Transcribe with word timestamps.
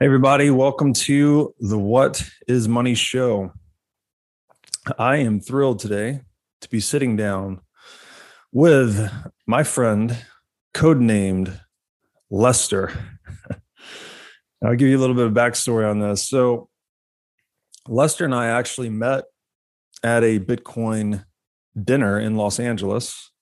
Hey, 0.00 0.06
everybody, 0.06 0.48
welcome 0.48 0.92
to 0.92 1.56
the 1.58 1.76
What 1.76 2.22
is 2.46 2.68
Money 2.68 2.94
show. 2.94 3.52
I 4.96 5.16
am 5.16 5.40
thrilled 5.40 5.80
today 5.80 6.20
to 6.60 6.68
be 6.68 6.78
sitting 6.78 7.16
down 7.16 7.62
with 8.52 9.10
my 9.44 9.64
friend, 9.64 10.16
codenamed 10.72 11.60
Lester. 12.30 12.92
I'll 14.64 14.76
give 14.76 14.86
you 14.86 14.96
a 14.96 15.00
little 15.00 15.16
bit 15.16 15.26
of 15.26 15.32
backstory 15.32 15.90
on 15.90 15.98
this. 15.98 16.28
So, 16.28 16.68
Lester 17.88 18.24
and 18.24 18.36
I 18.36 18.46
actually 18.46 18.90
met 18.90 19.24
at 20.04 20.22
a 20.22 20.38
Bitcoin 20.38 21.24
dinner 21.76 22.20
in 22.20 22.36
Los 22.36 22.60
Angeles. 22.60 23.32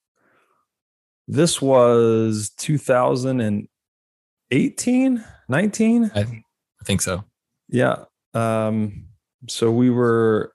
This 1.27 1.61
was 1.61 2.49
2018, 2.57 5.23
19? 5.49 6.11
I, 6.15 6.19
I 6.19 6.43
think 6.87 7.01
so. 7.01 7.23
Yeah. 7.67 8.05
Um, 8.33 9.07
so 9.47 9.69
we 9.69 9.89
were, 9.89 10.53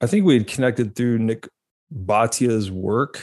I 0.00 0.06
think 0.06 0.24
we 0.24 0.34
had 0.34 0.48
connected 0.48 0.96
through 0.96 1.18
Nick 1.18 1.48
Bhatia's 1.90 2.70
work. 2.70 3.22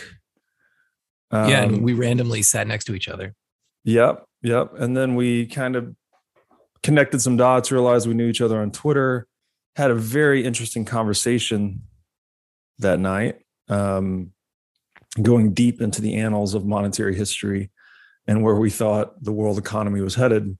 Um, 1.31 1.49
yeah, 1.49 1.63
and 1.63 1.75
um, 1.77 1.81
we 1.81 1.93
randomly 1.93 2.41
sat 2.41 2.67
next 2.67 2.85
to 2.85 2.95
each 2.95 3.09
other. 3.09 3.35
Yep, 3.83 4.25
yep. 4.41 4.71
And 4.77 4.95
then 4.95 5.15
we 5.15 5.47
kind 5.47 5.75
of 5.75 5.95
connected 6.81 7.21
some 7.21 7.35
dots, 7.35 7.71
realized 7.71 8.07
we 8.07 8.13
knew 8.13 8.27
each 8.27 8.41
other 8.41 8.61
on 8.61 8.71
Twitter, 8.71 9.27
had 9.75 9.91
a 9.91 9.95
very 9.95 10.45
interesting 10.45 10.85
conversation 10.85 11.81
that 12.79 12.99
night, 12.99 13.39
um, 13.67 14.31
going 15.21 15.53
deep 15.53 15.81
into 15.81 16.01
the 16.01 16.15
annals 16.15 16.53
of 16.53 16.65
monetary 16.65 17.15
history 17.15 17.71
and 18.29 18.43
where 18.43 18.53
we 18.53 18.69
thought 18.69 19.21
the 19.23 19.31
world 19.31 19.57
economy 19.57 20.01
was 20.01 20.13
headed. 20.13 20.55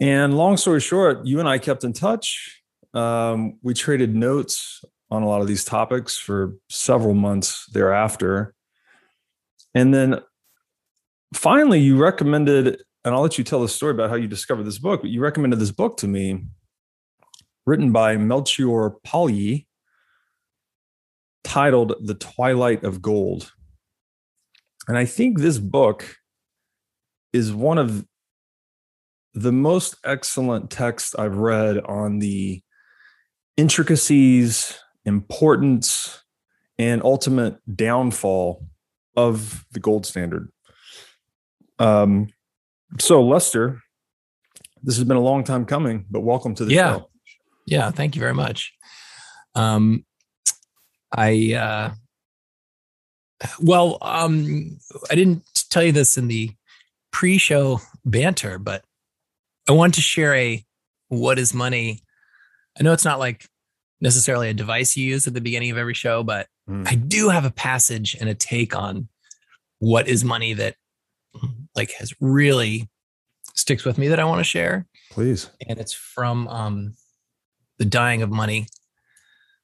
And 0.00 0.36
long 0.36 0.56
story 0.56 0.80
short, 0.80 1.24
you 1.24 1.38
and 1.38 1.48
I 1.48 1.58
kept 1.58 1.84
in 1.84 1.92
touch. 1.92 2.60
Um, 2.92 3.60
we 3.62 3.72
traded 3.72 4.16
notes 4.16 4.84
on 5.12 5.22
a 5.22 5.28
lot 5.28 5.42
of 5.42 5.46
these 5.46 5.64
topics 5.64 6.18
for 6.18 6.56
several 6.68 7.14
months 7.14 7.66
thereafter. 7.72 8.52
And 9.76 9.94
then 9.94 10.22
finally, 11.34 11.78
you 11.78 11.96
recommended, 11.96 12.82
and 13.04 13.14
I'll 13.14 13.22
let 13.22 13.38
you 13.38 13.44
tell 13.44 13.62
the 13.62 13.68
story 13.68 13.92
about 13.92 14.10
how 14.10 14.16
you 14.16 14.26
discovered 14.26 14.64
this 14.64 14.78
book, 14.78 15.02
but 15.02 15.10
you 15.10 15.20
recommended 15.20 15.60
this 15.60 15.70
book 15.70 15.98
to 15.98 16.08
me, 16.08 16.46
written 17.64 17.92
by 17.92 18.16
Melchior 18.16 18.96
Palyi, 19.06 19.68
titled 21.44 21.94
The 22.00 22.14
Twilight 22.14 22.82
of 22.82 23.00
Gold. 23.00 23.52
And 24.88 24.98
I 24.98 25.04
think 25.04 25.38
this 25.38 25.58
book 25.58 26.16
is 27.32 27.52
one 27.52 27.78
of 27.78 28.04
the 29.34 29.52
most 29.52 29.96
excellent 30.04 30.70
text 30.70 31.14
I've 31.18 31.36
read 31.36 31.78
on 31.78 32.18
the 32.18 32.62
intricacies, 33.56 34.78
importance, 35.04 36.22
and 36.78 37.02
ultimate 37.04 37.56
downfall 37.76 38.66
of 39.16 39.64
the 39.72 39.80
gold 39.80 40.06
standard. 40.06 40.50
Um, 41.78 42.28
so, 42.98 43.22
Lester, 43.22 43.80
this 44.82 44.96
has 44.96 45.04
been 45.04 45.16
a 45.16 45.20
long 45.20 45.44
time 45.44 45.64
coming, 45.64 46.06
but 46.10 46.20
welcome 46.20 46.54
to 46.56 46.64
the 46.64 46.74
yeah. 46.74 46.94
show. 46.94 47.10
Yeah, 47.66 47.90
thank 47.90 48.16
you 48.16 48.20
very 48.20 48.34
much. 48.34 48.72
Um, 49.54 50.04
I 51.16 51.54
uh, 51.54 51.90
well, 53.60 53.98
um, 54.02 54.78
I 55.10 55.14
didn't 55.14 55.44
tell 55.70 55.82
you 55.82 55.92
this 55.92 56.16
in 56.16 56.28
the 56.28 56.50
pre-show 57.12 57.80
banter, 58.04 58.58
but 58.58 58.84
I 59.68 59.72
want 59.72 59.94
to 59.94 60.00
share 60.00 60.34
a 60.34 60.64
what 61.08 61.38
is 61.38 61.54
money. 61.54 62.02
I 62.78 62.82
know 62.82 62.92
it's 62.92 63.04
not 63.04 63.18
like 63.18 63.46
necessarily 64.00 64.48
a 64.48 64.54
device 64.54 64.96
you 64.96 65.06
use 65.08 65.26
at 65.26 65.34
the 65.34 65.40
beginning 65.40 65.70
of 65.70 65.78
every 65.78 65.94
show, 65.94 66.22
but 66.22 66.46
mm. 66.68 66.86
I 66.88 66.94
do 66.94 67.28
have 67.28 67.44
a 67.44 67.50
passage 67.50 68.16
and 68.18 68.28
a 68.28 68.34
take 68.34 68.74
on 68.74 69.08
what 69.78 70.08
is 70.08 70.24
money 70.24 70.54
that 70.54 70.76
like 71.74 71.92
has 71.92 72.12
really 72.20 72.88
sticks 73.54 73.84
with 73.84 73.98
me 73.98 74.08
that 74.08 74.20
I 74.20 74.24
want 74.24 74.40
to 74.40 74.44
share. 74.44 74.86
Please. 75.10 75.50
And 75.68 75.78
it's 75.78 75.92
from 75.92 76.48
um 76.48 76.94
The 77.78 77.84
Dying 77.84 78.22
of 78.22 78.30
Money. 78.30 78.66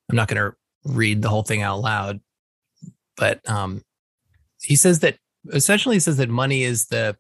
I'm 0.09 0.17
not 0.17 0.29
going 0.29 0.51
to 0.51 0.57
read 0.85 1.23
the 1.23 1.29
whole 1.29 1.43
thing 1.43 1.63
out 1.63 1.81
loud, 1.81 2.21
but 3.17 3.49
um 3.49 3.83
he 4.63 4.77
says 4.77 5.01
that 5.01 5.17
essentially 5.53 5.97
he 5.97 6.01
says 6.01 6.17
that 6.17 6.29
money 6.29 6.63
is 6.63 6.87
the 6.87 7.17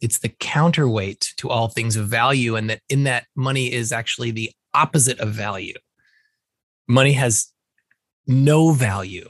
it's 0.00 0.18
the 0.18 0.28
counterweight 0.28 1.32
to 1.38 1.48
all 1.48 1.68
things 1.68 1.96
of 1.96 2.08
value 2.08 2.56
and 2.56 2.68
that 2.70 2.80
in 2.88 3.04
that 3.04 3.26
money 3.34 3.72
is 3.72 3.92
actually 3.92 4.30
the 4.30 4.50
opposite 4.74 5.18
of 5.20 5.30
value. 5.30 5.74
Money 6.86 7.12
has 7.12 7.52
no 8.26 8.72
value. 8.72 9.28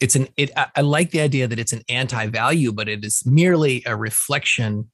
It's 0.00 0.16
an 0.16 0.26
it 0.36 0.50
i 0.56 0.80
like 0.80 1.12
the 1.12 1.20
idea 1.20 1.46
that 1.46 1.60
it's 1.60 1.72
an 1.72 1.82
anti-value 1.88 2.72
but 2.72 2.88
it 2.88 3.04
is 3.04 3.24
merely 3.24 3.84
a 3.86 3.94
reflection 3.94 4.90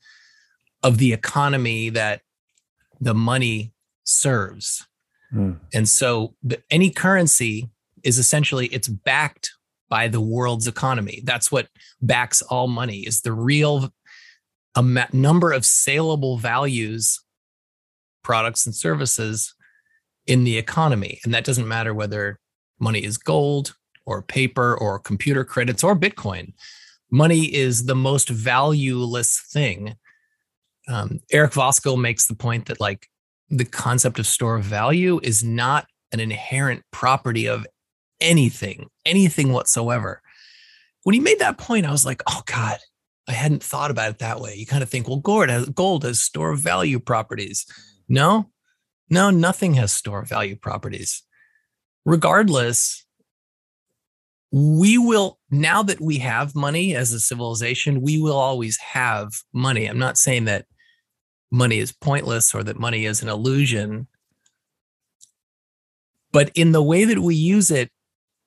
of 0.82 0.98
the 0.98 1.14
economy 1.14 1.88
that 1.90 2.20
the 3.00 3.14
money 3.14 3.72
serves. 4.04 4.86
Mm. 5.32 5.58
and 5.74 5.86
so 5.86 6.34
the, 6.42 6.62
any 6.70 6.90
currency 6.90 7.68
is 8.02 8.18
essentially 8.18 8.66
it's 8.68 8.88
backed 8.88 9.50
by 9.88 10.08
the 10.08 10.20
world's 10.20 10.66
economy. 10.66 11.22
That's 11.24 11.50
what 11.50 11.68
backs 12.00 12.42
all 12.42 12.68
money 12.68 13.00
is 13.00 13.22
the 13.22 13.32
real 13.32 13.92
a 14.74 14.82
ma- 14.82 15.06
number 15.12 15.52
of 15.52 15.64
saleable 15.64 16.38
values, 16.38 17.20
products 18.22 18.66
and 18.66 18.74
services 18.74 19.54
in 20.26 20.44
the 20.44 20.58
economy. 20.58 21.20
And 21.24 21.32
that 21.34 21.44
doesn't 21.44 21.68
matter 21.68 21.94
whether 21.94 22.38
money 22.78 23.02
is 23.02 23.16
gold 23.18 23.74
or 24.06 24.22
paper 24.22 24.76
or 24.76 24.98
computer 24.98 25.44
credits 25.44 25.82
or 25.82 25.96
Bitcoin. 25.96 26.52
Money 27.10 27.44
is 27.54 27.86
the 27.86 27.94
most 27.94 28.28
valueless 28.28 29.40
thing. 29.50 29.96
Um, 30.88 31.20
Eric 31.32 31.52
Voskuil 31.52 32.00
makes 32.00 32.26
the 32.26 32.34
point 32.34 32.66
that, 32.66 32.80
like, 32.80 33.08
the 33.50 33.64
concept 33.64 34.18
of 34.18 34.26
store 34.26 34.56
of 34.56 34.64
value 34.64 35.20
is 35.22 35.42
not 35.42 35.86
an 36.12 36.20
inherent 36.20 36.82
property 36.90 37.46
of 37.46 37.66
anything, 38.20 38.88
anything 39.06 39.52
whatsoever. 39.52 40.22
When 41.04 41.14
he 41.14 41.20
made 41.20 41.38
that 41.38 41.58
point, 41.58 41.86
I 41.86 41.90
was 41.90 42.04
like, 42.04 42.22
oh 42.28 42.42
God, 42.46 42.78
I 43.28 43.32
hadn't 43.32 43.62
thought 43.62 43.90
about 43.90 44.10
it 44.10 44.18
that 44.18 44.40
way. 44.40 44.54
You 44.54 44.66
kind 44.66 44.82
of 44.82 44.88
think, 44.88 45.06
well, 45.06 45.18
gold 45.18 45.50
has 45.50 45.68
gold 45.68 46.04
has 46.04 46.20
store 46.20 46.50
of 46.50 46.60
value 46.60 46.98
properties. 46.98 47.66
No, 48.08 48.50
no, 49.10 49.30
nothing 49.30 49.74
has 49.74 49.92
store 49.92 50.20
of 50.20 50.28
value 50.28 50.56
properties. 50.56 51.22
Regardless, 52.06 53.04
we 54.50 54.96
will 54.96 55.38
now 55.50 55.82
that 55.82 56.00
we 56.00 56.18
have 56.18 56.54
money 56.54 56.96
as 56.96 57.12
a 57.12 57.20
civilization, 57.20 58.00
we 58.00 58.18
will 58.18 58.36
always 58.36 58.78
have 58.78 59.42
money. 59.52 59.86
I'm 59.86 59.98
not 59.98 60.16
saying 60.16 60.46
that 60.46 60.64
money 61.50 61.78
is 61.78 61.92
pointless 61.92 62.54
or 62.54 62.62
that 62.62 62.78
money 62.78 63.04
is 63.04 63.22
an 63.22 63.28
illusion. 63.28 64.06
But 66.32 66.50
in 66.54 66.72
the 66.72 66.82
way 66.82 67.04
that 67.04 67.18
we 67.18 67.34
use 67.34 67.70
it, 67.70 67.90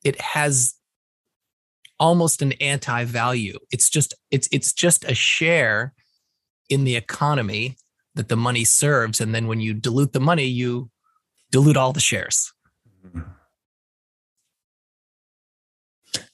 it 0.03 0.19
has 0.19 0.75
almost 2.01 2.41
an 2.41 2.51
anti-value. 2.53 3.57
It's 3.71 3.89
just 3.89 4.13
it's 4.31 4.49
it's 4.51 4.73
just 4.73 5.05
a 5.05 5.13
share 5.13 5.93
in 6.67 6.83
the 6.83 6.95
economy 6.95 7.77
that 8.15 8.27
the 8.27 8.35
money 8.35 8.65
serves, 8.65 9.21
and 9.21 9.33
then 9.33 9.47
when 9.47 9.61
you 9.61 9.73
dilute 9.73 10.11
the 10.11 10.19
money, 10.19 10.45
you 10.45 10.89
dilute 11.51 11.77
all 11.77 11.93
the 11.93 12.01
shares. 12.01 12.51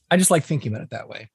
I 0.10 0.16
just 0.16 0.32
like 0.32 0.46
thinking 0.46 0.72
about 0.72 0.84
it 0.84 0.90
that 0.92 1.10
way. 1.10 1.30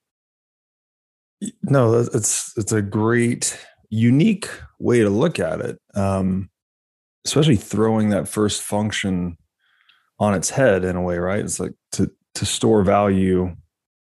No, 1.62 2.00
it's 2.00 2.56
it's 2.56 2.72
a 2.72 2.82
great, 2.82 3.58
unique 3.90 4.48
way 4.80 5.00
to 5.00 5.10
look 5.10 5.38
at 5.38 5.60
it. 5.60 5.78
Um, 5.94 6.48
especially 7.26 7.56
throwing 7.56 8.08
that 8.10 8.28
first 8.28 8.62
function 8.62 9.36
on 10.18 10.34
its 10.34 10.50
head 10.50 10.84
in 10.84 10.96
a 10.96 11.02
way, 11.02 11.18
right? 11.18 11.44
It's 11.44 11.60
like 11.60 11.74
to 11.92 12.10
to 12.36 12.46
store 12.46 12.82
value 12.82 13.54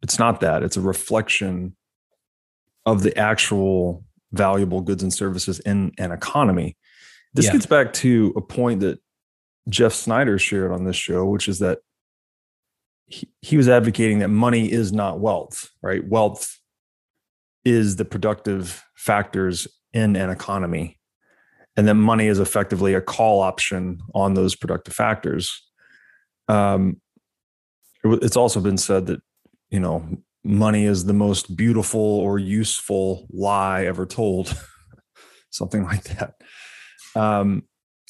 it's 0.03 0.19
not 0.19 0.41
that. 0.41 0.61
It's 0.61 0.77
a 0.77 0.81
reflection 0.81 1.75
of 2.85 3.01
the 3.01 3.17
actual 3.17 4.03
valuable 4.33 4.81
goods 4.81 5.01
and 5.01 5.13
services 5.13 5.59
in 5.61 5.93
an 5.97 6.11
economy. 6.11 6.77
This 7.33 7.45
yeah. 7.45 7.53
gets 7.53 7.65
back 7.65 7.93
to 7.93 8.33
a 8.35 8.41
point 8.41 8.81
that 8.81 8.99
jeff 9.69 9.93
snider 9.93 10.37
shared 10.37 10.73
on 10.73 10.83
this 10.83 10.97
show 10.97 11.23
which 11.23 11.47
is 11.47 11.59
that 11.59 11.79
he, 13.05 13.29
he 13.41 13.55
was 13.55 13.69
advocating 13.69 14.19
that 14.19 14.27
money 14.27 14.69
is 14.69 14.91
not 14.91 15.21
wealth 15.21 15.69
right? 15.81 16.05
Wealth 16.05 16.59
is 17.63 17.95
the 17.95 18.03
productive 18.03 18.83
factors 18.95 19.67
in 19.93 20.17
an 20.17 20.29
economy 20.29 20.99
and 21.77 21.87
that 21.87 21.95
money 21.95 22.27
is 22.27 22.39
effectively 22.39 22.93
a 22.93 23.01
call 23.01 23.39
option 23.39 24.01
on 24.13 24.33
those 24.33 24.55
productive 24.55 24.93
factors. 24.93 25.63
Um, 26.47 27.01
it's 28.03 28.37
also 28.37 28.59
been 28.59 28.77
said 28.77 29.07
that 29.07 29.21
you 29.73 29.79
know, 29.79 30.07
money 30.43 30.85
is 30.85 31.05
the 31.05 31.13
most 31.13 31.57
beautiful 31.57 31.99
or 31.99 32.37
useful 32.37 33.27
lie 33.31 33.85
ever 33.85 34.05
told. 34.05 34.55
something 35.53 35.83
like 35.83 36.03
that. 36.03 36.33
Um, 37.15 37.63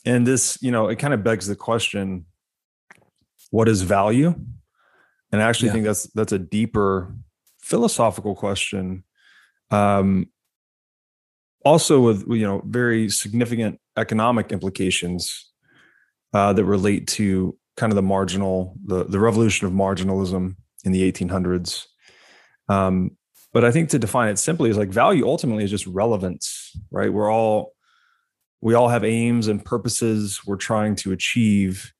and 0.05 0.25
this, 0.25 0.57
you 0.61 0.71
know, 0.71 0.87
it 0.87 0.97
kind 0.97 1.13
of 1.13 1.23
begs 1.23 1.47
the 1.47 1.55
question: 1.55 2.25
What 3.51 3.69
is 3.69 3.81
value? 3.81 4.33
And 5.31 5.41
I 5.41 5.47
actually 5.49 5.67
yeah. 5.67 5.73
think 5.73 5.85
that's 5.85 6.03
that's 6.13 6.31
a 6.31 6.39
deeper 6.39 7.15
philosophical 7.61 8.35
question. 8.35 9.03
Um, 9.71 10.29
also, 11.65 12.01
with 12.01 12.25
you 12.27 12.45
know, 12.45 12.61
very 12.65 13.09
significant 13.09 13.79
economic 13.97 14.51
implications 14.51 15.51
uh, 16.33 16.53
that 16.53 16.65
relate 16.65 17.07
to 17.07 17.57
kind 17.77 17.91
of 17.91 17.95
the 17.95 18.01
marginal, 18.01 18.75
the 18.85 19.05
the 19.05 19.19
revolution 19.19 19.67
of 19.67 19.73
marginalism 19.73 20.55
in 20.83 20.91
the 20.91 21.11
1800s. 21.11 21.85
Um, 22.69 23.17
but 23.53 23.63
I 23.63 23.71
think 23.71 23.89
to 23.89 23.99
define 23.99 24.29
it 24.29 24.39
simply 24.39 24.69
is 24.69 24.77
like 24.77 24.89
value 24.89 25.27
ultimately 25.27 25.63
is 25.63 25.69
just 25.69 25.85
relevance, 25.87 26.75
right? 26.91 27.13
We're 27.13 27.31
all 27.31 27.73
we 28.61 28.73
all 28.73 28.87
have 28.87 29.03
aims 29.03 29.47
and 29.47 29.63
purposes 29.63 30.39
we're 30.45 30.55
trying 30.55 30.95
to 30.95 31.11
achieve, 31.11 31.91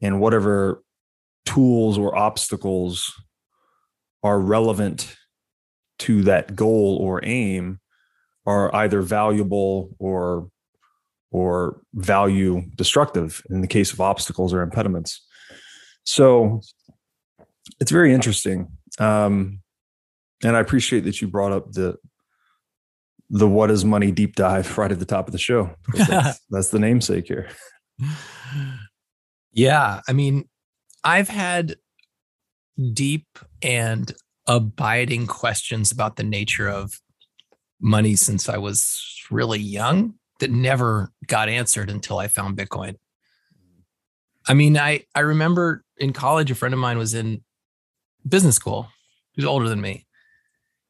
and 0.00 0.20
whatever 0.20 0.82
tools 1.44 1.98
or 1.98 2.16
obstacles 2.16 3.12
are 4.22 4.38
relevant 4.38 5.16
to 5.98 6.22
that 6.22 6.54
goal 6.54 6.98
or 7.00 7.24
aim 7.24 7.80
are 8.46 8.74
either 8.74 9.02
valuable 9.02 9.90
or 9.98 10.48
or 11.30 11.80
value 11.94 12.62
destructive 12.76 13.42
in 13.50 13.60
the 13.62 13.66
case 13.66 13.92
of 13.92 14.00
obstacles 14.00 14.52
or 14.52 14.62
impediments. 14.62 15.26
So 16.04 16.60
it's 17.80 17.90
very 17.90 18.12
interesting. 18.12 18.68
Um, 18.98 19.60
and 20.44 20.56
I 20.56 20.60
appreciate 20.60 21.04
that 21.04 21.20
you 21.20 21.28
brought 21.28 21.52
up 21.52 21.72
the 21.72 21.96
the 23.30 23.48
what 23.48 23.70
is 23.70 23.84
money 23.84 24.10
deep 24.10 24.36
dive 24.36 24.76
right 24.78 24.92
at 24.92 24.98
the 24.98 25.06
top 25.06 25.26
of 25.26 25.32
the 25.32 25.38
show. 25.38 25.74
That's, 25.94 26.40
that's 26.50 26.68
the 26.68 26.78
namesake 26.78 27.26
here. 27.26 27.48
Yeah, 29.52 30.00
I 30.06 30.12
mean, 30.12 30.48
I've 31.04 31.28
had 31.28 31.76
deep 32.92 33.26
and 33.62 34.12
abiding 34.46 35.26
questions 35.26 35.92
about 35.92 36.16
the 36.16 36.24
nature 36.24 36.68
of 36.68 37.00
money 37.80 38.16
since 38.16 38.48
I 38.48 38.58
was 38.58 39.20
really 39.30 39.58
young 39.58 40.14
that 40.40 40.50
never 40.50 41.12
got 41.26 41.48
answered 41.48 41.90
until 41.90 42.18
I 42.18 42.28
found 42.28 42.56
Bitcoin. 42.56 42.96
I 44.48 44.54
mean, 44.54 44.76
I 44.76 45.04
I 45.14 45.20
remember 45.20 45.84
in 45.98 46.12
college 46.12 46.50
a 46.50 46.54
friend 46.54 46.74
of 46.74 46.80
mine 46.80 46.98
was 46.98 47.14
in 47.14 47.42
business 48.28 48.56
school. 48.56 48.88
Was 49.36 49.46
older 49.46 49.68
than 49.68 49.80
me. 49.80 50.06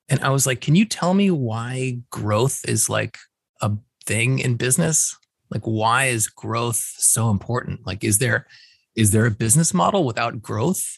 And 0.08 0.20
I 0.20 0.30
was 0.30 0.46
like, 0.46 0.60
"Can 0.60 0.74
you 0.74 0.84
tell 0.84 1.14
me 1.14 1.30
why 1.30 1.98
growth 2.10 2.60
is 2.66 2.88
like 2.88 3.18
a 3.60 3.70
thing 4.04 4.40
in 4.40 4.56
business? 4.56 5.16
Like 5.50 5.62
why 5.62 6.06
is 6.06 6.28
growth 6.28 6.76
so 6.76 7.30
important? 7.30 7.86
Like 7.86 8.02
is 8.02 8.18
there 8.18 8.46
is 8.94 9.10
there 9.10 9.26
a 9.26 9.30
business 9.30 9.72
model 9.72 10.04
without 10.04 10.42
growth? 10.42 10.96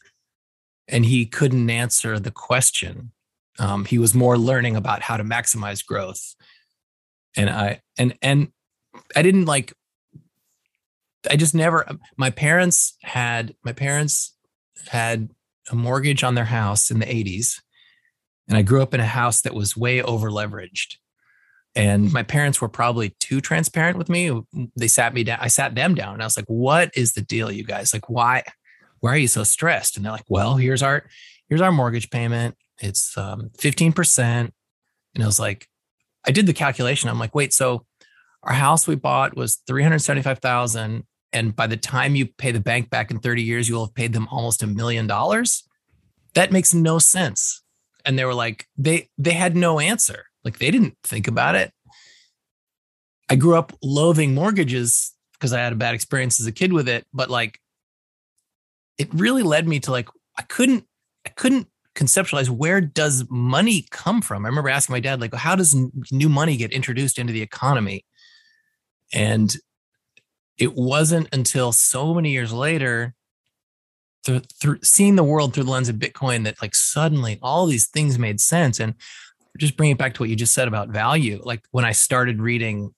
And 0.89 1.05
he 1.05 1.27
couldn't 1.27 1.71
answer 1.71 2.19
the 2.19 2.31
question. 2.31 3.13
Um, 3.59 3.85
he 3.85 3.99
was 3.99 4.15
more 4.15 4.37
learning 4.37 4.77
about 4.77 5.03
how 5.03 5.17
to 5.17 5.25
maximize 5.25 5.85
growth. 5.85 6.35
And 7.37 7.51
I 7.51 7.81
and 7.99 8.17
and 8.23 8.49
I 9.17 9.23
didn't 9.23 9.47
like 9.47 9.73
I 11.31 11.37
just 11.37 11.55
never 11.55 11.87
my 12.17 12.31
parents 12.31 12.97
had 13.03 13.55
my 13.65 13.73
parents 13.73 14.37
had 14.89 15.31
a 15.71 15.75
mortgage 15.75 16.23
on 16.23 16.35
their 16.35 16.45
house 16.45 16.91
in 16.91 16.99
the 16.99 17.07
80s. 17.07 17.61
And 18.49 18.57
I 18.57 18.63
grew 18.63 18.83
up 18.83 18.95
in 18.95 19.01
a 19.01 19.07
house 19.07 19.41
that 19.43 19.55
was 19.55 19.77
way 19.77 20.03
over 20.03 20.31
leveraged 20.31 20.97
and 21.75 22.13
my 22.13 22.23
parents 22.23 22.61
were 22.61 22.69
probably 22.69 23.17
too 23.21 23.41
transparent 23.41 23.99
with 23.99 24.09
me. 24.09 24.31
They 24.77 24.89
sat 24.89 25.13
me 25.13 25.25
down 25.25 25.39
i 25.41 25.49
sat 25.49 25.75
them 25.75 25.95
down 25.95 26.15
and 26.15 26.23
i 26.23 26.27
was 26.27 26.37
like 26.37 26.47
what 26.47 26.91
is 26.97 27.13
the 27.13 27.21
deal 27.21 27.51
you 27.51 27.65
guys? 27.65 27.93
Like 27.93 28.09
why 28.09 28.43
why 29.01 29.13
are 29.13 29.19
you 29.19 29.29
so 29.29 29.45
stressed? 29.45 29.97
And 29.97 30.05
they're 30.05 30.13
like 30.13 30.25
well 30.29 30.57
here's 30.57 30.83
our 30.83 31.05
here's 31.49 31.61
our 31.61 31.73
mortgage 31.73 32.11
payment. 32.11 32.57
It's 32.81 33.17
um, 33.17 33.51
15% 33.59 34.19
and 34.19 34.53
i 35.23 35.27
was 35.27 35.39
like 35.39 35.69
i 36.27 36.31
did 36.31 36.47
the 36.47 36.53
calculation. 36.53 37.09
I'm 37.09 37.19
like 37.19 37.35
wait 37.35 37.53
so 37.53 37.87
our 38.43 38.55
house 38.55 38.87
we 38.87 38.95
bought 38.95 39.37
was 39.37 39.57
375000 39.67 41.05
and 41.35 41.55
by 41.55 41.67
the 41.67 41.77
time 41.77 42.15
you 42.15 42.27
pay 42.27 42.51
the 42.51 42.61
bank 42.61 42.89
back 42.89 43.11
in 43.11 43.19
30 43.19 43.43
years 43.43 43.69
you'll 43.69 43.85
have 43.85 43.95
paid 43.95 44.15
them 44.15 44.27
almost 44.31 44.63
a 44.63 44.67
million 44.67 45.07
dollars 45.07 45.69
that 46.35 46.53
makes 46.53 46.73
no 46.73 46.99
sense 46.99 47.63
and 48.05 48.19
they 48.19 48.25
were 48.25 48.35
like 48.35 48.67
they 48.77 49.09
they 49.19 49.33
had 49.33 49.57
no 49.57 49.79
answer 49.81 50.27
like 50.45 50.59
they 50.59 50.71
didn't 50.71 50.97
think 51.03 51.27
about 51.27 51.55
it. 51.55 51.73
I 53.29 53.37
grew 53.37 53.57
up 53.57 53.73
loathing 53.83 54.35
mortgages 54.35 55.15
because 55.33 55.53
I 55.53 55.61
had 55.61 55.73
a 55.73 55.77
bad 55.77 55.95
experience 55.95 56.39
as 56.39 56.47
a 56.47 56.53
kid 56.53 56.73
with 56.73 56.89
it, 56.89 57.07
but 57.13 57.31
like 57.31 57.59
it 58.99 59.09
really 59.13 59.43
led 59.43 59.67
me 59.67 59.81
to 59.81 59.91
like 59.91 60.09
I 60.39 60.43
couldn't 60.43 60.85
I 61.27 61.31
couldn't 61.31 61.69
conceptualize 61.95 62.51
where 62.51 62.81
does 62.81 63.25
money 63.31 63.87
come 63.91 64.21
from. 64.21 64.45
I 64.45 64.49
remember 64.49 64.69
asking 64.69 64.93
my 64.93 65.01
dad 65.01 65.21
like 65.21 65.35
how 65.35 65.57
does 65.57 65.75
new 66.13 66.29
money 66.29 66.57
get 66.57 66.73
introduced 66.73 67.19
into 67.19 67.33
the 67.33 67.43
economy? 67.43 68.05
And 69.13 69.57
it 70.59 70.75
wasn't 70.75 71.29
until 71.33 71.73
so 71.73 72.15
many 72.15 72.31
years 72.31 72.53
later 72.53 73.15
through, 74.25 74.41
through 74.61 74.79
seeing 74.83 75.17
the 75.17 75.25
world 75.25 75.55
through 75.55 75.65
the 75.65 75.71
lens 75.71 75.89
of 75.89 75.97
Bitcoin 75.97 76.45
that 76.45 76.61
like 76.63 76.75
suddenly 76.75 77.39
all 77.43 77.67
these 77.67 77.89
things 77.89 78.19
made 78.19 78.41
sense. 78.41 78.81
And 78.81 78.95
just 79.59 79.77
bring 79.77 79.91
it 79.91 79.99
back 79.99 80.15
to 80.15 80.23
what 80.23 80.31
you 80.31 80.37
just 80.37 80.55
said 80.55 80.69
about 80.69 80.89
value. 80.89 81.41
Like 81.45 81.63
when 81.71 81.85
I 81.85 81.93
started 81.93 82.41
reading, 82.41 82.93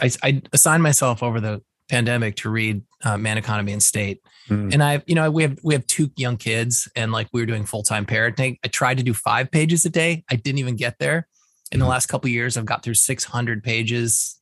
I, 0.00 0.10
I 0.22 0.42
assigned 0.52 0.82
myself 0.82 1.22
over 1.22 1.40
the 1.40 1.62
pandemic 1.88 2.36
to 2.36 2.50
read 2.50 2.82
uh, 3.04 3.16
Man, 3.16 3.38
Economy, 3.38 3.72
and 3.72 3.82
State. 3.82 4.22
Mm. 4.48 4.72
And 4.72 4.82
I, 4.82 5.02
you 5.06 5.14
know, 5.14 5.30
we 5.30 5.42
have 5.42 5.58
we 5.62 5.74
have 5.74 5.86
two 5.86 6.10
young 6.16 6.36
kids, 6.36 6.88
and 6.94 7.12
like 7.12 7.28
we 7.32 7.40
were 7.40 7.46
doing 7.46 7.64
full 7.64 7.82
time 7.82 8.06
parenting. 8.06 8.58
I 8.64 8.68
tried 8.68 8.98
to 8.98 9.02
do 9.02 9.14
five 9.14 9.50
pages 9.50 9.84
a 9.84 9.90
day. 9.90 10.24
I 10.30 10.36
didn't 10.36 10.58
even 10.58 10.76
get 10.76 10.98
there. 10.98 11.26
In 11.70 11.78
the 11.78 11.84
hmm. 11.84 11.90
last 11.90 12.06
couple 12.06 12.28
years, 12.28 12.56
I've 12.56 12.66
got 12.66 12.82
through 12.82 12.94
600 12.94 13.64
pages, 13.64 14.40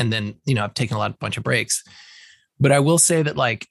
and 0.00 0.12
then 0.12 0.34
you 0.44 0.54
know 0.54 0.64
I've 0.64 0.74
taken 0.74 0.96
a 0.96 0.98
lot, 0.98 1.18
bunch 1.18 1.36
of 1.36 1.44
breaks. 1.44 1.84
But 2.58 2.72
I 2.72 2.80
will 2.80 2.98
say 2.98 3.22
that 3.22 3.36
like 3.36 3.68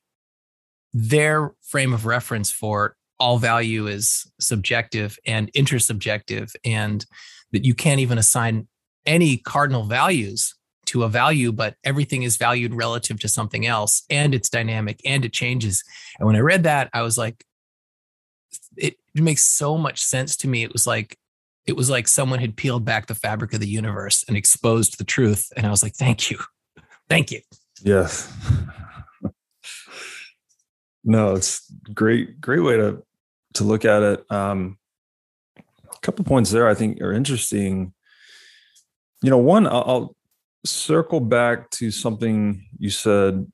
their 0.94 1.52
frame 1.62 1.94
of 1.94 2.06
reference 2.06 2.52
for 2.52 2.96
all 3.20 3.38
value 3.38 3.88
is 3.88 4.32
subjective 4.40 5.18
and 5.26 5.52
intersubjective, 5.54 6.56
and 6.64 7.06
that 7.52 7.66
you 7.66 7.74
can't 7.74 8.00
even 8.00 8.18
assign 8.18 8.68
any 9.06 9.38
cardinal 9.38 9.84
values 9.84 10.56
to 10.90 11.04
a 11.04 11.10
value, 11.10 11.52
but 11.52 11.76
everything 11.84 12.24
is 12.24 12.38
valued 12.38 12.74
relative 12.74 13.20
to 13.20 13.28
something 13.28 13.68
else 13.68 14.04
and 14.10 14.34
it's 14.34 14.50
dynamic 14.50 15.00
and 15.06 15.24
it 15.24 15.32
changes. 15.32 15.84
And 16.18 16.26
when 16.26 16.36
I 16.36 16.40
read 16.40 16.64
that, 16.64 16.90
I 16.94 17.04
was 17.04 17.16
like, 17.16 17.46
it, 18.76 18.96
it 19.16 19.22
makes 19.22 19.46
so 19.46 19.78
much 19.78 20.02
sense 20.02 20.36
to 20.38 20.48
me. 20.48 20.64
It 20.64 20.74
was 20.74 20.88
like, 20.88 21.19
it 21.70 21.76
was 21.76 21.90
like 21.90 22.08
someone 22.08 22.40
had 22.40 22.58
peeled 22.58 22.84
back 22.84 23.06
the 23.06 23.14
fabric 23.14 23.54
of 23.54 23.60
the 23.60 23.68
universe 23.68 24.26
and 24.28 24.36
exposed 24.36 24.98
the 24.98 25.04
truth. 25.04 25.52
And 25.56 25.68
I 25.68 25.70
was 25.70 25.84
like, 25.84 25.94
thank 25.94 26.32
you. 26.32 26.40
Thank 27.08 27.32
you. 27.32 27.42
Yes. 27.84 28.34
no, 31.04 31.36
it's 31.36 31.72
great, 31.94 32.42
great 32.42 32.62
way 32.62 32.78
to 32.78 33.04
to 33.54 33.64
look 33.64 33.86
at 33.86 34.02
it. 34.02 34.32
Um, 34.32 34.78
a 35.58 36.00
couple 36.02 36.26
points 36.26 36.52
there 36.52 36.68
I 36.68 36.74
think 36.74 37.02
are 37.02 37.14
interesting. 37.14 37.94
You 39.22 39.30
know, 39.30 39.38
one, 39.38 39.68
I'll, 39.68 39.84
I'll 39.86 40.16
circle 40.66 41.20
back 41.20 41.70
to 41.72 41.92
something 41.92 42.66
you 42.80 42.90
said 42.90 43.46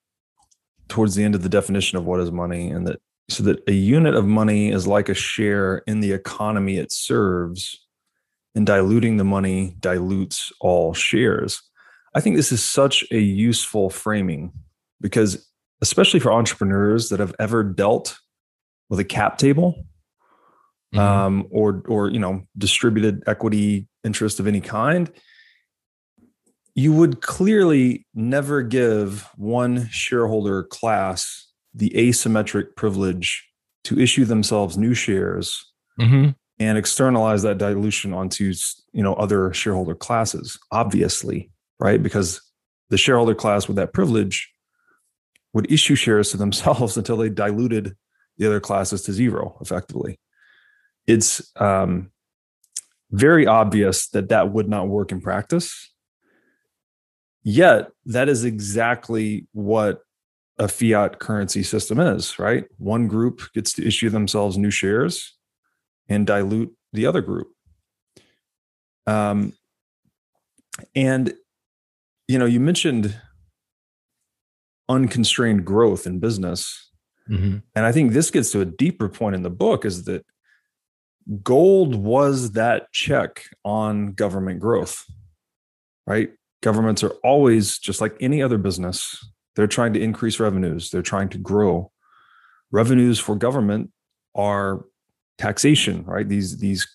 towards 0.88 1.16
the 1.16 1.24
end 1.24 1.36
of 1.36 1.44
the 1.44 1.50
definition 1.50 1.98
of 1.98 2.06
what 2.06 2.22
is 2.22 2.32
money, 2.32 2.70
and 2.70 2.88
that 2.88 3.02
so 3.30 3.44
that 3.44 3.60
a 3.68 3.74
unit 3.74 4.16
of 4.16 4.26
money 4.26 4.70
is 4.70 4.88
like 4.88 5.10
a 5.10 5.14
share 5.14 5.80
in 5.88 6.00
the 6.00 6.14
economy 6.14 6.78
it 6.78 6.92
serves, 6.92 7.85
and 8.56 8.66
diluting 8.66 9.18
the 9.18 9.24
money 9.24 9.76
dilutes 9.80 10.52
all 10.62 10.94
shares. 10.94 11.62
I 12.16 12.22
think 12.22 12.38
this 12.38 12.52
is 12.52 12.64
such 12.64 13.04
a 13.12 13.20
useful 13.20 13.90
framing 13.90 14.54
because, 15.02 15.48
especially 15.82 16.22
for 16.22 16.32
entrepreneurs 16.32 17.10
that 17.10 17.20
have 17.20 17.36
ever 17.38 17.64
dealt 17.64 18.18
with 18.90 19.00
a 19.00 19.04
cap 19.04 19.38
table 19.38 19.86
mm-hmm. 20.94 21.00
um, 21.00 21.48
or 21.52 21.84
or 21.88 22.10
you 22.10 22.20
know 22.20 22.44
distributed 22.58 23.24
equity 23.28 23.88
interest 24.04 24.40
of 24.40 24.48
any 24.48 24.62
kind 24.62 25.12
you 26.78 26.92
would 26.92 27.22
clearly 27.22 28.06
never 28.14 28.62
give 28.62 29.30
one 29.38 29.88
shareholder 29.90 30.64
class 30.64 31.48
the 31.74 31.90
asymmetric 31.92 32.76
privilege 32.76 33.48
to 33.84 34.00
issue 34.00 34.26
themselves 34.26 34.78
new 34.78 34.94
shares 34.94 35.72
mm-hmm. 36.00 36.30
And 36.60 36.78
externalize 36.78 37.42
that 37.44 37.58
dilution 37.58 38.14
onto 38.14 38.54
you 38.94 39.04
know 39.04 39.14
other 39.16 39.54
shareholder 39.54 39.96
classes 39.96 40.58
obviously 40.72 41.52
right 41.80 42.02
because 42.02 42.42
the 42.90 42.98
shareholder 42.98 43.36
class 43.36 43.68
with 43.68 43.78
that 43.78 43.94
privilege 43.94 44.52
would 45.54 45.72
issue 45.72 45.96
shares 45.96 46.32
to 46.32 46.38
themselves 46.38 46.98
until 46.98 47.18
they 47.18 47.30
diluted 47.30 47.96
the 48.38 48.46
other 48.46 48.60
classes 48.60 49.02
to 49.04 49.14
zero 49.14 49.58
effectively. 49.62 50.20
It's 51.08 51.52
um, 51.56 52.12
very 53.12 53.48
obvious 53.48 54.10
that 54.10 54.30
that 54.30 54.52
would 54.52 54.68
not 54.68 54.90
work 54.90 55.12
in 55.12 55.22
practice. 55.22 55.92
Yet, 57.44 57.90
that 58.08 58.28
is 58.28 58.44
exactly 58.44 59.48
what 59.54 60.02
a 60.58 60.68
fiat 60.68 61.20
currency 61.20 61.64
system 61.64 62.00
is, 62.00 62.40
right? 62.40 62.66
One 62.78 63.08
group 63.08 63.42
gets 63.54 63.72
to 63.74 63.86
issue 63.86 64.10
themselves 64.10 64.58
new 64.58 64.72
shares 64.72 65.35
and 66.10 66.28
dilute 66.28 66.76
the 66.94 67.06
other 67.06 67.22
group. 67.22 67.52
Um, 69.08 69.54
and 70.96 71.34
you 72.28 72.40
know, 72.40 72.46
you 72.46 72.60
mentioned 72.60 73.16
unconstrained 74.90 75.66
growth 75.66 76.06
in 76.08 76.20
business. 76.20 76.92
Mm-hmm. 77.30 77.58
And 77.76 77.86
I 77.86 77.92
think 77.92 78.12
this 78.12 78.32
gets 78.32 78.52
to 78.52 78.62
a 78.62 78.66
deeper 78.66 79.10
point 79.10 79.36
in 79.36 79.44
the 79.44 79.50
book 79.50 79.86
is 79.86 80.06
that 80.06 80.26
gold 81.42 81.96
was 81.96 82.52
that 82.52 82.92
check 82.92 83.46
on 83.64 84.14
government 84.14 84.60
growth, 84.60 85.04
right? 86.06 86.32
Governments 86.62 87.04
are 87.04 87.14
always 87.24 87.80
just 87.80 88.02
like 88.02 88.16
any 88.20 88.42
other 88.42 88.58
business, 88.58 89.28
they're 89.56 89.68
trying 89.68 89.94
to 89.94 90.02
increase 90.02 90.40
revenues, 90.40 90.90
they're 90.90 91.02
trying 91.02 91.30
to 91.30 91.38
grow. 91.38 91.92
Revenues 92.72 93.20
for 93.20 93.36
government 93.36 93.92
are 94.36 94.86
taxation, 95.38 96.04
right? 96.06 96.27
These 96.27 96.58
these 96.58 96.88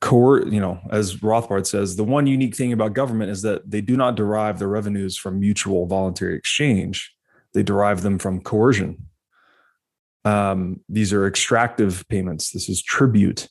core, 0.00 0.46
you 0.46 0.60
know, 0.60 0.78
as 0.90 1.16
Rothbard 1.16 1.66
says, 1.66 1.96
the 1.96 2.04
one 2.04 2.26
unique 2.26 2.56
thing 2.56 2.72
about 2.72 2.92
government 2.92 3.30
is 3.30 3.42
that 3.42 3.70
they 3.70 3.80
do 3.80 3.96
not 3.96 4.14
derive 4.14 4.58
their 4.58 4.68
revenues 4.68 5.16
from 5.16 5.40
mutual 5.40 5.86
voluntary 5.86 6.36
exchange. 6.36 7.14
They 7.54 7.62
derive 7.62 8.02
them 8.02 8.18
from 8.18 8.40
coercion. 8.40 9.08
Um, 10.24 10.80
these 10.88 11.12
are 11.12 11.26
extractive 11.26 12.04
payments. 12.08 12.50
This 12.50 12.68
is 12.68 12.82
tribute. 12.82 13.48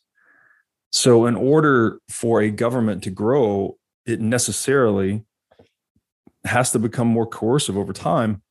So, 0.91 1.25
in 1.25 1.35
order 1.35 1.99
for 2.09 2.41
a 2.41 2.49
government 2.49 3.03
to 3.03 3.09
grow, 3.09 3.77
it 4.05 4.21
necessarily 4.21 5.25
has 6.45 6.71
to 6.71 6.79
become 6.79 7.07
more 7.07 7.27
coercive 7.27 7.77
over 7.77 7.93
time. 7.93 8.41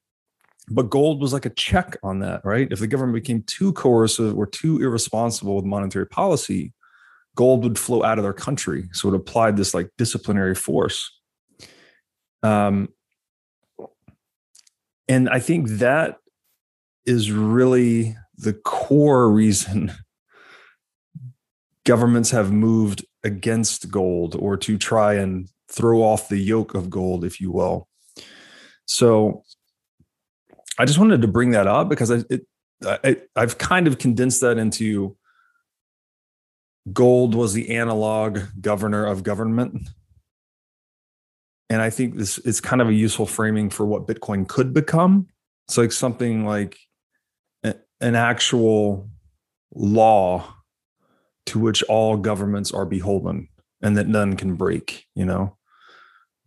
But 0.69 0.91
gold 0.91 1.21
was 1.21 1.33
like 1.33 1.47
a 1.47 1.51
check 1.51 1.97
on 2.03 2.21
that, 2.21 2.45
right? 2.45 2.67
If 2.71 2.81
the 2.81 2.89
government 2.89 3.15
became 3.15 3.43
too 3.43 3.73
coercive 3.73 4.37
or 4.37 4.47
too 4.47 4.81
irresponsible 4.83 5.55
with 5.55 5.65
monetary 5.65 6.07
policy, 6.07 6.73
gold 7.37 7.63
would 7.63 7.79
flow 7.79 8.03
out 8.03 8.19
of 8.19 8.25
their 8.25 8.33
country. 8.33 8.89
So 8.93 9.09
it 9.09 9.15
applied 9.15 9.57
this 9.57 9.75
like 9.75 9.91
disciplinary 9.97 10.57
force. 10.57 11.13
Um, 12.43 12.89
and 15.09 15.29
I 15.29 15.39
think 15.39 15.69
that 15.69 16.17
is 17.05 17.31
really 17.31 18.17
the 18.37 18.53
core 18.53 19.31
reason 19.31 19.93
governments 21.85 22.33
have 22.33 22.51
moved 22.51 23.05
against 23.23 23.91
gold 23.91 24.35
or 24.35 24.57
to 24.57 24.77
try 24.77 25.15
and 25.15 25.49
throw 25.71 26.03
off 26.03 26.29
the 26.29 26.39
yoke 26.39 26.75
of 26.75 26.91
gold, 26.91 27.25
if 27.25 27.41
you 27.41 27.53
will. 27.53 27.89
So 28.87 29.43
I 30.79 30.85
just 30.85 30.99
wanted 30.99 31.23
to 31.23 31.29
bring 31.29 31.51
that 31.51 31.67
up 31.67 31.89
because 31.89 32.11
I, 32.11 32.25
it, 32.29 32.47
I, 32.85 33.17
I've 33.35 33.59
kind 33.59 33.87
of 33.87 33.99
condensed 33.99 34.41
that 34.43 34.59
into 34.59 35.17
gold 36.93 37.35
was 37.35 37.53
the 37.53 37.77
analog 37.77 38.41
governor 38.61 39.07
of 39.07 39.23
government. 39.23 39.89
And 41.69 41.83
I 41.83 41.91
think 41.91 42.17
this 42.17 42.39
is 42.39 42.61
kind 42.61 42.81
of 42.81 42.89
a 42.89 42.95
useful 42.95 43.27
framing 43.27 43.71
for 43.71 43.85
what 43.87 44.07
Bitcoin 44.07 44.47
could 44.47 44.73
become. 44.73 45.27
It's 45.67 45.79
like 45.79 45.93
something 45.93 46.47
like 46.47 46.79
an 48.01 48.15
actual 48.15 49.09
law 49.75 50.55
to 51.47 51.59
which 51.59 51.83
all 51.85 52.17
governments 52.17 52.73
are 52.73 52.85
beholden 52.85 53.49
and 53.83 53.97
that 53.97 54.07
none 54.07 54.37
can 54.37 54.55
break, 54.55 55.07
you 55.15 55.25
know. 55.25 55.57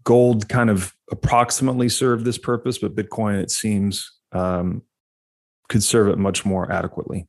Gold 0.03 0.47
kind 0.47 0.69
of 0.69 0.93
approximately 1.11 1.89
served 1.89 2.25
this 2.25 2.37
purpose, 2.37 2.77
but 2.77 2.95
Bitcoin, 2.95 3.41
it 3.41 3.51
seems, 3.51 4.18
um, 4.31 4.83
could 5.69 5.83
serve 5.83 6.09
it 6.09 6.17
much 6.17 6.45
more 6.45 6.69
adequately. 6.71 7.27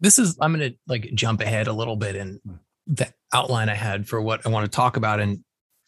This 0.00 0.18
is 0.18 0.38
i'm 0.40 0.54
going 0.54 0.72
to 0.72 0.78
like 0.86 1.10
jump 1.14 1.40
ahead 1.40 1.66
a 1.66 1.72
little 1.72 1.96
bit 1.96 2.14
in 2.14 2.40
hmm. 2.46 2.54
the 2.86 3.12
outline 3.32 3.68
i 3.68 3.74
had 3.74 4.06
for 4.06 4.22
what 4.22 4.46
i 4.46 4.48
want 4.48 4.64
to 4.64 4.74
talk 4.74 4.96
about 4.96 5.18
and 5.18 5.42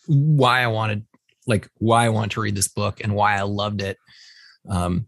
why 0.06 0.62
i 0.62 0.66
wanted 0.66 1.06
like 1.46 1.68
why 1.76 2.06
i 2.06 2.08
want 2.08 2.32
to 2.32 2.40
read 2.40 2.56
this 2.56 2.68
book 2.68 3.00
and 3.02 3.14
why 3.14 3.36
i 3.36 3.42
loved 3.42 3.82
it. 3.82 3.96
Um 4.68 5.06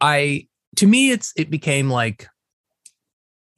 i 0.00 0.48
to 0.76 0.86
me 0.86 1.10
it's 1.10 1.32
it 1.36 1.50
became 1.50 1.88
like 1.88 2.28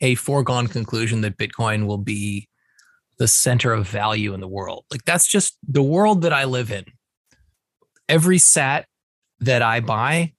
a 0.01 0.15
foregone 0.15 0.69
conclusion 0.69 1.23
that 1.23 1.39
bitcoin 1.39 1.87
will 1.87 1.99
be 1.99 2.49
the 3.19 3.29
center 3.29 3.73
of 3.73 3.89
value 3.89 4.35
in 4.35 4.41
the 4.41 4.49
world. 4.49 4.85
Like 4.91 5.05
that's 5.05 5.27
just 5.27 5.57
the 5.69 5.83
world 5.83 6.23
that 6.23 6.33
i 6.33 6.45
live 6.45 6.71
in. 6.71 6.85
Every 8.09 8.39
sat 8.39 8.87
that 9.41 9.63
i 9.63 9.81
buy 9.81 10.35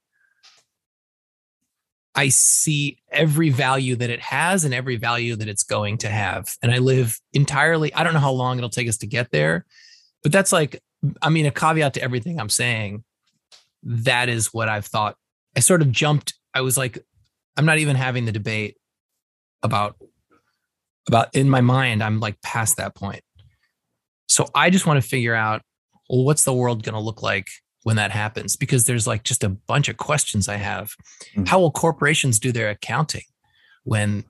I 2.15 2.29
see 2.29 2.99
every 3.11 3.49
value 3.49 3.95
that 3.95 4.09
it 4.09 4.19
has 4.19 4.65
and 4.65 4.73
every 4.73 4.97
value 4.97 5.35
that 5.35 5.47
it's 5.47 5.63
going 5.63 5.97
to 5.99 6.09
have. 6.09 6.55
And 6.61 6.71
I 6.71 6.77
live 6.77 7.19
entirely, 7.33 7.93
I 7.93 8.03
don't 8.03 8.13
know 8.13 8.19
how 8.19 8.31
long 8.31 8.57
it'll 8.57 8.69
take 8.69 8.87
us 8.87 8.97
to 8.97 9.07
get 9.07 9.31
there, 9.31 9.65
but 10.21 10.31
that's 10.31 10.51
like, 10.51 10.81
I 11.21 11.29
mean, 11.29 11.45
a 11.45 11.51
caveat 11.51 11.95
to 11.95 12.01
everything 12.01 12.39
I'm 12.39 12.49
saying. 12.49 13.03
That 13.81 14.29
is 14.29 14.53
what 14.53 14.69
I've 14.69 14.85
thought. 14.85 15.15
I 15.57 15.59
sort 15.59 15.81
of 15.81 15.91
jumped. 15.91 16.35
I 16.53 16.61
was 16.61 16.77
like, 16.77 16.99
I'm 17.57 17.65
not 17.65 17.79
even 17.79 17.95
having 17.95 18.25
the 18.25 18.31
debate 18.31 18.77
about, 19.61 19.97
about 21.07 21.35
in 21.35 21.49
my 21.49 21.61
mind, 21.61 22.03
I'm 22.03 22.19
like 22.19 22.41
past 22.41 22.77
that 22.77 22.95
point. 22.95 23.21
So 24.27 24.47
I 24.55 24.69
just 24.69 24.85
want 24.85 25.01
to 25.01 25.07
figure 25.07 25.35
out, 25.35 25.61
well, 26.09 26.23
what's 26.23 26.43
the 26.43 26.53
world 26.53 26.83
going 26.83 26.93
to 26.93 26.99
look 26.99 27.21
like 27.21 27.47
when 27.83 27.95
that 27.97 28.11
happens 28.11 28.55
because 28.55 28.85
there's 28.85 29.07
like 29.07 29.23
just 29.23 29.43
a 29.43 29.49
bunch 29.49 29.89
of 29.89 29.97
questions 29.97 30.47
I 30.47 30.55
have. 30.57 30.95
Mm-hmm. 31.35 31.45
How 31.45 31.59
will 31.59 31.71
corporations 31.71 32.39
do 32.39 32.51
their 32.51 32.69
accounting 32.69 33.23
when 33.83 34.23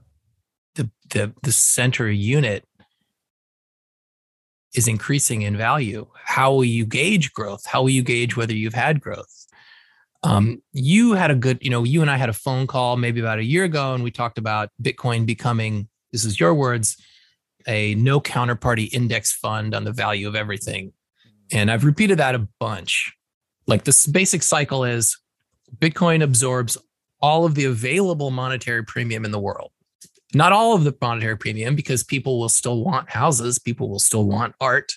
the 0.76 0.90
the 1.12 1.34
the 1.44 1.52
center 1.52 2.10
unit 2.10 2.66
is 4.74 4.88
increasing 4.88 5.44
in 5.44 5.56
value? 5.56 6.08
How 6.16 6.52
will 6.52 6.66
you 6.66 6.86
gauge 6.86 7.32
growth? 7.34 7.66
How 7.66 7.84
will 7.84 7.92
you 7.92 8.04
gauge 8.04 8.36
whether 8.36 8.54
you've 8.54 8.74
had 8.74 9.00
growth? 9.00 9.48
Um, 10.24 10.64
you 10.72 11.14
had 11.14 11.32
a 11.32 11.36
good, 11.36 11.60
you 11.62 11.70
know, 11.70 11.84
you 11.84 12.02
and 12.02 12.10
I 12.10 12.16
had 12.16 12.30
a 12.30 12.34
phone 12.34 12.66
call 12.66 12.96
maybe 12.96 13.20
about 13.20 13.40
a 13.40 13.44
year 13.44 13.66
ago, 13.66 13.94
and 13.94 14.04
we 14.04 14.10
talked 14.10 14.38
about 14.38 14.70
Bitcoin 14.82 15.26
becoming, 15.26 15.90
this 16.14 16.24
is 16.24 16.40
your 16.40 16.54
words, 16.54 16.96
a 17.68 17.94
no 17.96 18.22
counterparty 18.22 18.92
index 18.94 19.34
fund 19.34 19.76
on 19.76 19.84
the 19.84 19.92
value 19.92 20.28
of 20.28 20.36
everything. 20.36 20.94
And 21.52 21.70
I've 21.70 21.84
repeated 21.84 22.20
that 22.20 22.36
a 22.36 22.48
bunch. 22.60 23.14
Like 23.68 23.84
this 23.84 24.08
basic 24.08 24.44
cycle 24.44 24.84
is 24.84 25.18
Bitcoin 25.78 26.22
absorbs 26.22 26.78
all 27.22 27.46
of 27.46 27.56
the 27.56 27.66
available 27.66 28.32
monetary 28.32 28.84
premium 28.84 29.26
in 29.26 29.32
the 29.32 29.40
world. 29.40 29.72
Not 30.34 30.52
all 30.52 30.76
of 30.76 30.84
the 30.84 30.96
monetary 31.00 31.38
premium, 31.38 31.76
because 31.76 32.04
people 32.04 32.40
will 32.40 32.50
still 32.50 32.84
want 32.84 33.10
houses, 33.10 33.60
people 33.60 33.88
will 33.88 34.00
still 34.00 34.26
want 34.26 34.56
art, 34.60 34.94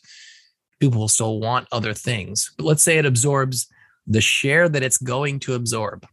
people 0.81 1.01
will 1.01 1.09
still 1.09 1.41
want 1.41 1.69
other 1.71 1.95
things. 1.95 2.51
But 2.57 2.65
let's 2.65 2.83
say 2.83 2.99
it 2.99 3.07
absorbs 3.07 3.69
the 4.07 4.21
share 4.21 4.69
that 4.69 4.83
it's 4.83 4.99
going 4.99 5.41
to 5.41 5.55
absorb 5.55 6.07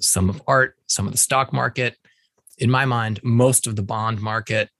some 0.00 0.28
of 0.28 0.42
art, 0.46 0.76
some 0.86 1.06
of 1.06 1.12
the 1.12 1.18
stock 1.18 1.52
market. 1.52 1.96
In 2.58 2.70
my 2.70 2.84
mind, 2.84 3.20
most 3.22 3.66
of 3.66 3.76
the 3.76 3.82
bond 3.82 4.20
market, 4.20 4.70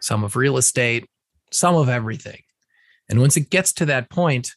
some 0.00 0.24
of 0.24 0.34
real 0.34 0.56
estate, 0.56 1.06
some 1.50 1.76
of 1.76 1.88
everything. 1.88 2.40
And 3.08 3.20
once 3.20 3.36
it 3.36 3.50
gets 3.50 3.72
to 3.74 3.86
that 3.86 4.10
point, 4.10 4.50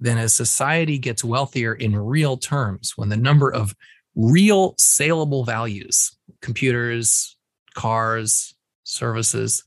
then 0.00 0.18
as 0.18 0.32
society 0.32 0.98
gets 0.98 1.22
wealthier 1.22 1.74
in 1.74 1.94
real 1.94 2.36
terms, 2.36 2.94
when 2.96 3.10
the 3.10 3.16
number 3.16 3.52
of 3.52 3.74
real 4.16 4.74
saleable 4.78 5.44
values, 5.44 6.16
computers, 6.40 7.36
cars, 7.74 8.54
services, 8.82 9.62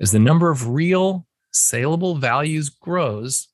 as 0.00 0.10
the 0.10 0.18
number 0.18 0.50
of 0.50 0.68
real 0.68 1.26
saleable 1.52 2.16
values 2.16 2.68
grows, 2.68 3.48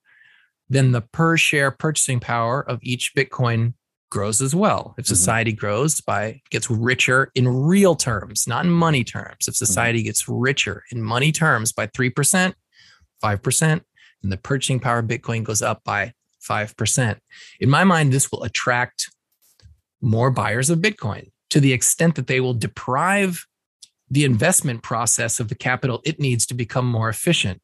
then 0.68 0.92
the 0.92 1.00
per 1.00 1.36
share 1.36 1.70
purchasing 1.70 2.20
power 2.20 2.62
of 2.62 2.78
each 2.82 3.12
Bitcoin 3.16 3.74
grows 4.10 4.40
as 4.40 4.54
well. 4.54 4.94
If 4.96 5.04
mm-hmm. 5.04 5.14
society 5.14 5.52
mm-hmm. 5.52 5.60
grows 5.60 6.00
by 6.00 6.40
gets 6.50 6.70
richer 6.70 7.30
in 7.34 7.48
real 7.48 7.94
terms, 7.94 8.46
not 8.46 8.64
in 8.64 8.70
money 8.70 9.04
terms. 9.04 9.48
If 9.48 9.54
mm-hmm. 9.54 9.64
society 9.64 9.98
mm-hmm. 10.00 10.06
gets 10.06 10.28
richer 10.28 10.84
in 10.92 11.02
money 11.02 11.32
terms 11.32 11.72
by 11.72 11.88
3%, 11.88 12.54
5%, 13.22 13.80
and 14.22 14.32
the 14.32 14.36
purchasing 14.36 14.80
power 14.80 14.98
of 14.98 15.06
Bitcoin 15.06 15.44
goes 15.44 15.62
up 15.62 15.82
by 15.84 16.12
5%. 16.48 17.18
In 17.60 17.70
my 17.70 17.84
mind, 17.84 18.12
this 18.12 18.30
will 18.30 18.42
attract 18.42 19.10
more 20.00 20.30
buyers 20.30 20.70
of 20.70 20.78
Bitcoin 20.78 21.30
to 21.50 21.60
the 21.60 21.72
extent 21.72 22.14
that 22.14 22.26
they 22.26 22.40
will 22.40 22.54
deprive 22.54 23.46
the 24.10 24.24
investment 24.24 24.82
process 24.82 25.38
of 25.38 25.48
the 25.48 25.54
capital 25.54 26.00
it 26.04 26.18
needs 26.18 26.46
to 26.46 26.54
become 26.54 26.86
more 26.86 27.08
efficient. 27.08 27.60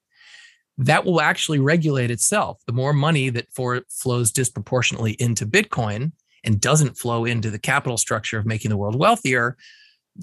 That 0.79 1.05
will 1.05 1.21
actually 1.21 1.59
regulate 1.59 2.11
itself. 2.11 2.59
The 2.67 2.73
more 2.73 2.93
money 2.93 3.31
that 3.31 3.47
for 3.53 3.83
flows 3.89 4.31
disproportionately 4.31 5.13
into 5.13 5.47
Bitcoin 5.47 6.13
and 6.45 6.61
doesn't 6.61 6.99
flow 6.99 7.25
into 7.25 7.51
the 7.51 7.59
capital 7.59 7.97
structure 7.97 8.39
of 8.39 8.47
making 8.47 8.69
the 8.69 8.77
world 8.77 8.97
wealthier, 8.97 9.57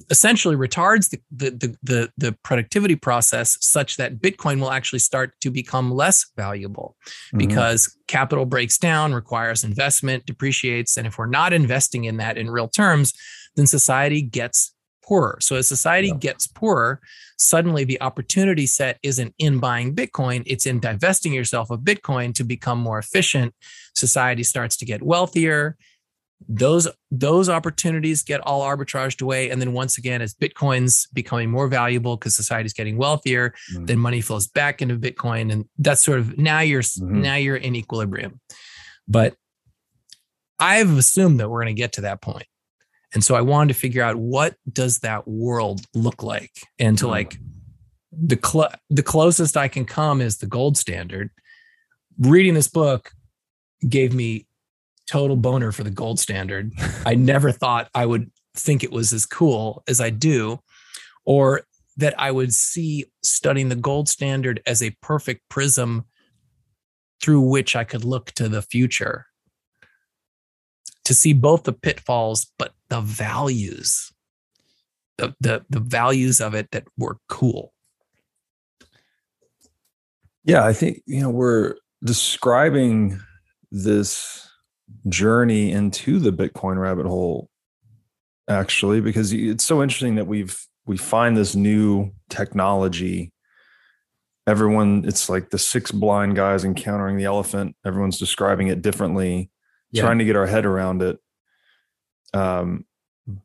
essentially 0.09 0.55
retards 0.55 1.09
the, 1.09 1.19
the, 1.31 1.77
the, 1.83 2.11
the, 2.17 2.31
productivity 2.43 2.95
process 2.95 3.57
such 3.61 3.97
that 3.97 4.19
Bitcoin 4.19 4.59
will 4.59 4.71
actually 4.71 4.99
start 4.99 5.33
to 5.41 5.51
become 5.51 5.91
less 5.91 6.25
valuable 6.35 6.95
mm-hmm. 7.27 7.37
because 7.39 7.95
capital 8.07 8.45
breaks 8.45 8.77
down, 8.77 9.13
requires 9.13 9.63
investment, 9.63 10.25
depreciates. 10.25 10.97
And 10.97 11.07
if 11.07 11.17
we're 11.17 11.27
not 11.27 11.53
investing 11.53 12.05
in 12.05 12.17
that 12.17 12.37
in 12.37 12.49
real 12.49 12.67
terms, 12.67 13.13
then 13.55 13.67
society 13.67 14.21
gets 14.21 14.73
poorer. 15.03 15.37
So 15.41 15.55
as 15.57 15.67
society 15.67 16.07
yeah. 16.07 16.15
gets 16.15 16.47
poorer, 16.47 16.99
suddenly 17.37 17.83
the 17.83 18.01
opportunity 18.01 18.65
set 18.65 18.97
isn't 19.03 19.33
in 19.37 19.59
buying 19.59 19.95
Bitcoin, 19.95 20.43
it's 20.45 20.65
in 20.65 20.79
divesting 20.79 21.33
yourself 21.33 21.69
of 21.69 21.81
Bitcoin 21.81 22.33
to 22.35 22.43
become 22.43 22.79
more 22.79 22.99
efficient. 22.99 23.53
Society 23.95 24.43
starts 24.43 24.77
to 24.77 24.85
get 24.85 25.03
wealthier 25.03 25.77
those 26.47 26.87
those 27.11 27.49
opportunities 27.49 28.23
get 28.23 28.41
all 28.41 28.61
arbitraged 28.61 29.21
away 29.21 29.49
and 29.49 29.61
then 29.61 29.73
once 29.73 29.97
again 29.97 30.21
as 30.21 30.33
bitcoin's 30.33 31.07
becoming 31.13 31.49
more 31.49 31.67
valuable 31.67 32.17
because 32.17 32.35
society's 32.35 32.73
getting 32.73 32.97
wealthier 32.97 33.53
mm-hmm. 33.73 33.85
then 33.85 33.99
money 33.99 34.21
flows 34.21 34.47
back 34.47 34.81
into 34.81 34.97
bitcoin 34.97 35.51
and 35.51 35.65
that's 35.77 36.03
sort 36.03 36.19
of 36.19 36.37
now 36.37 36.59
you're 36.59 36.81
mm-hmm. 36.81 37.21
now 37.21 37.35
you're 37.35 37.55
in 37.55 37.75
equilibrium 37.75 38.39
but 39.07 39.35
i've 40.59 40.97
assumed 40.97 41.39
that 41.39 41.49
we're 41.49 41.63
going 41.63 41.75
to 41.75 41.79
get 41.79 41.93
to 41.93 42.01
that 42.01 42.21
point 42.21 42.47
and 43.13 43.23
so 43.23 43.35
i 43.35 43.41
wanted 43.41 43.73
to 43.73 43.79
figure 43.79 44.03
out 44.03 44.15
what 44.15 44.55
does 44.71 44.99
that 44.99 45.27
world 45.27 45.81
look 45.93 46.23
like 46.23 46.51
and 46.79 46.97
to 46.97 47.05
mm-hmm. 47.05 47.11
like 47.11 47.37
the 48.11 48.39
cl- 48.43 48.73
the 48.89 49.03
closest 49.03 49.57
i 49.57 49.67
can 49.67 49.85
come 49.85 50.21
is 50.21 50.37
the 50.37 50.47
gold 50.47 50.77
standard 50.77 51.29
reading 52.19 52.53
this 52.53 52.67
book 52.67 53.11
gave 53.87 54.13
me 54.13 54.47
total 55.07 55.35
boner 55.35 55.71
for 55.71 55.83
the 55.83 55.89
gold 55.89 56.19
standard. 56.19 56.71
I 57.05 57.15
never 57.15 57.51
thought 57.51 57.89
I 57.93 58.05
would 58.05 58.31
think 58.55 58.83
it 58.83 58.91
was 58.91 59.13
as 59.13 59.25
cool 59.25 59.83
as 59.87 59.99
I 59.99 60.09
do, 60.09 60.59
or 61.25 61.61
that 61.97 62.19
I 62.19 62.31
would 62.31 62.53
see 62.53 63.05
studying 63.23 63.69
the 63.69 63.75
gold 63.75 64.09
standard 64.09 64.61
as 64.65 64.81
a 64.81 64.95
perfect 65.01 65.41
prism 65.49 66.05
through 67.21 67.41
which 67.41 67.75
I 67.75 67.83
could 67.83 68.03
look 68.03 68.31
to 68.31 68.49
the 68.49 68.61
future 68.61 69.27
to 71.05 71.13
see 71.13 71.33
both 71.33 71.63
the 71.63 71.73
pitfalls, 71.73 72.51
but 72.57 72.73
the 72.89 73.01
values, 73.01 74.11
the, 75.17 75.35
the, 75.39 75.65
the 75.69 75.79
values 75.79 76.39
of 76.39 76.53
it 76.53 76.71
that 76.71 76.85
were 76.97 77.17
cool. 77.27 77.73
Yeah, 80.45 80.65
I 80.65 80.73
think, 80.73 81.01
you 81.05 81.21
know, 81.21 81.29
we're 81.29 81.75
describing 82.03 83.19
this 83.71 84.47
journey 85.07 85.71
into 85.71 86.19
the 86.19 86.31
Bitcoin 86.31 86.77
rabbit 86.77 87.05
hole, 87.05 87.49
actually, 88.47 89.01
because 89.01 89.33
it's 89.33 89.63
so 89.63 89.81
interesting 89.81 90.15
that 90.15 90.27
we've 90.27 90.57
we 90.85 90.97
find 90.97 91.37
this 91.37 91.55
new 91.55 92.11
technology. 92.29 93.31
Everyone, 94.45 95.05
it's 95.07 95.29
like 95.29 95.49
the 95.49 95.57
six 95.57 95.91
blind 95.91 96.35
guys 96.35 96.65
encountering 96.65 97.17
the 97.17 97.23
elephant. 97.23 97.75
Everyone's 97.85 98.19
describing 98.19 98.67
it 98.67 98.81
differently, 98.81 99.49
yeah. 99.91 100.03
trying 100.03 100.19
to 100.19 100.25
get 100.25 100.35
our 100.35 100.45
head 100.45 100.65
around 100.65 101.01
it. 101.01 101.17
Um, 102.33 102.85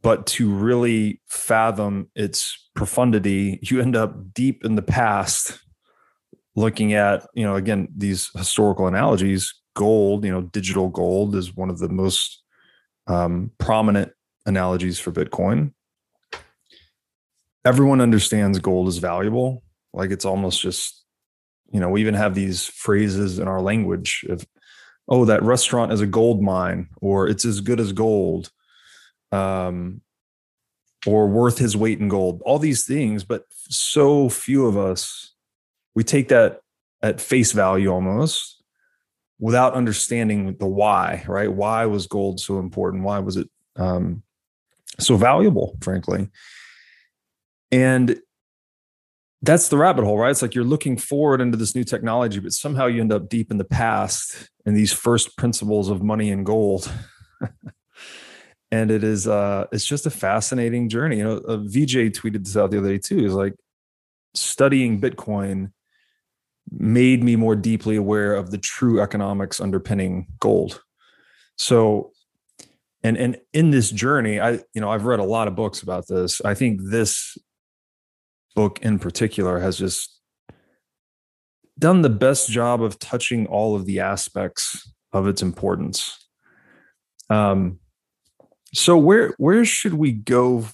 but 0.02 0.26
to 0.26 0.52
really 0.52 1.20
fathom 1.28 2.10
its 2.16 2.68
profundity, 2.74 3.60
you 3.62 3.80
end 3.80 3.94
up 3.94 4.34
deep 4.34 4.64
in 4.64 4.74
the 4.74 4.82
past, 4.82 5.60
looking 6.56 6.94
at 6.94 7.24
you 7.34 7.44
know 7.44 7.54
again 7.54 7.86
these 7.96 8.30
historical 8.34 8.88
analogies 8.88 9.54
gold, 9.78 10.24
you 10.24 10.32
know, 10.32 10.42
digital 10.42 10.88
gold 10.88 11.36
is 11.36 11.54
one 11.54 11.70
of 11.70 11.78
the 11.78 11.88
most 11.88 12.42
um, 13.06 13.52
prominent 13.58 14.10
analogies 14.44 14.98
for 14.98 15.12
Bitcoin. 15.12 15.72
Everyone 17.64 18.00
understands 18.00 18.58
gold 18.58 18.88
is 18.88 18.98
valuable. 18.98 19.62
Like 19.92 20.10
it's 20.10 20.24
almost 20.24 20.60
just, 20.60 21.04
you 21.70 21.78
know, 21.78 21.90
we 21.90 22.00
even 22.00 22.14
have 22.14 22.34
these 22.34 22.66
phrases 22.66 23.38
in 23.38 23.46
our 23.46 23.62
language 23.62 24.26
of, 24.28 24.44
oh, 25.08 25.24
that 25.26 25.44
restaurant 25.44 25.92
is 25.92 26.00
a 26.00 26.06
gold 26.06 26.42
mine, 26.42 26.88
or 27.00 27.28
it's 27.28 27.44
as 27.44 27.60
good 27.60 27.78
as 27.78 27.92
gold, 27.92 28.50
um, 29.30 30.00
or 31.06 31.28
worth 31.28 31.58
his 31.58 31.76
weight 31.76 32.00
in 32.00 32.08
gold. 32.08 32.42
All 32.44 32.58
these 32.58 32.84
things, 32.84 33.22
but 33.22 33.44
so 33.52 34.28
few 34.28 34.66
of 34.66 34.76
us, 34.76 35.34
we 35.94 36.02
take 36.02 36.28
that 36.28 36.62
at 37.00 37.20
face 37.20 37.52
value 37.52 37.92
almost 37.92 38.57
without 39.40 39.74
understanding 39.74 40.56
the 40.58 40.66
why, 40.66 41.24
right? 41.28 41.52
Why 41.52 41.86
was 41.86 42.06
gold 42.06 42.40
so 42.40 42.58
important? 42.58 43.04
Why 43.04 43.18
was 43.20 43.36
it 43.36 43.48
um, 43.76 44.22
so 44.98 45.16
valuable, 45.16 45.76
frankly? 45.80 46.28
And 47.70 48.20
that's 49.42 49.68
the 49.68 49.76
rabbit 49.76 50.04
hole, 50.04 50.18
right? 50.18 50.30
It's 50.30 50.42
like 50.42 50.54
you're 50.54 50.64
looking 50.64 50.96
forward 50.96 51.40
into 51.40 51.56
this 51.56 51.74
new 51.74 51.84
technology, 51.84 52.40
but 52.40 52.52
somehow 52.52 52.86
you 52.86 53.00
end 53.00 53.12
up 53.12 53.28
deep 53.28 53.50
in 53.50 53.58
the 53.58 53.64
past 53.64 54.50
in 54.66 54.74
these 54.74 54.92
first 54.92 55.36
principles 55.36 55.88
of 55.88 56.02
money 56.02 56.30
and 56.30 56.44
gold. 56.44 56.90
and 58.70 58.90
it 58.90 59.04
is 59.04 59.26
uh 59.26 59.66
it's 59.72 59.86
just 59.86 60.06
a 60.06 60.10
fascinating 60.10 60.88
journey. 60.88 61.18
You 61.18 61.24
know, 61.24 61.36
uh, 61.36 61.56
VJ 61.58 62.12
tweeted 62.12 62.44
this 62.44 62.56
out 62.56 62.72
the 62.72 62.78
other 62.78 62.88
day 62.88 62.98
too. 62.98 63.18
He's 63.18 63.32
like 63.32 63.54
studying 64.34 65.00
Bitcoin 65.00 65.70
made 66.70 67.22
me 67.22 67.36
more 67.36 67.56
deeply 67.56 67.96
aware 67.96 68.34
of 68.34 68.50
the 68.50 68.58
true 68.58 69.00
economics 69.00 69.60
underpinning 69.60 70.26
gold. 70.40 70.82
So, 71.56 72.12
and 73.02 73.16
and 73.16 73.38
in 73.52 73.70
this 73.70 73.90
journey, 73.90 74.40
I 74.40 74.52
you 74.74 74.80
know 74.80 74.90
I've 74.90 75.04
read 75.04 75.20
a 75.20 75.24
lot 75.24 75.48
of 75.48 75.56
books 75.56 75.82
about 75.82 76.06
this. 76.08 76.40
I 76.44 76.54
think 76.54 76.80
this 76.90 77.36
book 78.54 78.80
in 78.82 78.98
particular 78.98 79.60
has 79.60 79.78
just 79.78 80.20
done 81.78 82.02
the 82.02 82.10
best 82.10 82.50
job 82.50 82.82
of 82.82 82.98
touching 82.98 83.46
all 83.46 83.76
of 83.76 83.86
the 83.86 84.00
aspects 84.00 84.92
of 85.12 85.28
its 85.28 85.42
importance. 85.42 86.28
Um, 87.30 87.78
so 88.74 88.96
where 88.96 89.34
where 89.38 89.64
should 89.64 89.94
we 89.94 90.12
go 90.12 90.66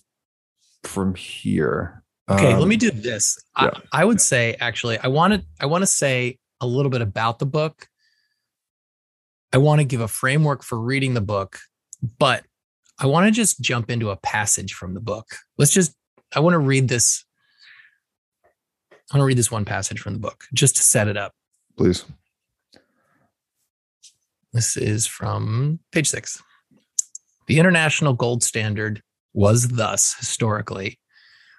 from 0.83 1.14
here? 1.14 2.03
Okay, 2.30 2.52
um, 2.52 2.58
let 2.58 2.68
me 2.68 2.76
do 2.76 2.90
this. 2.90 3.38
Yeah. 3.60 3.70
I, 3.92 4.00
I, 4.00 4.04
would 4.04 4.20
say 4.20 4.56
actually, 4.58 4.98
I 4.98 5.08
want 5.08 5.34
to 5.34 5.44
I 5.60 5.66
want 5.66 5.82
to 5.82 5.87
say 5.87 6.38
a 6.60 6.66
little 6.66 6.90
bit 6.90 7.02
about 7.02 7.38
the 7.38 7.46
book. 7.46 7.87
I 9.52 9.58
want 9.58 9.80
to 9.80 9.84
give 9.84 10.00
a 10.00 10.08
framework 10.08 10.62
for 10.62 10.80
reading 10.80 11.14
the 11.14 11.20
book, 11.20 11.58
but 12.18 12.44
I 12.98 13.06
want 13.06 13.26
to 13.26 13.30
just 13.30 13.60
jump 13.60 13.90
into 13.90 14.10
a 14.10 14.16
passage 14.16 14.72
from 14.72 14.94
the 14.94 15.00
book. 15.00 15.37
Let's 15.58 15.72
just 15.72 15.94
I 16.34 16.40
want 16.40 16.54
to 16.54 16.58
read 16.58 16.88
this. 16.88 17.24
I 19.12 19.16
want 19.16 19.22
to 19.22 19.26
read 19.26 19.38
this 19.38 19.50
one 19.50 19.66
passage 19.66 20.00
from 20.00 20.14
the 20.14 20.18
book 20.18 20.44
just 20.54 20.76
to 20.76 20.82
set 20.82 21.08
it 21.08 21.18
up. 21.18 21.32
Please. 21.76 22.04
This 24.54 24.76
is 24.78 25.06
from 25.06 25.80
page 25.92 26.08
six. 26.08 26.42
The 27.48 27.58
international 27.58 28.14
gold 28.14 28.42
standard 28.42 29.02
was 29.34 29.68
thus 29.68 30.14
historically 30.18 30.98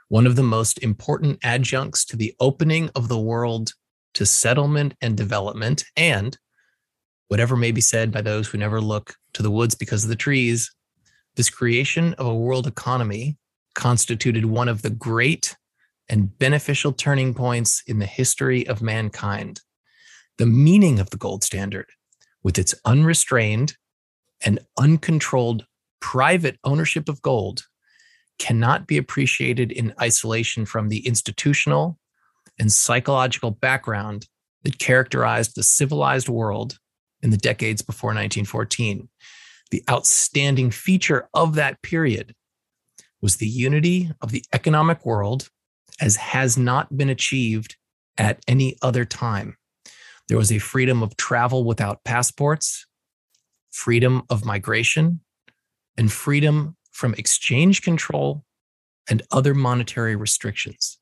one 0.08 0.28
of 0.28 0.36
the 0.36 0.44
most 0.44 0.82
important 0.84 1.40
adjuncts 1.44 2.06
to 2.06 2.16
the 2.16 2.34
opening 2.40 2.90
of 2.96 3.08
the 3.08 3.20
world 3.20 3.74
to 4.14 4.26
settlement 4.26 4.94
and 5.02 5.18
development, 5.18 5.84
and 5.98 6.38
whatever 7.28 7.56
may 7.56 7.72
be 7.72 7.82
said 7.82 8.12
by 8.12 8.22
those 8.22 8.48
who 8.48 8.58
never 8.58 8.80
look 8.80 9.16
to 9.34 9.44
the 9.44 9.52
woods 9.52 9.76
because 9.76 10.04
of 10.04 10.10
the 10.10 10.16
trees, 10.16 10.74
this 11.36 11.50
creation 11.50 12.14
of 12.14 12.28
a 12.28 12.36
world 12.36 12.68
economy 12.68 13.38
constituted 13.74 14.46
one 14.46 14.70
of 14.70 14.82
the 14.82 14.90
great 14.90 15.56
and 16.08 16.38
beneficial 16.38 16.94
turning 16.94 17.34
points 17.34 17.84
in 17.88 18.00
the 18.00 18.06
history 18.06 18.66
of 18.68 18.82
mankind. 18.82 19.62
The 20.38 20.46
meaning 20.46 21.00
of 21.00 21.10
the 21.10 21.18
gold 21.18 21.44
standard, 21.44 21.88
with 22.44 22.60
its 22.60 22.76
unrestrained 22.86 23.76
and 24.44 24.60
uncontrolled 24.78 25.66
private 26.00 26.58
ownership 26.64 27.10
of 27.10 27.22
gold, 27.22 27.64
cannot 28.40 28.88
be 28.88 28.98
appreciated 28.98 29.72
in 29.72 29.94
isolation 30.02 30.66
from 30.66 30.90
the 30.90 31.06
institutional 31.06 31.98
and 32.60 32.72
psychological 32.72 33.52
background 33.52 34.28
that 34.64 34.80
characterized 34.80 35.56
the 35.56 35.64
civilized 35.64 36.30
world 36.30 36.80
in 37.22 37.30
the 37.30 37.38
decades 37.38 37.82
before 37.82 38.10
1914. 38.10 39.10
The 39.72 39.84
outstanding 39.90 40.72
feature 40.72 41.28
of 41.34 41.56
that 41.56 41.82
period 41.82 42.36
was 43.22 43.38
the 43.38 43.48
unity 43.48 44.12
of 44.22 44.32
the 44.32 44.44
economic 44.54 45.06
world 45.06 45.50
as 46.00 46.16
has 46.18 46.58
not 46.58 46.96
been 46.96 47.10
achieved 47.10 47.78
at 48.18 48.40
any 48.48 48.76
other 48.82 49.06
time. 49.06 49.58
There 50.28 50.38
was 50.38 50.52
a 50.52 50.60
freedom 50.60 51.04
of 51.04 51.16
travel 51.18 51.64
without 51.64 52.04
passports, 52.04 52.86
freedom 53.72 54.24
of 54.30 54.46
migration, 54.46 55.22
and 55.98 56.12
freedom 56.12 56.76
from 56.96 57.14
exchange 57.16 57.82
control 57.82 58.46
and 59.10 59.22
other 59.30 59.54
monetary 59.54 60.16
restrictions. 60.16 60.98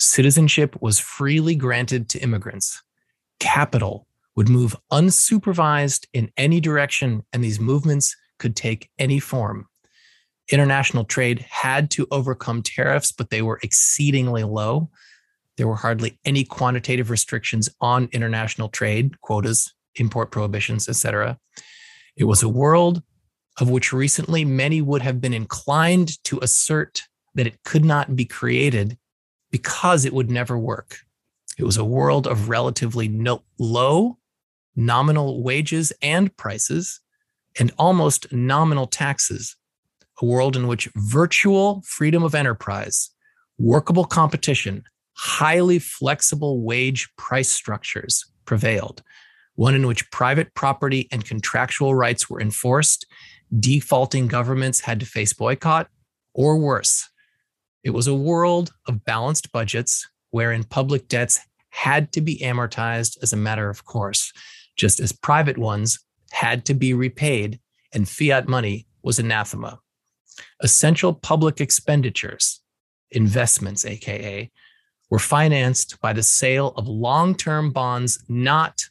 Citizenship 0.00 0.76
was 0.82 0.98
freely 0.98 1.54
granted 1.54 2.08
to 2.08 2.18
immigrants. 2.18 2.82
Capital 3.38 4.08
would 4.34 4.48
move 4.48 4.74
unsupervised 4.90 6.06
in 6.12 6.32
any 6.36 6.60
direction, 6.60 7.22
and 7.32 7.44
these 7.44 7.60
movements 7.60 8.16
could 8.40 8.56
take 8.56 8.90
any 8.98 9.20
form. 9.20 9.66
International 10.50 11.04
trade 11.04 11.46
had 11.48 11.92
to 11.92 12.08
overcome 12.10 12.60
tariffs, 12.60 13.12
but 13.12 13.30
they 13.30 13.40
were 13.40 13.60
exceedingly 13.62 14.42
low. 14.42 14.90
There 15.56 15.68
were 15.68 15.76
hardly 15.76 16.18
any 16.24 16.42
quantitative 16.42 17.08
restrictions 17.08 17.68
on 17.80 18.08
international 18.10 18.68
trade, 18.68 19.20
quotas, 19.20 19.72
import 19.94 20.32
prohibitions, 20.32 20.88
etc. 20.88 21.38
It 22.16 22.24
was 22.24 22.42
a 22.42 22.48
world 22.48 23.04
of 23.60 23.70
which 23.70 23.92
recently 23.92 24.44
many 24.44 24.80
would 24.80 25.02
have 25.02 25.20
been 25.20 25.34
inclined 25.34 26.22
to 26.24 26.38
assert 26.40 27.02
that 27.34 27.46
it 27.46 27.62
could 27.64 27.84
not 27.84 28.16
be 28.16 28.24
created 28.24 28.98
because 29.50 30.04
it 30.04 30.12
would 30.12 30.30
never 30.30 30.58
work. 30.58 30.98
It 31.58 31.64
was 31.64 31.76
a 31.76 31.84
world 31.84 32.26
of 32.26 32.48
relatively 32.48 33.08
no, 33.08 33.42
low 33.58 34.18
nominal 34.74 35.42
wages 35.42 35.92
and 36.00 36.34
prices 36.36 37.00
and 37.58 37.72
almost 37.78 38.32
nominal 38.32 38.86
taxes, 38.86 39.56
a 40.22 40.24
world 40.24 40.56
in 40.56 40.66
which 40.66 40.88
virtual 40.96 41.82
freedom 41.86 42.22
of 42.22 42.34
enterprise, 42.34 43.10
workable 43.58 44.04
competition, 44.04 44.84
highly 45.14 45.78
flexible 45.78 46.62
wage 46.62 47.10
price 47.16 47.50
structures 47.50 48.24
prevailed, 48.44 49.02
one 49.54 49.74
in 49.74 49.86
which 49.86 50.10
private 50.10 50.54
property 50.54 51.08
and 51.12 51.24
contractual 51.24 51.94
rights 51.94 52.30
were 52.30 52.40
enforced, 52.40 53.06
defaulting 53.58 54.28
governments 54.28 54.80
had 54.80 55.00
to 55.00 55.06
face 55.06 55.32
boycott, 55.32 55.88
or 56.34 56.58
worse. 56.58 57.08
It 57.82 57.90
was 57.90 58.06
a 58.06 58.14
world 58.14 58.72
of 58.86 59.04
balanced 59.04 59.52
budgets 59.52 60.08
wherein 60.30 60.64
public 60.64 61.08
debts 61.08 61.40
had 61.70 62.12
to 62.12 62.20
be 62.20 62.38
amortized 62.38 63.18
as 63.22 63.32
a 63.32 63.36
matter 63.36 63.68
of 63.68 63.84
course, 63.84 64.32
just 64.76 65.00
as 65.00 65.12
private 65.12 65.58
ones 65.58 65.98
had 66.30 66.64
to 66.66 66.74
be 66.74 66.94
repaid 66.94 67.60
and 67.92 68.08
fiat 68.08 68.48
money 68.48 68.86
was 69.02 69.18
anathema. 69.18 69.78
Essential 70.62 71.12
public 71.12 71.60
expenditures, 71.60 72.60
investments, 73.10 73.84
AKA, 73.84 74.50
were 75.10 75.18
financed 75.18 76.00
by 76.00 76.12
the 76.12 76.22
sale 76.22 76.72
of 76.76 76.86
long 76.86 77.34
term 77.34 77.72
bonds, 77.72 78.22
not 78.28 78.84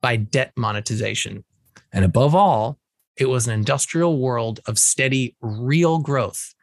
by 0.00 0.16
debt 0.16 0.52
monetization. 0.56 1.44
And 1.92 2.04
above 2.04 2.34
all, 2.34 2.77
it 3.18 3.28
was 3.28 3.46
an 3.46 3.52
industrial 3.52 4.18
world 4.18 4.60
of 4.66 4.78
steady 4.78 5.36
real 5.40 5.98
growth 5.98 6.54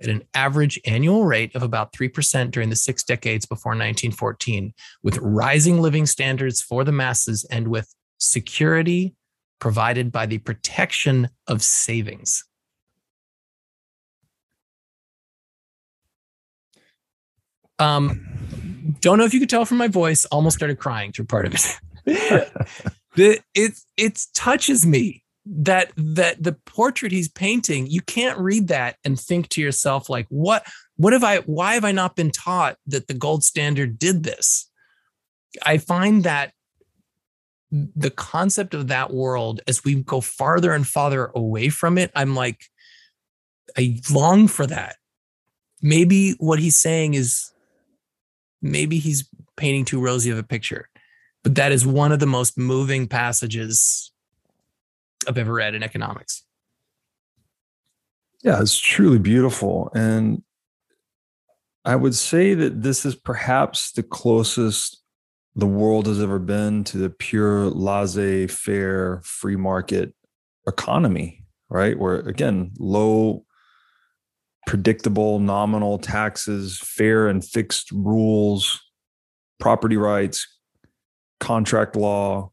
at 0.00 0.08
an 0.08 0.22
average 0.34 0.78
annual 0.86 1.24
rate 1.24 1.54
of 1.54 1.62
about 1.62 1.92
3% 1.92 2.50
during 2.50 2.70
the 2.70 2.76
six 2.76 3.02
decades 3.02 3.44
before 3.44 3.70
1914, 3.70 4.72
with 5.02 5.18
rising 5.18 5.80
living 5.80 6.06
standards 6.06 6.62
for 6.62 6.84
the 6.84 6.92
masses 6.92 7.44
and 7.50 7.68
with 7.68 7.92
security 8.18 9.14
provided 9.58 10.12
by 10.12 10.26
the 10.26 10.38
protection 10.38 11.28
of 11.48 11.62
savings. 11.62 12.44
Um, 17.78 18.26
don't 19.00 19.18
know 19.18 19.24
if 19.24 19.34
you 19.34 19.40
could 19.40 19.50
tell 19.50 19.64
from 19.64 19.78
my 19.78 19.88
voice, 19.88 20.24
almost 20.26 20.56
started 20.56 20.78
crying 20.78 21.12
through 21.12 21.26
part 21.26 21.46
of 21.46 21.54
it. 21.54 22.50
it, 23.16 23.42
it, 23.54 23.72
it 23.96 24.20
touches 24.34 24.86
me 24.86 25.24
that 25.48 25.92
that 25.96 26.42
the 26.42 26.52
portrait 26.52 27.12
he's 27.12 27.28
painting 27.28 27.86
you 27.86 28.00
can't 28.02 28.38
read 28.38 28.66
that 28.66 28.96
and 29.04 29.18
think 29.18 29.48
to 29.48 29.60
yourself 29.60 30.10
like 30.10 30.26
what 30.28 30.66
what 30.96 31.12
have 31.12 31.22
i 31.22 31.38
why 31.38 31.74
have 31.74 31.84
i 31.84 31.92
not 31.92 32.16
been 32.16 32.32
taught 32.32 32.76
that 32.86 33.06
the 33.06 33.14
gold 33.14 33.44
standard 33.44 33.98
did 33.98 34.24
this? 34.24 34.70
I 35.64 35.78
find 35.78 36.24
that 36.24 36.52
the 37.70 38.10
concept 38.10 38.74
of 38.74 38.88
that 38.88 39.12
world 39.12 39.60
as 39.66 39.84
we 39.84 39.94
go 40.02 40.20
farther 40.20 40.72
and 40.72 40.86
farther 40.86 41.30
away 41.34 41.68
from 41.68 41.96
it 41.96 42.10
i'm 42.16 42.34
like 42.34 42.64
i 43.76 44.00
long 44.10 44.48
for 44.48 44.66
that. 44.66 44.96
Maybe 45.82 46.32
what 46.38 46.58
he's 46.58 46.76
saying 46.76 47.14
is 47.14 47.52
maybe 48.62 48.98
he's 48.98 49.28
painting 49.56 49.84
too 49.84 50.00
rosy 50.00 50.30
of 50.30 50.38
a 50.38 50.42
picture 50.42 50.88
but 51.44 51.54
that 51.54 51.70
is 51.70 51.86
one 51.86 52.10
of 52.10 52.18
the 52.18 52.26
most 52.26 52.58
moving 52.58 53.06
passages 53.06 54.10
I've 55.26 55.38
ever 55.38 55.52
read 55.52 55.74
in 55.74 55.82
economics. 55.82 56.42
Yeah, 58.42 58.60
it's 58.60 58.78
truly 58.78 59.18
beautiful. 59.18 59.90
And 59.94 60.42
I 61.84 61.96
would 61.96 62.14
say 62.14 62.54
that 62.54 62.82
this 62.82 63.04
is 63.04 63.14
perhaps 63.14 63.92
the 63.92 64.02
closest 64.02 65.02
the 65.54 65.66
world 65.66 66.06
has 66.06 66.20
ever 66.20 66.38
been 66.38 66.84
to 66.84 66.98
the 66.98 67.08
pure 67.08 67.66
laissez 67.70 68.46
faire 68.46 69.22
free 69.24 69.56
market 69.56 70.14
economy, 70.68 71.44
right? 71.70 71.98
Where 71.98 72.16
again, 72.16 72.72
low, 72.78 73.44
predictable, 74.66 75.38
nominal 75.38 75.98
taxes, 75.98 76.78
fair 76.78 77.28
and 77.28 77.42
fixed 77.42 77.90
rules, 77.90 78.80
property 79.58 79.96
rights, 79.96 80.46
contract 81.40 81.96
law, 81.96 82.50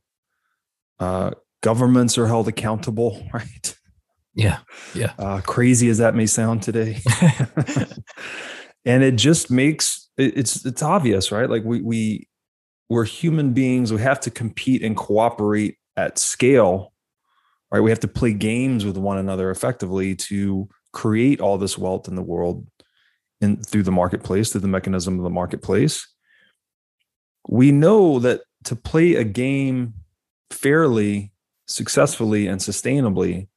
uh, 1.00 1.32
governments 1.64 2.18
are 2.18 2.28
held 2.28 2.48
accountable, 2.48 3.26
right? 3.34 3.76
Yeah. 4.36 4.60
Yeah. 4.94 5.14
Uh, 5.18 5.42
crazy 5.42 5.90
as 5.90 5.98
that 5.98 6.14
may 6.14 6.28
sound 6.28 6.62
today. 6.62 7.00
and 8.86 9.04
it 9.04 9.16
just 9.16 9.50
makes 9.50 10.10
it's 10.18 10.66
it's 10.66 10.84
obvious, 10.84 11.32
right? 11.32 11.50
Like 11.50 11.64
we 11.64 11.82
we 11.82 12.28
we're 12.90 13.06
human 13.06 13.54
beings. 13.54 13.92
We 13.92 14.02
have 14.02 14.20
to 14.22 14.32
compete 14.32 14.84
and 14.84 14.96
cooperate 14.96 15.78
at 15.96 16.20
scale, 16.20 16.94
right? 17.72 17.80
We 17.80 17.90
have 17.90 18.00
to 18.02 18.08
play 18.08 18.34
games 18.34 18.86
with 18.86 18.98
one 18.98 19.18
another 19.18 19.50
effectively 19.50 20.16
to 20.16 20.68
create 20.92 21.42
all 21.42 21.58
this 21.58 21.78
wealth 21.78 22.08
in 22.08 22.16
the 22.16 22.22
world 22.22 22.68
in 23.42 23.62
through 23.62 23.84
the 23.84 23.92
marketplace, 23.92 24.52
through 24.52 24.62
the 24.62 24.68
mechanism 24.68 25.18
of 25.18 25.24
the 25.24 25.30
marketplace. 25.30 26.08
We 27.48 27.72
know 27.72 28.20
that 28.20 28.42
to 28.66 28.76
play 28.76 29.16
a 29.16 29.24
game 29.24 29.94
fairly 30.50 31.33
successfully 31.66 32.48
and 32.48 32.60
sustainably, 32.60 33.48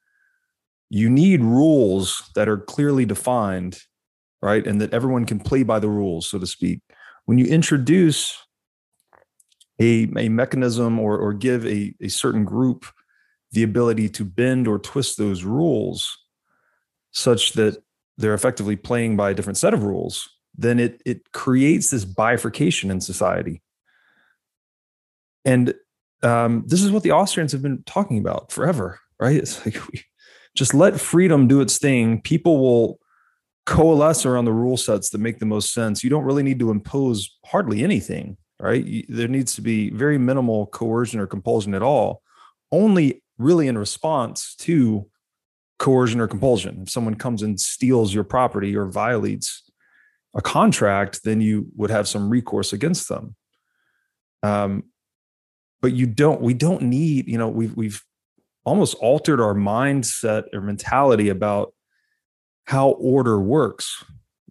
you 0.90 1.10
need 1.10 1.40
rules 1.42 2.30
that 2.34 2.48
are 2.48 2.58
clearly 2.58 3.04
defined, 3.04 3.80
right? 4.40 4.66
And 4.66 4.80
that 4.80 4.94
everyone 4.94 5.24
can 5.24 5.40
play 5.40 5.62
by 5.62 5.78
the 5.78 5.88
rules, 5.88 6.28
so 6.28 6.38
to 6.38 6.46
speak. 6.46 6.80
When 7.24 7.38
you 7.38 7.46
introduce 7.46 8.38
a, 9.80 10.08
a 10.16 10.28
mechanism 10.28 10.98
or, 10.98 11.18
or 11.18 11.32
give 11.32 11.66
a, 11.66 11.94
a 12.00 12.08
certain 12.08 12.44
group 12.44 12.86
the 13.52 13.62
ability 13.62 14.08
to 14.10 14.24
bend 14.24 14.68
or 14.68 14.78
twist 14.78 15.18
those 15.18 15.44
rules 15.44 16.18
such 17.12 17.52
that 17.54 17.82
they're 18.18 18.34
effectively 18.34 18.76
playing 18.76 19.16
by 19.16 19.30
a 19.30 19.34
different 19.34 19.58
set 19.58 19.74
of 19.74 19.82
rules, 19.82 20.28
then 20.56 20.78
it, 20.78 21.02
it 21.04 21.32
creates 21.32 21.90
this 21.90 22.04
bifurcation 22.04 22.90
in 22.90 23.00
society. 23.00 23.62
And 25.44 25.74
um, 26.22 26.64
this 26.66 26.82
is 26.82 26.90
what 26.90 27.02
the 27.02 27.12
Austrians 27.12 27.52
have 27.52 27.62
been 27.62 27.82
talking 27.84 28.18
about 28.18 28.52
forever, 28.52 29.00
right? 29.20 29.36
It's 29.36 29.64
like 29.64 29.76
we 29.92 30.02
just 30.54 30.74
let 30.74 31.00
freedom 31.00 31.48
do 31.48 31.60
its 31.60 31.78
thing. 31.78 32.20
People 32.22 32.58
will 32.58 32.98
coalesce 33.66 34.24
around 34.24 34.44
the 34.44 34.52
rule 34.52 34.76
sets 34.76 35.10
that 35.10 35.18
make 35.18 35.38
the 35.38 35.46
most 35.46 35.72
sense. 35.72 36.02
You 36.02 36.10
don't 36.10 36.24
really 36.24 36.42
need 36.42 36.58
to 36.60 36.70
impose 36.70 37.36
hardly 37.44 37.82
anything, 37.82 38.36
right? 38.60 39.04
There 39.08 39.28
needs 39.28 39.54
to 39.56 39.60
be 39.60 39.90
very 39.90 40.18
minimal 40.18 40.66
coercion 40.66 41.20
or 41.20 41.26
compulsion 41.26 41.74
at 41.74 41.82
all, 41.82 42.22
only 42.72 43.22
really 43.38 43.68
in 43.68 43.76
response 43.76 44.54
to 44.60 45.08
coercion 45.78 46.20
or 46.20 46.28
compulsion. 46.28 46.82
If 46.82 46.90
someone 46.90 47.16
comes 47.16 47.42
and 47.42 47.60
steals 47.60 48.14
your 48.14 48.24
property 48.24 48.74
or 48.74 48.86
violates 48.86 49.62
a 50.34 50.40
contract, 50.40 51.20
then 51.24 51.40
you 51.40 51.66
would 51.76 51.90
have 51.90 52.08
some 52.08 52.30
recourse 52.30 52.72
against 52.72 53.08
them. 53.08 53.34
Um, 54.42 54.84
but 55.80 55.92
you 55.92 56.06
don't 56.06 56.40
we 56.40 56.54
don't 56.54 56.82
need 56.82 57.28
you 57.28 57.38
know 57.38 57.48
we've 57.48 57.76
we've 57.76 58.02
almost 58.64 58.94
altered 58.96 59.40
our 59.40 59.54
mindset 59.54 60.44
or 60.52 60.60
mentality 60.60 61.28
about 61.28 61.72
how 62.64 62.90
order 62.90 63.40
works. 63.40 64.04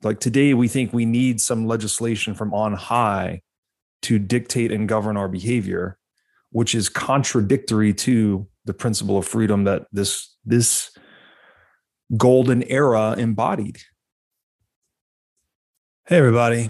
Like 0.04 0.20
today 0.20 0.54
we 0.54 0.68
think 0.68 0.94
we 0.94 1.06
need 1.06 1.42
some 1.42 1.68
legislation 1.68 2.34
from 2.34 2.54
on 2.54 2.74
high 2.74 3.42
to 4.04 4.20
dictate 4.20 4.72
and 4.72 4.88
govern 4.88 5.18
our 5.18 5.28
behavior 5.28 5.98
which 6.56 6.74
is 6.74 6.88
contradictory 6.88 7.94
to 7.94 8.48
the 8.64 8.74
principle 8.74 9.18
of 9.18 9.28
freedom 9.28 9.66
that 9.66 9.88
this 9.92 10.38
this 10.46 10.90
golden 12.16 12.64
era 12.64 13.14
embodied. 13.18 13.78
Hey 16.08 16.16
everybody 16.16 16.70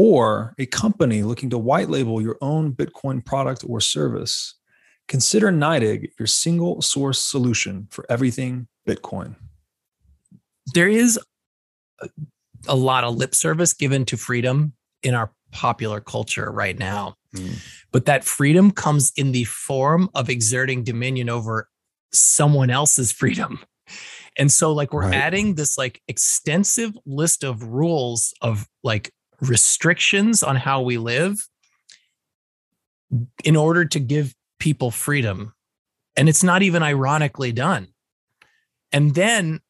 or 0.00 0.54
a 0.58 0.66
company 0.66 1.24
looking 1.24 1.50
to 1.50 1.58
white 1.58 1.88
label 1.88 2.22
your 2.22 2.38
own 2.40 2.72
Bitcoin 2.72 3.24
product 3.24 3.64
or 3.66 3.80
service, 3.80 4.54
consider 5.08 5.50
NYDIG 5.50 6.10
your 6.20 6.28
single 6.28 6.80
source 6.80 7.18
solution 7.18 7.88
for 7.90 8.06
everything 8.08 8.68
Bitcoin. 8.88 9.34
There 10.72 10.86
is 10.86 11.18
a 12.68 12.76
lot 12.76 13.02
of 13.02 13.16
lip 13.16 13.34
service 13.34 13.74
given 13.74 14.04
to 14.04 14.16
freedom 14.16 14.72
in 15.02 15.14
our 15.14 15.32
popular 15.50 16.00
culture 16.00 16.48
right 16.48 16.78
now. 16.78 17.16
Mm. 17.34 17.56
But 17.90 18.04
that 18.04 18.22
freedom 18.22 18.70
comes 18.70 19.12
in 19.16 19.32
the 19.32 19.44
form 19.44 20.10
of 20.14 20.30
exerting 20.30 20.84
dominion 20.84 21.28
over 21.28 21.68
someone 22.12 22.70
else's 22.70 23.10
freedom. 23.10 23.58
And 24.38 24.52
so 24.52 24.70
like 24.70 24.92
we're 24.92 25.06
right. 25.06 25.14
adding 25.14 25.56
this 25.56 25.76
like 25.76 26.00
extensive 26.06 26.96
list 27.04 27.42
of 27.42 27.64
rules 27.64 28.32
of 28.42 28.68
like 28.84 29.10
restrictions 29.40 30.42
on 30.42 30.56
how 30.56 30.82
we 30.82 30.98
live 30.98 31.46
in 33.44 33.56
order 33.56 33.84
to 33.84 34.00
give 34.00 34.34
people 34.58 34.90
freedom. 34.90 35.54
And 36.16 36.28
it's 36.28 36.42
not 36.42 36.62
even 36.62 36.82
ironically 36.82 37.52
done. 37.52 37.88
And 38.92 39.14
then 39.14 39.60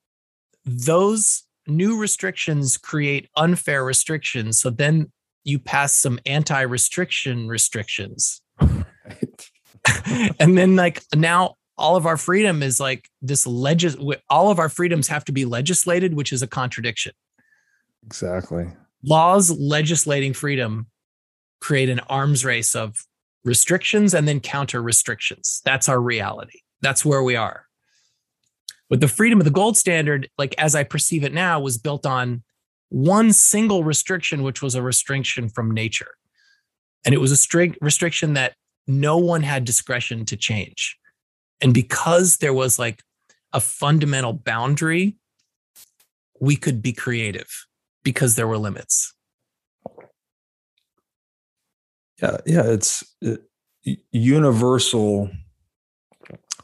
those 0.65 1.45
new 1.67 1.99
restrictions 1.99 2.77
create 2.77 3.29
unfair 3.37 3.85
restrictions. 3.85 4.61
So 4.61 4.71
then 4.71 5.13
you 5.45 5.59
pass 5.59 5.93
some 5.93 6.19
anti 6.27 6.61
restriction 6.63 7.49
restrictions. 7.49 8.41
Right. 8.61 9.51
and 10.41 10.57
then, 10.57 10.77
like, 10.77 11.03
now 11.15 11.55
all 11.79 11.97
of 11.97 12.07
our 12.07 12.17
freedom 12.17 12.63
is 12.63 12.81
like 12.81 13.09
this 13.23 13.47
legis 13.47 13.97
all 14.29 14.51
of 14.51 14.59
our 14.59 14.69
freedoms 14.69 15.09
have 15.09 15.25
to 15.25 15.33
be 15.33 15.45
legislated 15.45 16.15
which 16.15 16.33
is 16.33 16.43
a 16.43 16.47
contradiction 16.47 17.13
exactly 18.05 18.67
laws 19.03 19.51
legislating 19.51 20.33
freedom 20.33 20.87
create 21.61 21.89
an 21.89 22.01
arms 22.09 22.45
race 22.45 22.75
of 22.75 23.07
restrictions 23.45 24.15
and 24.15 24.29
then 24.29 24.41
counter 24.41 24.83
restrictions. 24.83 25.61
That's 25.65 25.89
our 25.89 26.01
reality. 26.01 26.61
That's 26.81 27.05
where 27.05 27.23
we 27.23 27.37
are. 27.37 27.65
But 28.91 29.01
the 29.01 29.09
freedom 29.09 29.41
of 29.41 29.45
the 29.45 29.51
gold 29.51 29.77
standard 29.77 30.29
like 30.39 30.55
as 30.59 30.75
i 30.75 30.83
perceive 30.83 31.23
it 31.25 31.33
now 31.33 31.61
was 31.61 31.77
built 31.77 32.07
on 32.07 32.43
one 32.89 33.33
single 33.33 33.85
restriction 33.85 34.43
which 34.43 34.63
was 34.63 34.75
a 34.75 34.83
restriction 34.83 35.49
from 35.49 35.71
nature. 35.71 36.13
And 37.05 37.15
it 37.15 37.19
was 37.19 37.33
a 37.33 37.37
strict 37.37 37.79
restriction 37.81 38.35
that 38.35 38.55
no 38.87 39.19
one 39.19 39.43
had 39.43 39.65
discretion 39.65 40.25
to 40.27 40.37
change. 40.37 40.97
And 41.61 41.75
because 41.75 42.39
there 42.39 42.55
was 42.55 42.79
like 42.79 43.03
a 43.53 43.61
fundamental 43.61 44.33
boundary, 44.33 45.17
we 46.41 46.57
could 46.57 46.81
be 46.81 46.93
creative 46.93 47.68
because 48.09 48.37
there 48.37 48.49
were 48.49 48.57
limits. 48.57 49.13
Yeah, 52.23 52.39
yeah, 52.47 52.63
it's 52.63 53.05
it, 53.21 53.43
universal 54.13 55.31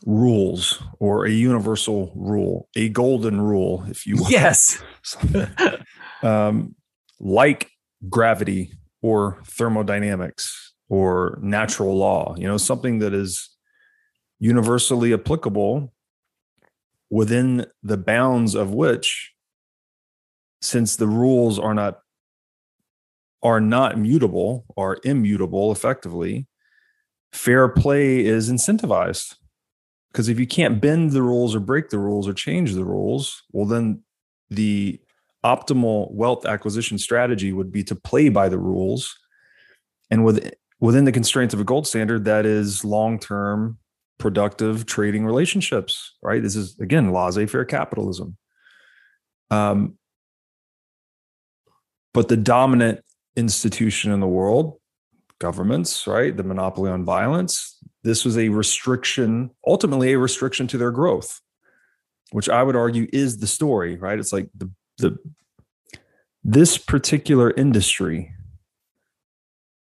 rules 0.07 0.83
or 1.01 1.27
a 1.27 1.31
universal 1.31 2.11
rule, 2.17 2.71
a 2.77 2.89
golden 2.89 3.43
rule, 3.43 3.85
if 3.89 4.07
you 4.07 4.17
will. 4.17 4.31
Yes. 4.31 4.83
um, 6.23 6.75
like 7.21 7.71
gravity 8.09 8.73
or 9.03 9.43
thermodynamics 9.45 10.73
or 10.89 11.39
natural 11.43 11.95
law, 11.95 12.35
you 12.39 12.49
know, 12.49 12.57
something 12.57 13.01
that 13.01 13.13
is 13.13 13.51
universally 14.39 15.13
applicable 15.13 15.93
within 17.11 17.67
the 17.83 17.99
bounds 17.99 18.55
of 18.55 18.73
which 18.73 19.34
since 20.65 20.97
the 20.97 21.07
rules 21.07 21.59
are 21.59 21.75
not 21.75 22.01
are 23.43 23.61
not 23.61 23.99
mutable 23.99 24.65
or 24.77 24.99
immutable 25.05 25.71
effectively 25.71 26.47
fair 27.33 27.69
play 27.69 28.25
is 28.25 28.51
incentivized 28.51 29.35
because 30.11 30.29
if 30.29 30.39
you 30.39 30.47
can't 30.47 30.81
bend 30.81 31.11
the 31.11 31.23
rules 31.23 31.55
or 31.55 31.61
break 31.61 31.91
the 31.91 31.99
rules 31.99 32.27
or 32.27 32.33
change 32.33 32.73
the 32.73 32.85
rules 32.85 33.43
well 33.53 33.67
then 33.67 34.03
the 34.51 34.99
optimal 35.45 36.11
wealth 36.13 36.47
acquisition 36.47 36.97
strategy 36.97 37.53
would 37.53 37.71
be 37.71 37.85
to 37.85 37.95
play 37.95 38.29
by 38.29 38.49
the 38.49 38.59
rules 38.59 39.19
and 40.11 40.25
with 40.25 40.51
within 40.81 41.05
the 41.05 41.13
constraints 41.13 41.53
of 41.53 41.61
a 41.61 41.65
gold 41.65 41.87
standard 41.87 42.25
that 42.25 42.47
is 42.47 42.85
long 42.85 43.19
term 43.19 43.79
productive 44.19 44.87
trading 44.87 45.27
relationships, 45.27 46.15
right? 46.23 46.43
This 46.43 46.57
is 46.57 46.79
again 46.79 47.13
laissez-faire 47.13 47.65
capitalism. 47.65 48.37
Um, 49.51 49.99
but 52.15 52.29
the 52.29 52.37
dominant 52.37 53.01
institution 53.37 54.13
in 54.13 54.21
the 54.21 54.27
world, 54.27 54.79
governments, 55.39 56.07
right? 56.07 56.35
The 56.35 56.43
monopoly 56.43 56.91
on 56.91 57.05
violence, 57.05 57.77
this 58.03 58.25
was 58.25 58.39
a 58.39 58.49
restriction, 58.49 59.51
ultimately 59.67 60.13
a 60.13 60.19
restriction 60.19 60.67
to 60.69 60.79
their 60.79 60.93
growth, 60.93 61.41
which 62.31 62.49
I 62.49 62.63
would 62.63 62.77
argue 62.77 63.07
is 63.13 63.39
the 63.39 63.47
story, 63.47 63.97
right? 63.97 64.19
It's 64.19 64.33
like 64.33 64.49
the 64.57 64.71
the 64.97 65.19
this 66.43 66.79
particular 66.79 67.51
industry 67.51 68.33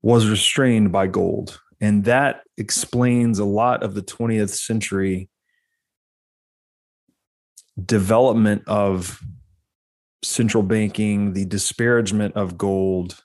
was 0.03 0.29
restrained 0.29 0.91
by 0.91 1.07
gold 1.07 1.59
and 1.79 2.05
that 2.05 2.41
explains 2.57 3.39
a 3.39 3.45
lot 3.45 3.83
of 3.83 3.93
the 3.93 4.01
20th 4.01 4.49
century 4.49 5.29
development 7.83 8.63
of 8.67 9.21
central 10.23 10.63
banking, 10.63 11.33
the 11.33 11.45
disparagement 11.45 12.35
of 12.35 12.57
gold. 12.57 13.23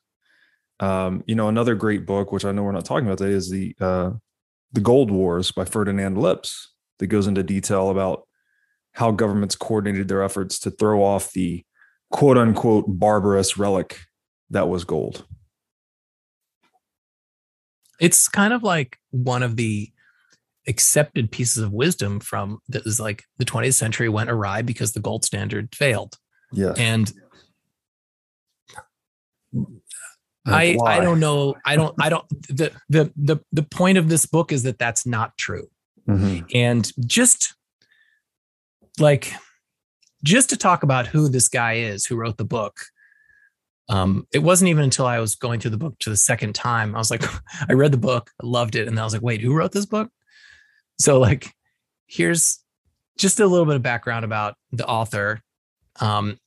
Um, 0.80 1.22
you 1.26 1.34
know, 1.34 1.48
another 1.48 1.74
great 1.74 2.06
book, 2.06 2.32
which 2.32 2.44
I 2.44 2.52
know 2.52 2.62
we're 2.62 2.72
not 2.72 2.84
talking 2.84 3.06
about 3.06 3.18
today, 3.18 3.32
is 3.32 3.50
the 3.50 3.74
uh, 3.80 4.10
the 4.72 4.80
Gold 4.80 5.10
Wars 5.10 5.52
by 5.52 5.64
Ferdinand 5.64 6.18
Lips, 6.18 6.72
that 6.98 7.08
goes 7.08 7.26
into 7.26 7.42
detail 7.42 7.90
about 7.90 8.26
how 8.92 9.10
governments 9.10 9.56
coordinated 9.56 10.08
their 10.08 10.22
efforts 10.22 10.58
to 10.60 10.70
throw 10.70 11.02
off 11.02 11.32
the 11.32 11.64
quote 12.12 12.38
unquote 12.38 12.84
barbarous 12.86 13.58
relic 13.58 13.98
that 14.50 14.68
was 14.68 14.84
gold. 14.84 15.26
It's 18.00 18.28
kind 18.28 18.52
of 18.52 18.62
like 18.62 18.98
one 19.10 19.42
of 19.42 19.56
the 19.56 19.90
accepted 20.68 21.32
pieces 21.32 21.62
of 21.62 21.72
wisdom 21.72 22.20
from 22.20 22.58
that 22.68 22.86
is 22.86 23.00
like 23.00 23.24
the 23.38 23.44
20th 23.44 23.74
century 23.74 24.08
went 24.08 24.30
awry 24.30 24.62
because 24.62 24.92
the 24.92 25.00
gold 25.00 25.24
standard 25.24 25.74
failed. 25.74 26.16
Yeah. 26.52 26.74
And 26.76 27.12
I 30.46 30.76
I 30.84 31.00
don't 31.00 31.20
know 31.20 31.54
I 31.64 31.76
don't 31.76 31.94
I 32.00 32.08
don't 32.08 32.28
the 32.48 32.72
the 32.88 33.12
the 33.16 33.38
the 33.52 33.62
point 33.62 33.98
of 33.98 34.08
this 34.08 34.26
book 34.26 34.52
is 34.52 34.62
that 34.64 34.78
that's 34.78 35.06
not 35.06 35.36
true. 35.38 35.68
Mm-hmm. 36.08 36.46
And 36.54 36.90
just 37.06 37.54
like 38.98 39.32
just 40.24 40.50
to 40.50 40.56
talk 40.56 40.82
about 40.82 41.06
who 41.06 41.28
this 41.28 41.48
guy 41.48 41.74
is 41.74 42.06
who 42.06 42.16
wrote 42.16 42.36
the 42.36 42.44
book 42.44 42.76
um, 43.88 44.26
it 44.32 44.38
wasn't 44.38 44.70
even 44.70 44.84
until 44.84 45.06
I 45.06 45.18
was 45.18 45.34
going 45.34 45.60
through 45.60 45.72
the 45.72 45.76
book 45.76 45.98
to 46.00 46.10
the 46.10 46.16
second 46.16 46.54
time, 46.54 46.94
I 46.94 46.98
was 46.98 47.10
like, 47.10 47.22
I 47.68 47.74
read 47.74 47.92
the 47.92 47.98
book, 47.98 48.30
I 48.42 48.46
loved 48.46 48.74
it. 48.74 48.88
And 48.88 48.96
then 48.96 49.02
I 49.02 49.04
was 49.04 49.12
like, 49.12 49.22
wait, 49.22 49.40
who 49.40 49.54
wrote 49.54 49.72
this 49.72 49.86
book? 49.86 50.08
So, 50.98 51.18
like, 51.18 51.52
here's 52.06 52.60
just 53.18 53.40
a 53.40 53.46
little 53.46 53.66
bit 53.66 53.76
of 53.76 53.82
background 53.82 54.24
about 54.24 54.54
the 54.70 54.86
author. 54.86 55.42
Um, 56.00 56.38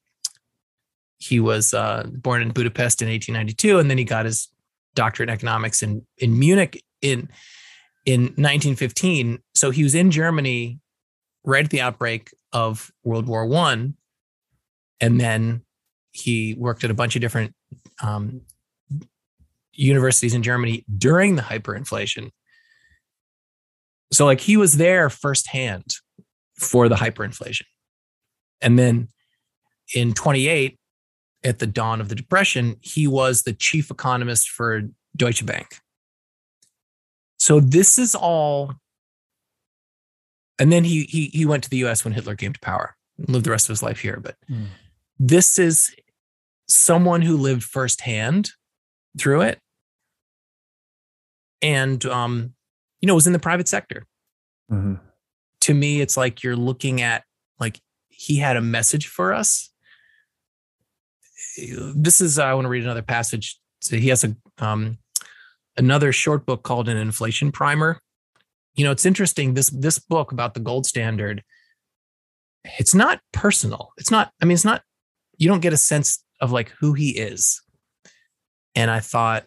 he 1.18 1.40
was 1.40 1.74
uh, 1.74 2.04
born 2.12 2.42
in 2.42 2.52
Budapest 2.52 3.02
in 3.02 3.08
1892, 3.08 3.80
and 3.80 3.90
then 3.90 3.98
he 3.98 4.04
got 4.04 4.26
his 4.26 4.50
doctorate 4.96 5.30
in 5.30 5.34
economics 5.34 5.82
in, 5.82 6.06
in 6.18 6.38
Munich 6.38 6.84
in, 7.02 7.30
in 8.06 8.22
1915. 8.22 9.40
So 9.54 9.72
he 9.72 9.84
was 9.84 9.96
in 9.96 10.12
Germany 10.12 10.80
right 11.44 11.64
at 11.64 11.70
the 11.70 11.82
outbreak 11.82 12.32
of 12.52 12.92
World 13.04 13.28
War 13.28 13.46
One, 13.46 13.96
and 15.00 15.20
then 15.20 15.62
he 16.12 16.56
worked 16.58 16.84
at 16.84 16.92
a 16.92 16.96
bunch 16.96 17.16
of 17.16 17.22
different 17.22 17.54
um, 18.02 18.42
universities 19.74 20.34
in 20.34 20.44
Germany 20.44 20.86
during 20.98 21.36
the 21.36 21.42
hyperinflation. 21.42 22.32
So, 24.12 24.26
like, 24.26 24.40
he 24.40 24.56
was 24.56 24.78
there 24.78 25.10
firsthand 25.10 25.84
for 26.58 26.88
the 26.88 26.96
hyperinflation. 26.96 27.64
And 28.62 28.80
then 28.80 29.10
in 29.94 30.14
28, 30.14 30.80
at 31.46 31.60
the 31.60 31.68
dawn 31.68 32.02
of 32.02 32.10
the 32.10 32.16
Depression, 32.16 32.76
he 32.82 33.08
was 33.08 33.44
the 33.44 33.54
chief 33.54 33.92
economist 33.92 34.50
for 34.50 34.82
Deutsche 35.16 35.46
Bank. 35.46 35.80
So 37.38 37.60
this 37.60 38.00
is 38.00 38.16
all. 38.16 38.74
And 40.58 40.72
then 40.72 40.84
he 40.84 41.04
he 41.04 41.28
he 41.28 41.46
went 41.46 41.64
to 41.66 41.70
the 41.70 41.78
U.S. 41.78 42.04
when 42.04 42.14
Hitler 42.14 42.36
came 42.36 42.54
to 42.54 42.60
power, 42.60 42.96
and 43.18 43.30
lived 43.30 43.46
the 43.46 43.52
rest 43.52 43.68
of 43.68 43.74
his 43.74 43.84
life 43.84 44.00
here. 44.00 44.20
But 44.22 44.36
mm. 44.50 44.68
this 45.20 45.60
is 45.60 45.94
someone 46.68 47.22
who 47.22 47.38
lived 47.38 47.64
firsthand 47.64 48.52
through 49.18 49.42
it, 49.42 49.60
and 51.62 52.04
um, 52.06 52.54
you 53.02 53.08
know, 53.08 53.16
was 53.16 53.28
in 53.28 53.34
the 53.34 53.40
private 53.40 53.68
sector. 53.68 54.06
Mm-hmm. 54.72 54.96
To 55.62 55.74
me, 55.74 56.00
it's 56.00 56.16
like 56.16 56.42
you're 56.42 56.56
looking 56.56 57.02
at 57.02 57.26
like 57.60 57.82
he 58.08 58.38
had 58.38 58.56
a 58.56 58.62
message 58.62 59.08
for 59.08 59.34
us. 59.34 59.70
This 61.58 62.22
is 62.22 62.40
I 62.40 62.54
want 62.54 62.66
to 62.66 62.70
read 62.70 62.84
another 62.84 63.02
passage. 63.02 63.60
So 63.82 63.98
he 63.98 64.10
has 64.10 64.24
a 64.24 64.36
um, 64.58 64.98
another 65.78 66.12
short 66.12 66.46
book 66.46 66.64
called 66.64 66.90
an 66.90 66.98
inflation 66.98 67.52
primer. 67.52 68.02
You 68.76 68.84
know, 68.84 68.92
it's 68.92 69.06
interesting. 69.06 69.54
This 69.54 69.70
this 69.70 70.00
book 70.00 70.32
about 70.32 70.54
the 70.54 70.60
gold 70.60 70.86
standard. 70.86 71.44
It's 72.80 72.96
not 72.96 73.20
personal. 73.32 73.92
It's 73.98 74.12
not. 74.12 74.32
I 74.42 74.46
mean, 74.46 74.56
it's 74.56 74.66
not. 74.66 74.82
You 75.38 75.48
don't 75.50 75.62
get 75.62 75.74
a 75.74 75.78
sense 75.78 76.24
of 76.42 76.52
like 76.52 76.70
who 76.80 76.94
he 76.94 77.12
is. 77.12 77.62
And 78.76 78.92
I 78.92 79.00
thought, 79.00 79.46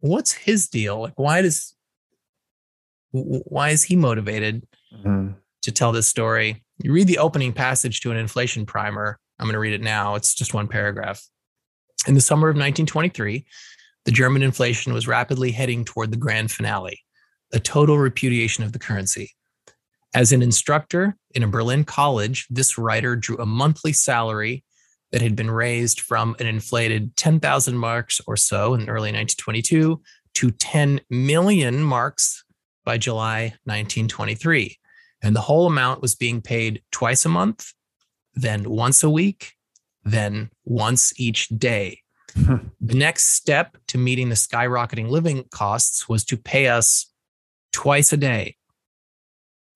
what's 0.00 0.32
his 0.32 0.68
deal? 0.68 1.00
Like, 1.00 1.18
why 1.18 1.42
does 1.42 1.74
why 3.12 3.70
is 3.70 3.82
he 3.82 3.96
motivated 3.96 4.66
mm-hmm. 4.92 5.32
to 5.62 5.72
tell 5.72 5.92
this 5.92 6.06
story? 6.06 6.62
You 6.82 6.92
read 6.92 7.08
the 7.08 7.18
opening 7.18 7.52
passage 7.52 8.00
to 8.00 8.10
an 8.10 8.16
inflation 8.16 8.66
primer. 8.66 9.18
I'm 9.40 9.46
going 9.46 9.54
to 9.54 9.58
read 9.58 9.72
it 9.72 9.80
now. 9.80 10.16
It's 10.16 10.34
just 10.34 10.52
one 10.52 10.68
paragraph. 10.68 11.22
In 12.06 12.14
the 12.14 12.20
summer 12.20 12.48
of 12.48 12.56
1923, 12.56 13.46
the 14.04 14.10
German 14.12 14.42
inflation 14.42 14.92
was 14.92 15.08
rapidly 15.08 15.50
heading 15.50 15.84
toward 15.84 16.10
the 16.10 16.18
grand 16.18 16.50
finale, 16.50 17.00
a 17.52 17.58
total 17.58 17.98
repudiation 17.98 18.64
of 18.64 18.72
the 18.72 18.78
currency. 18.78 19.32
As 20.12 20.32
an 20.32 20.42
instructor 20.42 21.16
in 21.34 21.42
a 21.42 21.48
Berlin 21.48 21.84
college, 21.84 22.46
this 22.50 22.76
writer 22.76 23.16
drew 23.16 23.38
a 23.38 23.46
monthly 23.46 23.94
salary 23.94 24.62
that 25.10 25.22
had 25.22 25.36
been 25.36 25.50
raised 25.50 26.00
from 26.00 26.36
an 26.38 26.46
inflated 26.46 27.16
10,000 27.16 27.76
marks 27.76 28.20
or 28.26 28.36
so 28.36 28.74
in 28.74 28.82
early 28.82 29.12
1922 29.12 30.00
to 30.34 30.50
10 30.50 31.00
million 31.08 31.82
marks 31.82 32.44
by 32.84 32.98
July 32.98 33.54
1923. 33.64 34.76
And 35.22 35.34
the 35.34 35.40
whole 35.40 35.66
amount 35.66 36.02
was 36.02 36.14
being 36.14 36.42
paid 36.42 36.82
twice 36.92 37.24
a 37.24 37.28
month, 37.28 37.72
then 38.34 38.68
once 38.68 39.02
a 39.02 39.10
week, 39.10 39.54
then 40.04 40.50
once 40.64 41.18
each 41.18 41.48
day. 41.48 42.00
Hmm. 42.34 42.68
the 42.80 42.94
next 42.94 43.24
step 43.32 43.76
to 43.88 43.98
meeting 43.98 44.28
the 44.28 44.36
skyrocketing 44.36 45.08
living 45.08 45.44
costs 45.50 46.08
was 46.08 46.24
to 46.26 46.36
pay 46.36 46.68
us 46.68 47.12
twice 47.72 48.12
a 48.12 48.16
day 48.16 48.56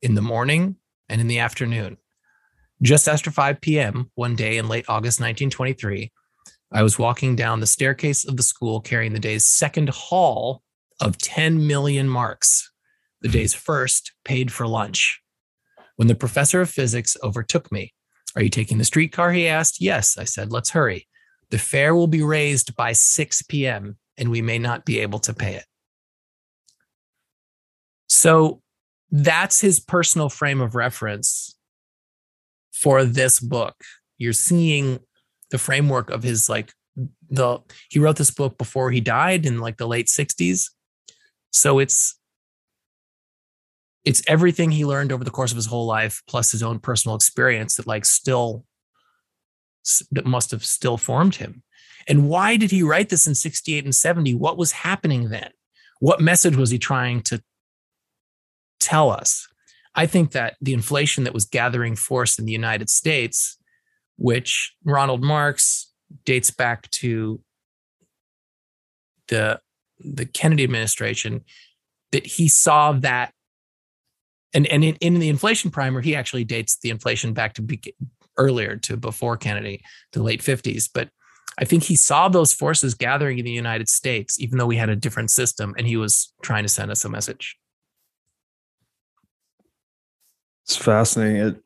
in 0.02 0.14
the 0.14 0.22
morning 0.22 0.76
and 1.08 1.20
in 1.20 1.26
the 1.26 1.40
afternoon. 1.40 1.96
Just 2.80 3.08
after 3.08 3.32
5 3.32 3.60
p.m., 3.60 4.10
one 4.14 4.36
day 4.36 4.56
in 4.56 4.68
late 4.68 4.84
August 4.88 5.18
1923, 5.18 6.12
I 6.72 6.82
was 6.82 6.98
walking 6.98 7.34
down 7.34 7.60
the 7.60 7.66
staircase 7.66 8.24
of 8.24 8.36
the 8.36 8.42
school 8.42 8.80
carrying 8.80 9.14
the 9.14 9.18
day's 9.18 9.46
second 9.46 9.88
haul 9.88 10.62
of 11.00 11.18
10 11.18 11.66
million 11.66 12.08
marks, 12.08 12.70
the 13.20 13.28
day's 13.28 13.54
first 13.54 14.12
paid 14.24 14.52
for 14.52 14.66
lunch 14.66 15.20
when 15.96 16.08
the 16.08 16.14
professor 16.14 16.60
of 16.60 16.70
physics 16.70 17.16
overtook 17.22 17.70
me. 17.70 17.93
Are 18.36 18.42
you 18.42 18.48
taking 18.48 18.78
the 18.78 18.84
streetcar? 18.84 19.32
He 19.32 19.46
asked. 19.46 19.80
Yes, 19.80 20.18
I 20.18 20.24
said, 20.24 20.52
let's 20.52 20.70
hurry. 20.70 21.06
The 21.50 21.58
fare 21.58 21.94
will 21.94 22.06
be 22.06 22.22
raised 22.22 22.74
by 22.74 22.92
6 22.92 23.42
p.m., 23.42 23.96
and 24.16 24.30
we 24.30 24.42
may 24.42 24.58
not 24.58 24.84
be 24.84 25.00
able 25.00 25.18
to 25.20 25.34
pay 25.34 25.54
it. 25.54 25.64
So 28.08 28.62
that's 29.10 29.60
his 29.60 29.80
personal 29.80 30.28
frame 30.28 30.60
of 30.60 30.74
reference 30.74 31.56
for 32.72 33.04
this 33.04 33.38
book. 33.40 33.76
You're 34.18 34.32
seeing 34.32 34.98
the 35.50 35.58
framework 35.58 36.10
of 36.10 36.22
his 36.22 36.48
like 36.48 36.72
the 37.30 37.58
he 37.90 37.98
wrote 37.98 38.16
this 38.16 38.30
book 38.30 38.58
before 38.58 38.90
he 38.90 39.00
died 39.00 39.46
in 39.46 39.60
like 39.60 39.76
the 39.76 39.86
late 39.86 40.06
60s. 40.06 40.70
So 41.50 41.78
it's 41.78 42.18
it's 44.04 44.22
everything 44.26 44.70
he 44.70 44.84
learned 44.84 45.12
over 45.12 45.24
the 45.24 45.30
course 45.30 45.50
of 45.50 45.56
his 45.56 45.66
whole 45.66 45.86
life 45.86 46.22
plus 46.28 46.52
his 46.52 46.62
own 46.62 46.78
personal 46.78 47.16
experience 47.16 47.76
that 47.76 47.86
like 47.86 48.04
still 48.04 48.64
that 50.10 50.26
must 50.26 50.50
have 50.50 50.64
still 50.64 50.96
formed 50.96 51.36
him. 51.36 51.62
And 52.08 52.28
why 52.28 52.56
did 52.56 52.70
he 52.70 52.82
write 52.82 53.08
this 53.08 53.26
in 53.26 53.34
68 53.34 53.84
and 53.84 53.94
70 53.94 54.34
what 54.34 54.56
was 54.56 54.72
happening 54.72 55.28
then? 55.28 55.50
What 56.00 56.20
message 56.20 56.56
was 56.56 56.70
he 56.70 56.78
trying 56.78 57.22
to 57.22 57.42
tell 58.80 59.10
us? 59.10 59.48
I 59.94 60.06
think 60.06 60.32
that 60.32 60.56
the 60.60 60.74
inflation 60.74 61.24
that 61.24 61.34
was 61.34 61.44
gathering 61.46 61.96
force 61.96 62.38
in 62.38 62.46
the 62.46 62.52
united 62.52 62.90
states 62.90 63.58
which 64.16 64.74
ronald 64.84 65.22
marx 65.22 65.92
dates 66.24 66.50
back 66.50 66.90
to 66.90 67.40
the 69.28 69.60
the 70.00 70.26
kennedy 70.26 70.64
administration 70.64 71.42
that 72.12 72.26
he 72.26 72.48
saw 72.48 72.92
that 72.92 73.33
and 74.54 74.66
and 74.68 74.84
in, 74.84 74.94
in 74.96 75.18
the 75.18 75.28
inflation 75.28 75.70
primer, 75.70 76.00
he 76.00 76.14
actually 76.14 76.44
dates 76.44 76.78
the 76.78 76.90
inflation 76.90 77.32
back 77.32 77.54
to 77.54 77.62
be, 77.62 77.80
earlier 78.38 78.76
to 78.76 78.96
before 78.96 79.36
Kennedy, 79.36 79.82
the 80.12 80.22
late 80.22 80.42
50s. 80.42 80.88
But 80.92 81.10
I 81.58 81.64
think 81.64 81.84
he 81.84 81.96
saw 81.96 82.28
those 82.28 82.52
forces 82.52 82.94
gathering 82.94 83.38
in 83.38 83.44
the 83.44 83.50
United 83.50 83.88
States, 83.88 84.40
even 84.40 84.58
though 84.58 84.66
we 84.66 84.76
had 84.76 84.88
a 84.88 84.96
different 84.96 85.30
system, 85.30 85.74
and 85.78 85.86
he 85.86 85.96
was 85.96 86.32
trying 86.42 86.64
to 86.64 86.68
send 86.68 86.90
us 86.90 87.04
a 87.04 87.08
message. 87.08 87.56
It's 90.64 90.76
fascinating. 90.76 91.60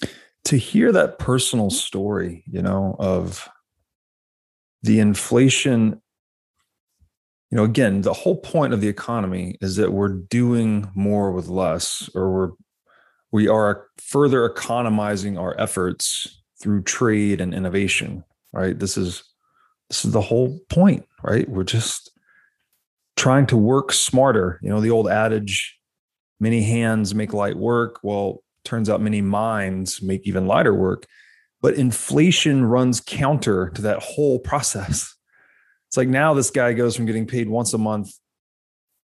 It, 0.00 0.10
to 0.44 0.56
hear 0.56 0.92
that 0.92 1.18
personal 1.18 1.68
story, 1.68 2.42
you 2.46 2.62
know, 2.62 2.96
of 2.98 3.48
the 4.82 4.98
inflation 4.98 6.00
you 7.50 7.56
know 7.56 7.64
again 7.64 8.02
the 8.02 8.12
whole 8.12 8.36
point 8.36 8.72
of 8.72 8.80
the 8.80 8.88
economy 8.88 9.56
is 9.60 9.76
that 9.76 9.92
we're 9.92 10.08
doing 10.08 10.90
more 10.94 11.32
with 11.32 11.48
less 11.48 12.08
or 12.14 12.32
we're 12.32 12.50
we 13.30 13.46
are 13.46 13.86
further 13.98 14.46
economizing 14.46 15.36
our 15.36 15.58
efforts 15.60 16.42
through 16.60 16.82
trade 16.82 17.40
and 17.40 17.54
innovation 17.54 18.24
right? 18.52 18.78
This 18.78 18.96
is 18.96 19.22
this 19.88 20.04
is 20.04 20.12
the 20.12 20.20
whole 20.20 20.58
point 20.68 21.06
right? 21.22 21.48
We're 21.48 21.64
just 21.64 22.10
trying 23.16 23.46
to 23.46 23.56
work 23.56 23.92
smarter. 23.92 24.60
You 24.62 24.70
know 24.70 24.80
the 24.80 24.90
old 24.90 25.08
adage 25.08 25.76
many 26.40 26.62
hands 26.62 27.14
make 27.14 27.32
light 27.32 27.56
work. 27.56 28.00
Well 28.02 28.42
turns 28.64 28.90
out 28.90 29.00
many 29.00 29.22
minds 29.22 30.02
make 30.02 30.26
even 30.26 30.46
lighter 30.46 30.74
work. 30.74 31.06
But 31.60 31.74
inflation 31.74 32.64
runs 32.64 33.00
counter 33.00 33.70
to 33.70 33.82
that 33.82 34.00
whole 34.00 34.38
process 34.38 35.14
it's 35.88 35.96
like 35.96 36.08
now 36.08 36.34
this 36.34 36.50
guy 36.50 36.74
goes 36.74 36.94
from 36.94 37.06
getting 37.06 37.26
paid 37.26 37.48
once 37.48 37.72
a 37.72 37.78
month 37.78 38.10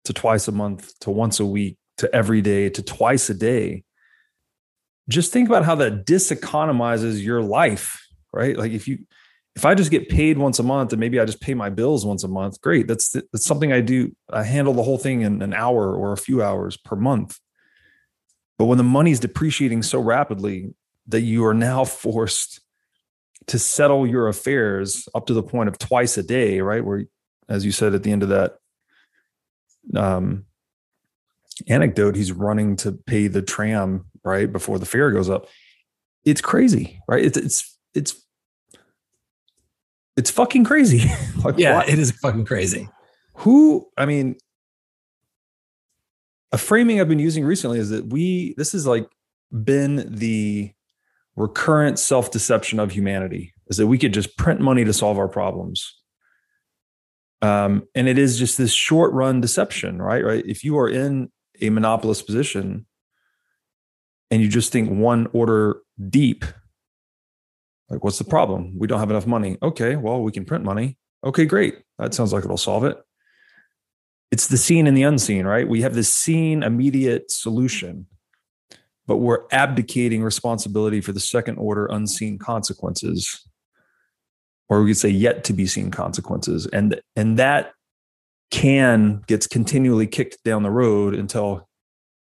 to 0.05 0.12
twice 0.12 0.49
a 0.49 0.53
month 0.53 0.99
to 1.01 1.11
once 1.11 1.38
a 1.38 1.47
week 1.47 1.79
to 1.99 2.12
every 2.14 2.40
day 2.40 2.68
to 2.71 2.83
twice 2.83 3.31
a 3.31 3.35
day. 3.35 3.85
Just 5.09 5.33
think 5.33 5.49
about 5.49 5.64
how 5.64 5.77
that 5.77 6.07
diseconomizes 6.07 7.23
your 7.23 7.40
life, 7.40 8.05
right? 8.33 8.57
Like 8.57 8.73
if 8.73 8.88
you 8.88 8.99
if 9.55 9.64
I 9.64 9.75
just 9.75 9.90
get 9.90 10.09
paid 10.09 10.38
once 10.38 10.59
a 10.59 10.62
month 10.62 10.92
and 10.92 10.99
maybe 10.99 11.21
I 11.21 11.25
just 11.25 11.40
pay 11.40 11.55
my 11.55 11.68
bills 11.68 12.07
once 12.07 12.25
a 12.25 12.29
month, 12.29 12.61
great. 12.61 12.88
That's 12.88 13.11
that's 13.11 13.45
something 13.45 13.73
I 13.73 13.81
do. 13.81 14.16
I 14.31 14.42
handle 14.42 14.75
the 14.75 14.83
whole 14.83 14.99
thing 14.99 15.21
in 15.23 15.40
an 15.42 15.55
hour 15.55 15.95
or 15.95 16.12
a 16.12 16.16
few 16.16 16.42
hours 16.42 16.77
per 16.77 16.97
month. 16.97 17.38
But 18.59 18.64
when 18.64 18.79
the 18.79 18.85
money's 18.85 19.21
depreciating 19.21 19.83
so 19.83 20.01
rapidly 20.01 20.75
that 21.07 21.20
you 21.20 21.45
are 21.45 21.55
now 21.55 21.85
forced 21.85 22.61
to 23.49 23.59
settle 23.59 24.07
your 24.07 24.28
affairs 24.28 25.09
up 25.14 25.26
to 25.26 25.34
the 25.34 25.43
point 25.43 25.68
of 25.68 25.78
twice 25.78 26.16
a 26.16 26.22
day, 26.22 26.61
right? 26.61 26.84
Where, 26.84 27.05
as 27.49 27.64
you 27.64 27.72
said 27.72 27.95
at 27.95 28.03
the 28.03 28.12
end 28.12 28.22
of 28.22 28.28
that 28.30 28.59
um, 29.97 30.47
anecdote, 31.68 32.16
he's 32.16 32.32
running 32.32 32.76
to 32.76 32.93
pay 32.93 33.28
the 33.28 33.43
tram 33.43 34.07
right 34.24 34.51
before 34.51 34.78
the 34.78 34.86
fare 34.86 35.11
goes 35.11 35.28
up. 35.28 35.49
It's 36.24 36.40
crazy, 36.40 37.01
right? 37.09 37.24
It's 37.24 37.36
it's 37.36 37.78
it's 37.95 38.22
it's 40.16 40.30
fucking 40.30 40.64
crazy. 40.64 41.11
like, 41.45 41.59
yeah, 41.59 41.76
what? 41.76 41.88
it 41.88 41.99
is 41.99 42.12
fucking 42.12 42.45
crazy. 42.45 42.88
Who? 43.36 43.88
I 43.97 44.07
mean, 44.07 44.36
a 46.53 46.59
framing 46.59 47.01
I've 47.01 47.09
been 47.09 47.18
using 47.18 47.45
recently 47.45 47.78
is 47.78 47.90
that 47.90 48.07
we. 48.07 48.55
This 48.57 48.72
has 48.72 48.86
like 48.86 49.09
been 49.53 50.14
the 50.14 50.72
recurrent 51.37 51.99
self 51.99 52.30
deception 52.30 52.78
of 52.80 52.93
humanity 52.93 53.55
is 53.68 53.76
that 53.78 53.87
we 53.87 53.99
could 53.99 54.12
just 54.14 54.37
print 54.37 54.61
money 54.61 54.85
to 54.85 54.93
solve 54.93 55.18
our 55.18 55.28
problems. 55.28 55.99
Um, 57.41 57.89
and 57.95 58.09
it 58.09 58.18
is 58.18 58.39
just 58.39 58.59
this 58.59 58.72
short 58.72 59.12
run 59.12 59.41
deception, 59.41 60.01
right? 60.01 60.24
Right. 60.24 60.45
If 60.47 60.62
you 60.64 60.78
are 60.78 60.89
in 60.89 61.30
a 61.61 61.70
monopolist 61.70 62.26
position 62.26 62.87
and 64.30 64.43
you 64.43 64.49
just 64.49 64.72
think 64.72 64.91
one 64.91 65.28
order 65.33 65.80
deep, 66.09 66.45
Like, 67.89 68.05
what's 68.05 68.18
the 68.18 68.24
problem? 68.24 68.78
We 68.78 68.87
don't 68.87 69.01
have 69.01 69.11
enough 69.11 69.26
money. 69.26 69.59
Okay, 69.62 69.97
well, 69.97 70.22
we 70.22 70.33
can 70.33 70.45
print 70.47 70.64
money. 70.64 70.97
Okay, 71.24 71.45
great. 71.45 71.76
That 71.99 72.14
sounds 72.14 72.33
like 72.33 72.45
it'll 72.45 72.57
solve 72.57 72.85
it. 72.85 72.97
It's 74.30 74.47
the 74.49 74.57
seen 74.57 74.87
and 74.87 74.97
the 74.97 75.03
unseen, 75.03 75.47
right? 75.47 75.68
We 75.68 75.83
have 75.83 75.95
this 75.95 76.12
seen 76.12 76.62
immediate 76.62 77.30
solution, 77.30 78.07
but 79.07 79.16
we're 79.16 79.44
abdicating 79.50 80.22
responsibility 80.22 81.00
for 81.00 81.12
the 81.12 81.20
second 81.20 81.57
order 81.57 81.86
unseen 81.86 82.38
consequences, 82.38 83.48
or 84.68 84.82
we 84.82 84.90
could 84.90 84.98
say 84.98 85.09
yet 85.09 85.44
to 85.44 85.53
be 85.53 85.66
seen 85.66 85.90
consequences. 85.90 86.66
And, 86.66 87.00
and 87.16 87.38
that 87.38 87.72
can 88.50 89.22
gets 89.26 89.46
continually 89.46 90.07
kicked 90.07 90.44
down 90.44 90.62
the 90.62 90.70
road 90.70 91.14
until 91.14 91.68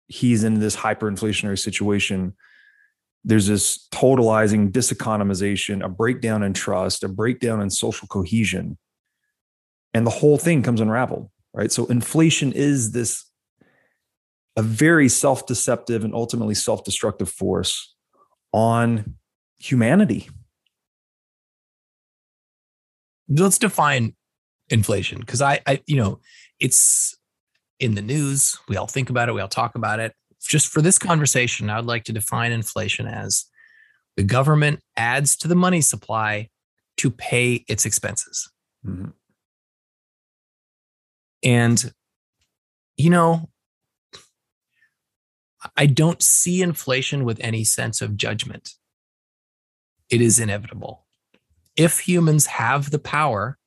he's 0.09 0.45
in 0.45 0.61
this 0.61 0.77
hyperinflationary 0.77 1.59
situation 1.59 2.35
there's 3.27 3.49
this 3.49 3.89
totalizing 3.89 4.71
diseconomization, 4.71 5.85
a 5.85 5.89
breakdown 5.89 6.45
in 6.45 6.53
trust, 6.53 7.03
a 7.03 7.09
breakdown 7.09 7.61
in 7.61 7.69
social 7.71 8.07
cohesion. 8.07 8.79
And 9.93 10.07
the 10.07 10.13
whole 10.13 10.39
thing 10.39 10.63
comes 10.63 10.81
unraveled, 10.81 11.29
right? 11.53 11.73
So 11.73 11.87
inflation 11.87 12.53
is 12.53 12.93
this 12.93 13.25
a 14.57 14.63
very 14.63 15.09
self-deceptive 15.09 16.05
and 16.05 16.15
ultimately 16.15 16.55
self-destructive 16.55 17.29
force 17.29 17.95
on 18.53 19.15
humanity. 19.59 20.29
Let's 23.29 23.59
define 23.59 24.15
inflation 24.69 25.21
because 25.21 25.43
I, 25.43 25.61
I, 25.67 25.81
you 25.87 25.97
know, 25.97 26.21
it's 26.59 27.17
in 27.81 27.95
the 27.95 28.03
news. 28.03 28.59
We 28.69 28.77
all 28.77 28.87
think 28.87 29.11
about 29.11 29.29
it. 29.29 29.33
We 29.33 29.41
all 29.41 29.49
talk 29.49 29.75
about 29.75 30.01
it 30.01 30.15
just 30.47 30.69
for 30.69 30.81
this 30.81 30.99
conversation, 30.99 31.71
I 31.71 31.77
would 31.77 31.87
like 31.87 32.05
to 32.05 32.13
define 32.13 32.53
inflation 32.53 33.07
as 33.07 33.47
the 34.17 34.23
government 34.23 34.81
adds 34.97 35.37
to 35.39 35.49
the 35.49 35.55
money 35.55 35.81
supply 35.81 36.49
to 36.99 37.11
pay 37.11 37.65
its 37.69 37.85
expenses. 37.85 38.51
Mm-hmm. 38.87 39.11
And, 41.43 41.93
you 42.97 43.11
know, 43.11 43.51
I 45.77 45.87
don't 45.87 46.23
see 46.23 46.63
inflation 46.63 47.25
with 47.25 47.39
any 47.41 47.65
sense 47.65 48.01
of 48.01 48.17
judgment. 48.17 48.71
It 50.11 50.21
is 50.21 50.39
inevitable. 50.39 51.07
If 51.77 52.01
humans 52.01 52.47
have 52.47 52.91
the 52.91 52.99
power 52.99 53.59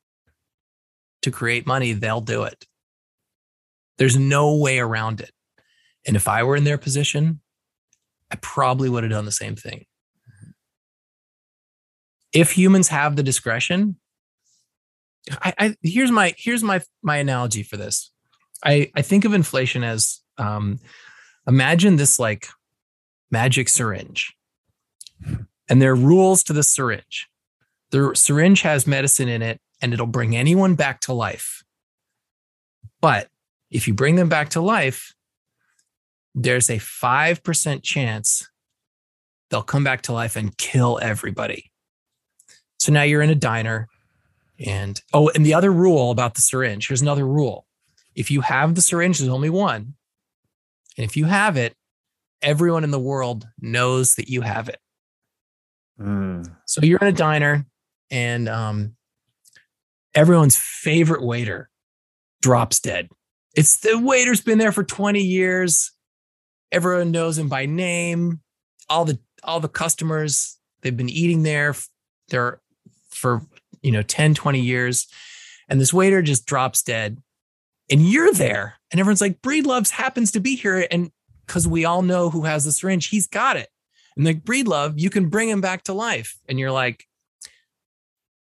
to 1.22 1.32
create 1.32 1.68
money, 1.68 1.94
they'll 1.94 2.22
do 2.22 2.44
it. 2.44 2.66
There's 3.98 4.18
no 4.18 4.56
way 4.56 4.80
around 4.80 5.20
it. 5.20 5.32
And 6.08 6.16
if 6.16 6.28
I 6.28 6.44
were 6.44 6.56
in 6.56 6.64
their 6.64 6.78
position, 6.78 7.42
I 8.32 8.36
probably 8.38 8.90
would 8.90 9.04
have 9.04 9.12
done 9.12 9.26
the 9.26 9.32
same 9.32 9.56
thing. 9.56 9.86
If 12.32 12.52
humans 12.52 12.88
have 12.90 13.16
the 13.16 13.24
discretion, 13.24 13.98
I, 15.42 15.54
I 15.58 15.76
here's 15.82 16.12
my 16.12 16.34
here's 16.38 16.64
my 16.64 16.82
my 17.04 17.18
analogy 17.18 17.64
for 17.64 17.76
this. 17.76 18.12
I 18.64 18.92
I 18.96 19.02
think 19.02 19.26
of 19.26 19.34
inflation 19.34 19.84
as 19.84 20.22
um, 20.38 20.80
imagine 21.50 21.98
this 21.98 22.20
like 22.20 22.48
magic 23.32 23.68
syringe, 23.68 24.34
and 25.68 25.82
there 25.82 25.92
are 25.92 25.96
rules 25.96 26.44
to 26.44 26.54
the 26.54 26.64
syringe. 26.64 27.28
The 27.92 28.12
syringe 28.14 28.62
has 28.62 28.88
medicine 28.88 29.28
in 29.28 29.42
it, 29.42 29.60
and 29.82 29.94
it'll 29.94 30.06
bring 30.08 30.36
anyone 30.36 30.76
back 30.76 31.02
to 31.02 31.14
life. 31.14 31.64
But 33.02 33.28
if 33.72 33.88
you 33.88 33.94
bring 33.94 34.16
them 34.16 34.30
back 34.30 34.50
to 34.50 34.62
life, 34.62 35.14
there's 36.36 36.70
a 36.70 36.78
5% 36.78 37.84
chance 37.84 38.48
they'll 39.50 39.64
come 39.64 39.84
back 39.84 40.04
to 40.04 40.14
life 40.14 40.36
and 40.36 40.56
kill 40.58 41.00
everybody. 41.02 41.72
So 42.78 42.92
now 42.92 43.04
you're 43.04 43.22
in 43.22 43.30
a 43.30 43.36
diner. 43.36 43.88
And 44.66 45.02
oh, 45.14 45.30
and 45.30 45.46
the 45.46 45.54
other 45.54 45.72
rule 45.72 46.12
about 46.12 46.36
the 46.36 46.42
syringe 46.42 46.88
here's 46.88 47.02
another 47.02 47.26
rule. 47.26 47.66
If 48.16 48.30
you 48.30 48.42
have 48.42 48.76
the 48.76 48.82
syringe, 48.82 49.20
there's 49.20 49.30
only 49.30 49.50
one. 49.50 49.96
And 51.00 51.06
if 51.06 51.16
you 51.16 51.26
have 51.26 51.56
it, 51.56 51.74
everyone 52.42 52.84
in 52.84 52.92
the 52.92 53.00
world 53.00 53.48
knows 53.62 54.16
that 54.16 54.28
you 54.28 54.42
have 54.42 54.68
it. 54.68 54.80
Mm. 55.98 56.46
So 56.66 56.82
you're 56.82 57.00
in 57.00 57.08
a 57.08 57.14
diner 57.14 57.66
and 58.12 58.50
um, 58.50 58.96
everyone's 60.14 60.58
favorite 60.58 61.24
waiter 61.24 61.70
drops 62.42 62.82
dead. 62.82 63.08
It's 63.56 63.78
the 63.78 63.98
waiter's 63.98 64.42
been 64.42 64.58
there 64.58 64.74
for 64.74 64.84
20 64.84 65.22
years 65.22 65.92
everyone 66.72 67.12
knows 67.12 67.38
him 67.38 67.48
by 67.50 67.66
name. 67.66 68.42
All 68.90 69.06
the 69.06 69.20
all 69.44 69.62
the 69.62 69.70
customers 69.70 70.60
they've 70.82 70.98
been 70.98 71.10
eating 71.10 71.44
there 71.44 71.74
there 72.28 72.62
for 73.10 73.42
you 73.82 73.92
know 73.92 74.02
10 74.02 74.34
20 74.34 74.60
years 74.60 75.08
and 75.70 75.80
this 75.80 75.94
waiter 75.94 76.22
just 76.22 76.46
drops 76.46 76.82
dead 76.84 77.18
and 77.90 78.02
you're 78.02 78.34
there 78.34 78.76
and 78.92 79.00
everyone's 79.00 79.22
like 79.22 79.42
breedloves 79.42 79.90
happens 79.90 80.32
to 80.32 80.40
be 80.40 80.56
here 80.56 80.88
and 80.92 81.12
because 81.46 81.68
we 81.68 81.86
all 81.86 82.02
know 82.02 82.30
who 82.30 82.44
has 82.44 82.66
the 82.66 82.72
syringe 82.72 83.08
he's 83.08 83.28
got 83.28 83.58
it. 83.58 83.70
And 84.16 84.26
like 84.26 84.44
breedlove 84.44 84.94
you 84.98 85.10
can 85.10 85.30
bring 85.30 85.50
him 85.50 85.62
back 85.62 85.84
to 85.84 85.94
life. 85.94 86.38
And 86.48 86.60
you're 86.60 86.72
like 86.72 87.06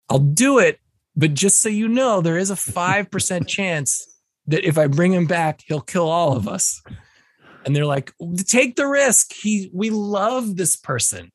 i'll 0.09 0.19
do 0.19 0.59
it 0.59 0.79
but 1.15 1.33
just 1.33 1.61
so 1.61 1.69
you 1.69 1.87
know 1.87 2.21
there 2.21 2.37
is 2.37 2.51
a 2.51 2.55
5% 2.55 3.47
chance 3.47 4.05
that 4.47 4.63
if 4.63 4.77
i 4.77 4.85
bring 4.85 5.13
him 5.13 5.25
back 5.25 5.61
he'll 5.65 5.81
kill 5.81 6.09
all 6.09 6.35
of 6.35 6.47
us. 6.47 6.81
And 7.65 7.75
they're 7.75 7.85
like 7.85 8.13
take 8.45 8.75
the 8.75 8.87
risk. 8.87 9.33
He 9.33 9.69
we 9.73 9.89
love 9.89 10.55
this 10.55 10.75
person. 10.75 11.31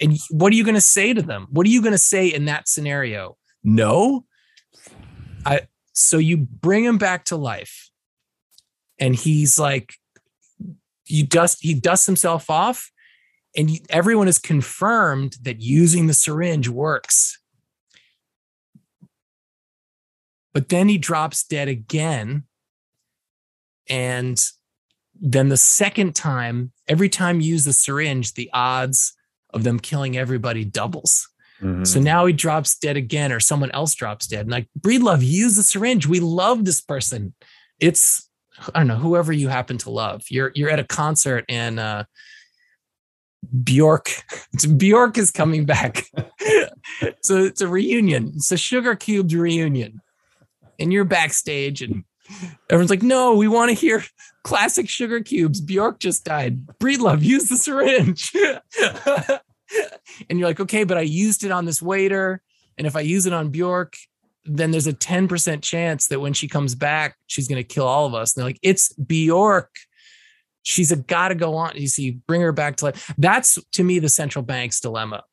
And 0.00 0.18
what 0.30 0.52
are 0.52 0.56
you 0.56 0.64
going 0.64 0.74
to 0.74 0.80
say 0.80 1.14
to 1.14 1.22
them? 1.22 1.46
What 1.50 1.66
are 1.66 1.70
you 1.70 1.80
going 1.80 1.92
to 1.92 1.98
say 1.98 2.28
in 2.28 2.46
that 2.46 2.68
scenario? 2.68 3.36
No. 3.62 4.24
I 5.46 5.68
so 5.94 6.18
you 6.18 6.36
bring 6.36 6.84
him 6.84 6.98
back 6.98 7.24
to 7.26 7.36
life. 7.36 7.90
And 8.98 9.14
he's 9.14 9.58
like 9.58 9.94
you 11.06 11.26
dust 11.26 11.58
he 11.60 11.74
dusts 11.74 12.06
himself 12.06 12.50
off. 12.50 12.90
And 13.56 13.70
everyone 13.88 14.26
is 14.26 14.38
confirmed 14.38 15.36
that 15.42 15.60
using 15.60 16.08
the 16.08 16.14
syringe 16.14 16.68
works. 16.68 17.38
But 20.52 20.68
then 20.68 20.88
he 20.88 20.98
drops 20.98 21.44
dead 21.44 21.68
again. 21.68 22.44
And 23.88 24.42
then 25.14 25.50
the 25.50 25.56
second 25.56 26.16
time, 26.16 26.72
every 26.88 27.08
time 27.08 27.40
you 27.40 27.52
use 27.52 27.64
the 27.64 27.72
syringe, 27.72 28.34
the 28.34 28.50
odds 28.52 29.14
of 29.50 29.62
them 29.62 29.78
killing 29.78 30.16
everybody 30.16 30.64
doubles. 30.64 31.28
Mm-hmm. 31.64 31.84
So 31.84 32.00
now 32.00 32.26
he 32.26 32.32
drops 32.32 32.78
dead 32.78 32.96
again, 32.96 33.32
or 33.32 33.40
someone 33.40 33.70
else 33.70 33.94
drops 33.94 34.26
dead. 34.26 34.42
And 34.42 34.50
like, 34.50 34.68
Breedlove, 34.78 35.24
use 35.24 35.56
the 35.56 35.62
syringe. 35.62 36.06
We 36.06 36.20
love 36.20 36.64
this 36.64 36.80
person. 36.80 37.34
It's 37.80 38.28
I 38.74 38.78
don't 38.78 38.86
know 38.86 38.96
whoever 38.96 39.32
you 39.32 39.48
happen 39.48 39.78
to 39.78 39.90
love. 39.90 40.22
You're 40.28 40.52
you're 40.54 40.70
at 40.70 40.78
a 40.78 40.84
concert 40.84 41.44
and 41.48 41.80
uh, 41.80 42.04
Bjork, 43.62 44.10
Bjork 44.76 45.18
is 45.18 45.30
coming 45.30 45.64
back. 45.64 46.04
so 47.22 47.38
it's 47.38 47.60
a 47.60 47.68
reunion. 47.68 48.32
It's 48.36 48.52
a 48.52 48.56
Sugarcubes 48.56 49.34
reunion, 49.34 50.00
and 50.78 50.92
you're 50.92 51.04
backstage 51.04 51.82
and 51.82 52.04
Everyone's 52.70 52.90
like, 52.90 53.02
no, 53.02 53.34
we 53.34 53.48
want 53.48 53.68
to 53.68 53.74
hear 53.74 54.02
classic 54.44 54.86
Sugarcubes. 54.86 55.64
Bjork 55.64 55.98
just 56.00 56.24
died. 56.24 56.66
Breedlove, 56.80 57.22
use 57.22 57.48
the 57.48 57.56
syringe. 57.56 58.32
and 60.28 60.38
you're 60.38 60.48
like, 60.48 60.60
okay, 60.60 60.84
but 60.84 60.96
I 60.96 61.02
used 61.02 61.44
it 61.44 61.50
on 61.50 61.64
this 61.64 61.82
waiter. 61.82 62.42
And 62.78 62.86
if 62.86 62.96
I 62.96 63.00
use 63.00 63.26
it 63.26 63.32
on 63.32 63.50
Bjork, 63.50 63.96
then 64.44 64.70
there's 64.70 64.86
a 64.86 64.92
10% 64.92 65.62
chance 65.62 66.08
that 66.08 66.20
when 66.20 66.32
she 66.32 66.48
comes 66.48 66.74
back, 66.74 67.16
she's 67.26 67.48
going 67.48 67.62
to 67.62 67.66
kill 67.66 67.86
all 67.86 68.06
of 68.06 68.14
us. 68.14 68.34
And 68.34 68.42
they're 68.42 68.48
like, 68.48 68.60
it's 68.62 68.92
Bjork. 68.94 69.70
She's 70.62 70.92
a 70.92 70.96
got 70.96 71.28
to 71.28 71.34
go 71.34 71.56
on. 71.56 71.72
You 71.76 71.88
see, 71.88 72.12
bring 72.26 72.40
her 72.40 72.52
back 72.52 72.76
to 72.76 72.86
life. 72.86 73.14
That's 73.18 73.58
to 73.72 73.84
me 73.84 73.98
the 73.98 74.08
central 74.08 74.42
bank's 74.42 74.80
dilemma. 74.80 75.24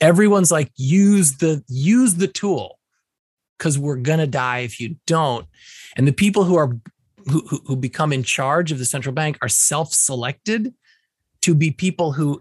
Everyone's 0.00 0.50
like, 0.50 0.70
use 0.76 1.36
the 1.38 1.62
use 1.68 2.14
the 2.14 2.28
tool 2.28 2.78
because 3.58 3.78
we're 3.78 3.96
going 3.96 4.20
to 4.20 4.26
die 4.26 4.60
if 4.60 4.80
you 4.80 4.96
don't. 5.06 5.46
And 5.96 6.06
the 6.06 6.12
people 6.12 6.44
who 6.44 6.56
are 6.56 6.78
who, 7.30 7.40
who 7.66 7.76
become 7.76 8.12
in 8.12 8.22
charge 8.22 8.72
of 8.72 8.78
the 8.78 8.86
central 8.86 9.14
bank 9.14 9.36
are 9.42 9.48
self-selected 9.48 10.72
to 11.42 11.54
be 11.54 11.70
people 11.70 12.12
who 12.12 12.40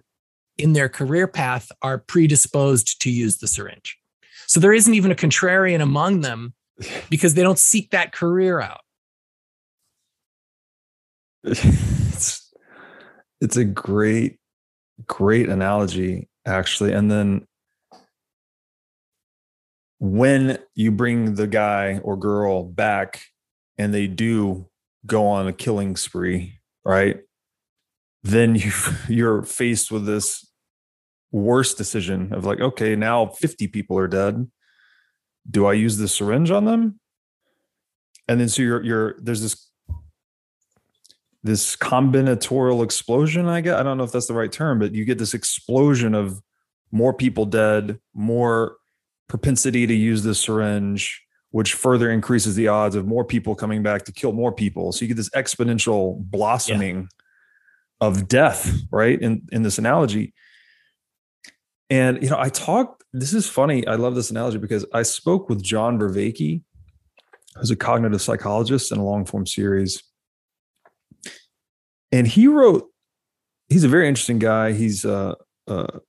in 0.57 0.73
their 0.73 0.89
career 0.89 1.27
path 1.27 1.71
are 1.81 1.97
predisposed 1.97 3.01
to 3.01 3.11
use 3.11 3.37
the 3.37 3.47
syringe. 3.47 3.97
So 4.47 4.59
there 4.59 4.73
isn't 4.73 4.93
even 4.93 5.11
a 5.11 5.15
contrarian 5.15 5.81
among 5.81 6.21
them 6.21 6.53
because 7.09 7.33
they 7.33 7.43
don't 7.43 7.59
seek 7.59 7.91
that 7.91 8.11
career 8.11 8.59
out. 8.59 8.81
It's, 11.43 12.53
it's 13.39 13.57
a 13.57 13.63
great, 13.63 14.39
great 15.05 15.49
analogy, 15.49 16.27
actually. 16.45 16.93
And 16.93 17.11
then 17.11 17.45
when 19.99 20.59
you 20.75 20.91
bring 20.91 21.35
the 21.35 21.47
guy 21.47 21.99
or 21.99 22.17
girl 22.17 22.63
back 22.63 23.21
and 23.77 23.93
they 23.93 24.07
do 24.07 24.67
go 25.05 25.27
on 25.27 25.47
a 25.47 25.53
killing 25.53 25.95
spree, 25.95 26.59
right? 26.83 27.21
Then 28.27 28.55
you 28.55 28.71
you're 29.07 29.43
faced 29.43 29.91
with 29.91 30.05
this 30.05 30.45
worst 31.31 31.77
decision 31.77 32.33
of 32.33 32.45
like, 32.45 32.59
okay, 32.59 32.95
now 32.95 33.27
50 33.27 33.67
people 33.67 33.97
are 33.97 34.07
dead. 34.07 34.49
Do 35.49 35.65
I 35.65 35.73
use 35.73 35.97
the 35.97 36.07
syringe 36.07 36.51
on 36.51 36.65
them? 36.65 36.99
And 38.27 38.39
then 38.39 38.49
so 38.49 38.61
you're 38.61 38.83
you're 38.83 39.15
there's 39.19 39.41
this 39.41 39.71
this 41.43 41.77
combinatorial 41.77 42.83
explosion, 42.83 43.47
I 43.47 43.61
guess. 43.61 43.75
I 43.75 43.83
don't 43.83 43.97
know 43.97 44.03
if 44.03 44.11
that's 44.11 44.27
the 44.27 44.33
right 44.33 44.51
term, 44.51 44.79
but 44.79 44.93
you 44.93 45.05
get 45.05 45.17
this 45.17 45.33
explosion 45.33 46.13
of 46.13 46.41
more 46.91 47.13
people 47.13 47.45
dead, 47.45 47.99
more 48.13 48.75
propensity 49.29 49.87
to 49.87 49.93
use 49.93 50.23
the 50.23 50.35
syringe, 50.35 51.23
which 51.51 51.73
further 51.73 52.11
increases 52.11 52.55
the 52.55 52.67
odds 52.67 52.95
of 52.95 53.07
more 53.07 53.23
people 53.23 53.55
coming 53.55 53.81
back 53.81 54.03
to 54.05 54.11
kill 54.11 54.33
more 54.33 54.51
people. 54.51 54.91
So 54.91 55.03
you 55.03 55.07
get 55.07 55.17
this 55.17 55.29
exponential 55.29 56.17
blossoming 56.19 56.97
yeah. 56.97 57.07
Of 57.99 58.27
death, 58.27 58.71
right? 58.91 59.19
In 59.19 59.47
in 59.51 59.63
this 59.63 59.77
analogy. 59.77 60.33
And 61.89 62.21
you 62.21 62.29
know, 62.29 62.39
I 62.39 62.49
talked. 62.49 63.03
This 63.13 63.33
is 63.33 63.47
funny. 63.47 63.87
I 63.87 63.95
love 63.95 64.15
this 64.15 64.29
analogy 64.29 64.57
because 64.57 64.85
I 64.93 65.03
spoke 65.03 65.49
with 65.49 65.63
John 65.63 65.97
Vervaeke, 65.97 66.61
who's 67.55 67.71
a 67.71 67.75
cognitive 67.75 68.21
psychologist 68.21 68.91
in 68.91 68.97
a 68.97 69.05
long 69.05 69.25
form 69.25 69.45
series, 69.45 70.03
and 72.11 72.27
he 72.27 72.47
wrote. 72.47 72.89
He's 73.69 73.83
a 73.83 73.89
very 73.89 74.07
interesting 74.07 74.39
guy. 74.39 74.71
He's 74.71 75.03
a, 75.03 75.35
a 75.67 75.99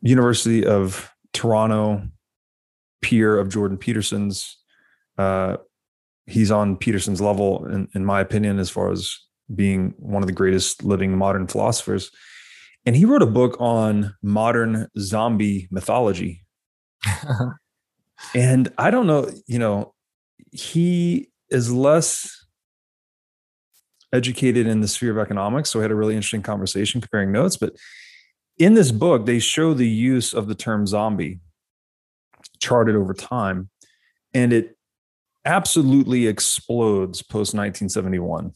University 0.00 0.64
of 0.64 1.10
Toronto 1.34 2.08
peer 3.02 3.38
of 3.38 3.50
Jordan 3.50 3.76
Peterson's. 3.76 4.56
Uh, 5.18 5.58
he's 6.26 6.50
on 6.50 6.76
Peterson's 6.76 7.20
level, 7.20 7.66
in, 7.66 7.88
in 7.94 8.04
my 8.04 8.20
opinion, 8.20 8.58
as 8.58 8.70
far 8.70 8.90
as 8.90 9.18
being 9.52 9.94
one 9.98 10.22
of 10.22 10.26
the 10.26 10.32
greatest 10.32 10.84
living 10.84 11.16
modern 11.16 11.46
philosophers. 11.46 12.10
And 12.86 12.94
he 12.94 13.04
wrote 13.04 13.22
a 13.22 13.26
book 13.26 13.56
on 13.60 14.14
modern 14.22 14.88
zombie 14.98 15.68
mythology. 15.70 16.44
and 18.34 18.72
I 18.78 18.90
don't 18.90 19.06
know, 19.06 19.30
you 19.46 19.58
know, 19.58 19.94
he 20.52 21.30
is 21.50 21.72
less 21.72 22.46
educated 24.12 24.66
in 24.66 24.80
the 24.80 24.88
sphere 24.88 25.10
of 25.10 25.18
economics. 25.18 25.70
So 25.70 25.78
we 25.78 25.82
had 25.82 25.90
a 25.90 25.96
really 25.96 26.14
interesting 26.14 26.42
conversation 26.42 27.00
comparing 27.00 27.32
notes. 27.32 27.56
But 27.56 27.74
in 28.58 28.74
this 28.74 28.92
book, 28.92 29.26
they 29.26 29.40
show 29.40 29.74
the 29.74 29.88
use 29.88 30.32
of 30.32 30.46
the 30.46 30.54
term 30.54 30.86
zombie 30.86 31.40
charted 32.60 32.94
over 32.94 33.12
time. 33.12 33.70
And 34.32 34.52
it 34.52 34.76
absolutely 35.44 36.26
explodes 36.26 37.22
post 37.22 37.54
1971 37.54 38.52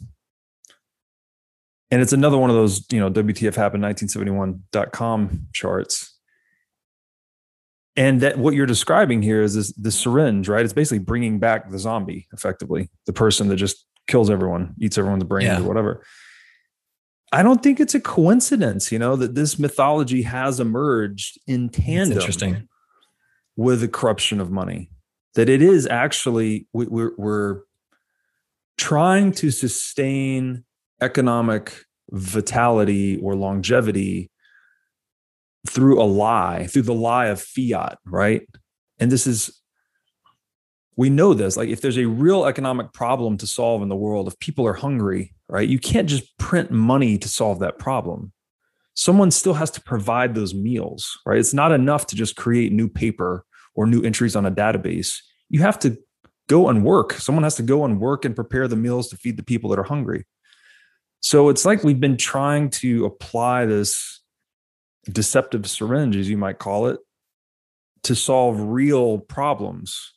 and 1.91 2.03
it's 2.03 2.12
another 2.12 2.39
one 2.39 2.51
of 2.51 2.57
those 2.57 2.84
you 2.91 3.01
know 3.01 3.11
wtf 3.11 3.55
happened 3.55 3.82
1971.com 3.82 5.47
charts 5.53 6.14
and 7.97 8.20
that 8.20 8.39
what 8.39 8.55
you're 8.55 8.66
describing 8.66 9.22
here 9.22 9.43
is 9.43 9.55
this 9.55 9.72
the 9.72 9.91
syringe 9.91 10.49
right 10.49 10.64
it's 10.64 10.72
basically 10.72 10.99
bringing 10.99 11.39
back 11.39 11.70
the 11.70 11.78
zombie 11.78 12.26
effectively 12.32 12.91
the 13.07 13.12
person 13.12 13.49
that 13.49 13.57
just 13.57 13.86
kills 14.07 14.30
everyone 14.30 14.74
eats 14.80 14.99
everyone's 14.99 15.24
brains 15.24 15.47
yeah. 15.47 15.61
or 15.61 15.64
whatever 15.64 16.05
i 17.32 17.43
don't 17.43 17.62
think 17.62 17.80
it's 17.80 17.95
a 17.95 18.01
coincidence 18.01 18.91
you 18.93 18.99
know 18.99 19.16
that 19.16 19.34
this 19.34 19.59
mythology 19.59 20.22
has 20.22 20.61
emerged 20.61 21.39
in 21.47 21.68
tandem 21.68 22.18
interesting. 22.18 22.68
with 23.57 23.80
the 23.80 23.89
corruption 23.89 24.41
of 24.41 24.51
money 24.51 24.91
that 25.34 25.49
it 25.49 25.62
is 25.62 25.86
actually 25.86 26.66
we're, 26.72 27.12
we're 27.16 27.61
trying 28.76 29.32
to 29.32 29.51
sustain 29.51 30.64
economic 31.01 31.84
vitality 32.11 33.18
or 33.18 33.34
longevity 33.34 34.30
through 35.68 36.01
a 36.01 36.05
lie, 36.05 36.66
through 36.66 36.82
the 36.82 36.94
lie 36.94 37.26
of 37.26 37.40
fiat, 37.40 37.99
right? 38.07 38.42
And 38.99 39.12
this 39.12 39.26
is, 39.26 39.61
we 40.96 41.11
know 41.11 41.34
this. 41.34 41.57
Like, 41.57 41.68
if 41.68 41.80
there's 41.80 41.99
a 41.99 42.07
real 42.07 42.46
economic 42.46 42.92
problem 42.92 43.36
to 43.38 43.46
solve 43.46 43.82
in 43.82 43.88
the 43.88 43.96
world, 43.96 44.26
if 44.26 44.38
people 44.38 44.66
are 44.66 44.72
hungry, 44.72 45.34
right, 45.49 45.68
you 45.68 45.78
can't 45.78 46.09
just 46.09 46.36
print 46.38 46.70
money 46.70 47.18
to 47.18 47.28
solve 47.28 47.61
that 47.61 47.78
problem. 47.78 48.32
Someone 48.94 49.30
still 49.30 49.55
has 49.55 49.70
to 49.72 49.80
provide 49.80 50.34
those 50.34 50.55
meals, 50.55 51.18
right? 51.24 51.38
It's 51.38 51.55
not 51.55 51.70
enough 51.70 52.07
to 52.07 52.16
just 52.16 52.34
create 52.34 52.72
new 52.72 52.88
paper 52.88 53.44
or 53.74 53.86
new 53.86 54.03
entries 54.03 54.34
on 54.34 54.44
a 54.46 54.51
database. 54.51 55.18
You 55.49 55.61
have 55.61 55.78
to 55.80 55.96
go 56.49 56.68
and 56.68 56.84
work. 56.84 57.12
Someone 57.12 57.44
has 57.44 57.55
to 57.57 57.62
go 57.62 57.84
and 57.84 58.01
work 58.01 58.24
and 58.24 58.34
prepare 58.34 58.66
the 58.66 58.74
meals 58.74 59.09
to 59.09 59.16
feed 59.16 59.36
the 59.36 59.44
people 59.44 59.70
that 59.70 59.78
are 59.78 59.84
hungry. 59.84 60.24
So 61.20 61.48
it's 61.48 61.64
like 61.64 61.82
we've 61.82 62.00
been 62.00 62.16
trying 62.16 62.70
to 62.70 63.04
apply 63.04 63.66
this 63.66 64.20
deceptive 65.10 65.68
syringe, 65.68 66.16
as 66.16 66.28
you 66.28 66.38
might 66.38 66.58
call 66.58 66.86
it, 66.86 67.00
to 68.04 68.14
solve 68.14 68.60
real 68.60 69.18
problems. 69.18 70.14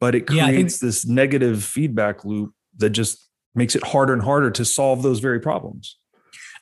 But 0.00 0.14
it 0.14 0.26
creates 0.26 0.48
yeah, 0.48 0.56
think, 0.56 0.78
this 0.78 1.06
negative 1.06 1.62
feedback 1.62 2.24
loop 2.24 2.54
that 2.78 2.90
just 2.90 3.28
makes 3.54 3.76
it 3.76 3.84
harder 3.84 4.12
and 4.12 4.22
harder 4.22 4.50
to 4.52 4.64
solve 4.64 5.02
those 5.02 5.20
very 5.20 5.40
problems. 5.40 5.98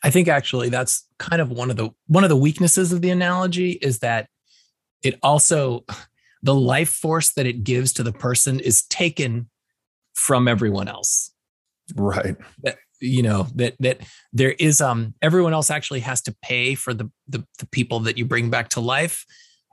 I 0.03 0.11
think 0.11 0.29
actually 0.29 0.68
that's 0.68 1.07
kind 1.18 1.41
of 1.41 1.51
one 1.51 1.70
of 1.70 1.76
the 1.76 1.91
one 2.07 2.24
of 2.24 2.31
the 2.31 2.37
weaknesses 2.37 2.93
of 2.93 3.01
the 3.01 3.11
analogy 3.11 3.72
is 3.72 4.01
that 4.01 4.29
it 5.03 5.18
also 5.22 5.85
the 6.43 6.55
life 6.55 6.91
force 6.91 7.31
that 7.33 7.47
it 7.47 7.64
gives 7.64 7.93
to 7.95 8.03
the 8.03 8.12
person 8.12 8.61
is 8.61 8.83
taken 8.85 9.49
from 10.14 10.49
everyone 10.49 10.89
else. 10.89 11.33
Right. 11.95 12.37
That, 12.62 12.79
you 13.01 13.23
know 13.23 13.47
that 13.55 13.75
that 13.81 14.01
there 14.33 14.53
is 14.59 14.81
um 14.81 15.15
everyone 15.23 15.53
else 15.53 15.71
actually 15.71 16.01
has 16.01 16.21
to 16.23 16.35
pay 16.43 16.75
for 16.75 16.93
the, 16.95 17.11
the 17.29 17.45
the 17.59 17.67
people 17.67 18.01
that 18.01 18.19
you 18.19 18.25
bring 18.25 18.51
back 18.51 18.69
to 18.71 18.81
life. 18.81 19.25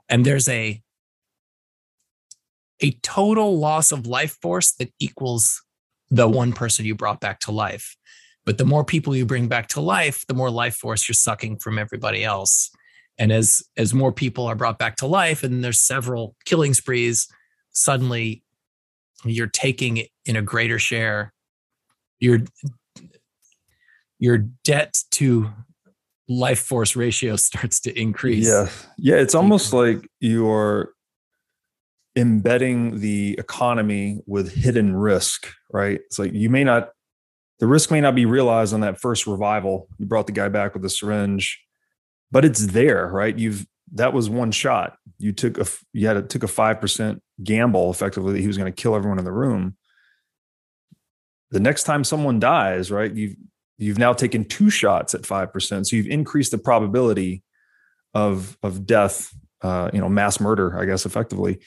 And 0.08 0.24
there's 0.24 0.48
a 0.48 0.80
a 2.80 2.90
total 3.02 3.58
loss 3.58 3.90
of 3.92 4.06
life 4.06 4.36
force 4.42 4.72
that 4.74 4.92
equals 5.00 5.62
the 6.10 6.28
one 6.28 6.52
person 6.52 6.84
you 6.84 6.94
brought 6.94 7.20
back 7.20 7.40
to 7.40 7.50
life. 7.50 7.96
But 8.44 8.58
the 8.58 8.66
more 8.66 8.84
people 8.84 9.16
you 9.16 9.26
bring 9.26 9.48
back 9.48 9.66
to 9.68 9.80
life 9.80 10.24
the 10.26 10.34
more 10.34 10.50
life 10.50 10.76
force 10.76 11.08
you're 11.08 11.14
sucking 11.14 11.58
from 11.58 11.78
everybody 11.78 12.24
else. 12.24 12.70
And 13.18 13.32
as 13.32 13.62
as 13.76 13.94
more 13.94 14.12
people 14.12 14.46
are 14.46 14.54
brought 14.54 14.78
back 14.78 14.96
to 14.96 15.06
life 15.06 15.42
and 15.42 15.64
there's 15.64 15.80
several 15.80 16.36
killing 16.44 16.74
sprees 16.74 17.28
suddenly 17.72 18.42
you're 19.24 19.46
taking 19.46 20.04
in 20.24 20.36
a 20.36 20.42
greater 20.42 20.78
share. 20.78 21.32
You're 22.18 22.40
your 24.18 24.38
debt 24.64 25.02
to 25.12 25.50
life 26.28 26.60
force 26.60 26.96
ratio 26.96 27.36
starts 27.36 27.80
to 27.80 27.98
increase. 27.98 28.48
Yeah. 28.48 28.68
Yeah. 28.98 29.16
It's 29.16 29.34
almost 29.34 29.72
like 29.72 30.08
you're 30.20 30.92
embedding 32.16 33.00
the 33.00 33.36
economy 33.38 34.20
with 34.26 34.54
hidden 34.54 34.96
risk, 34.96 35.52
right? 35.70 36.00
It's 36.06 36.18
like 36.18 36.32
you 36.32 36.48
may 36.48 36.64
not, 36.64 36.90
the 37.58 37.66
risk 37.66 37.90
may 37.90 38.00
not 38.00 38.14
be 38.14 38.26
realized 38.26 38.74
on 38.74 38.80
that 38.80 39.00
first 39.00 39.26
revival. 39.26 39.88
You 39.98 40.06
brought 40.06 40.26
the 40.26 40.32
guy 40.32 40.48
back 40.48 40.74
with 40.74 40.84
a 40.84 40.90
syringe, 40.90 41.62
but 42.30 42.44
it's 42.44 42.66
there, 42.68 43.06
right? 43.08 43.38
You've, 43.38 43.66
that 43.92 44.12
was 44.12 44.28
one 44.28 44.50
shot. 44.50 44.96
You 45.18 45.32
took 45.32 45.58
a, 45.58 45.66
you 45.92 46.06
had 46.06 46.16
a, 46.16 46.22
took 46.22 46.42
a 46.42 46.46
5% 46.46 47.20
gamble 47.44 47.90
effectively 47.90 48.32
that 48.32 48.40
he 48.40 48.46
was 48.46 48.56
going 48.58 48.72
to 48.72 48.82
kill 48.82 48.96
everyone 48.96 49.18
in 49.18 49.24
the 49.24 49.32
room. 49.32 49.76
The 51.50 51.60
next 51.60 51.84
time 51.84 52.02
someone 52.02 52.40
dies, 52.40 52.90
right? 52.90 53.14
You've, 53.14 53.36
you've 53.78 53.98
now 53.98 54.12
taken 54.12 54.44
two 54.44 54.70
shots 54.70 55.14
at 55.14 55.22
5%. 55.22 55.86
So 55.86 55.96
you've 55.96 56.06
increased 56.06 56.50
the 56.50 56.58
probability 56.58 57.42
of, 58.14 58.56
of 58.62 58.86
death, 58.86 59.34
uh, 59.62 59.90
you 59.92 60.00
know, 60.00 60.08
mass 60.08 60.40
murder, 60.40 60.78
I 60.78 60.84
guess, 60.86 61.04
effectively. 61.04 61.60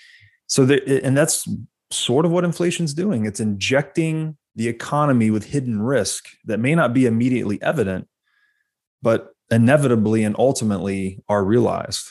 So 0.48 0.64
and 0.64 1.16
that's 1.16 1.48
sort 1.92 2.26
of 2.26 2.32
what 2.32 2.44
inflation's 2.44 2.94
doing. 2.94 3.26
It's 3.26 3.40
injecting 3.40 4.38
the 4.56 4.68
economy 4.68 5.30
with 5.30 5.46
hidden 5.46 5.82
risk 5.82 6.30
that 6.46 6.60
may 6.60 6.76
not 6.76 6.94
be 6.94 7.06
immediately 7.06 7.62
evident, 7.62 8.08
but 9.02 9.30
inevitably 9.52 10.24
and 10.24 10.36
ultimately 10.38 11.24
are 11.30 11.44
realized. 11.44 12.08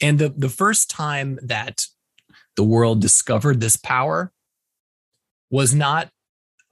And 0.00 0.18
the, 0.18 0.28
the 0.30 0.48
first 0.48 0.90
time 0.90 1.38
that 1.42 1.86
the 2.56 2.64
world 2.64 3.00
discovered 3.00 3.60
this 3.60 3.76
power 3.76 4.32
was 5.50 5.74
not 5.74 6.10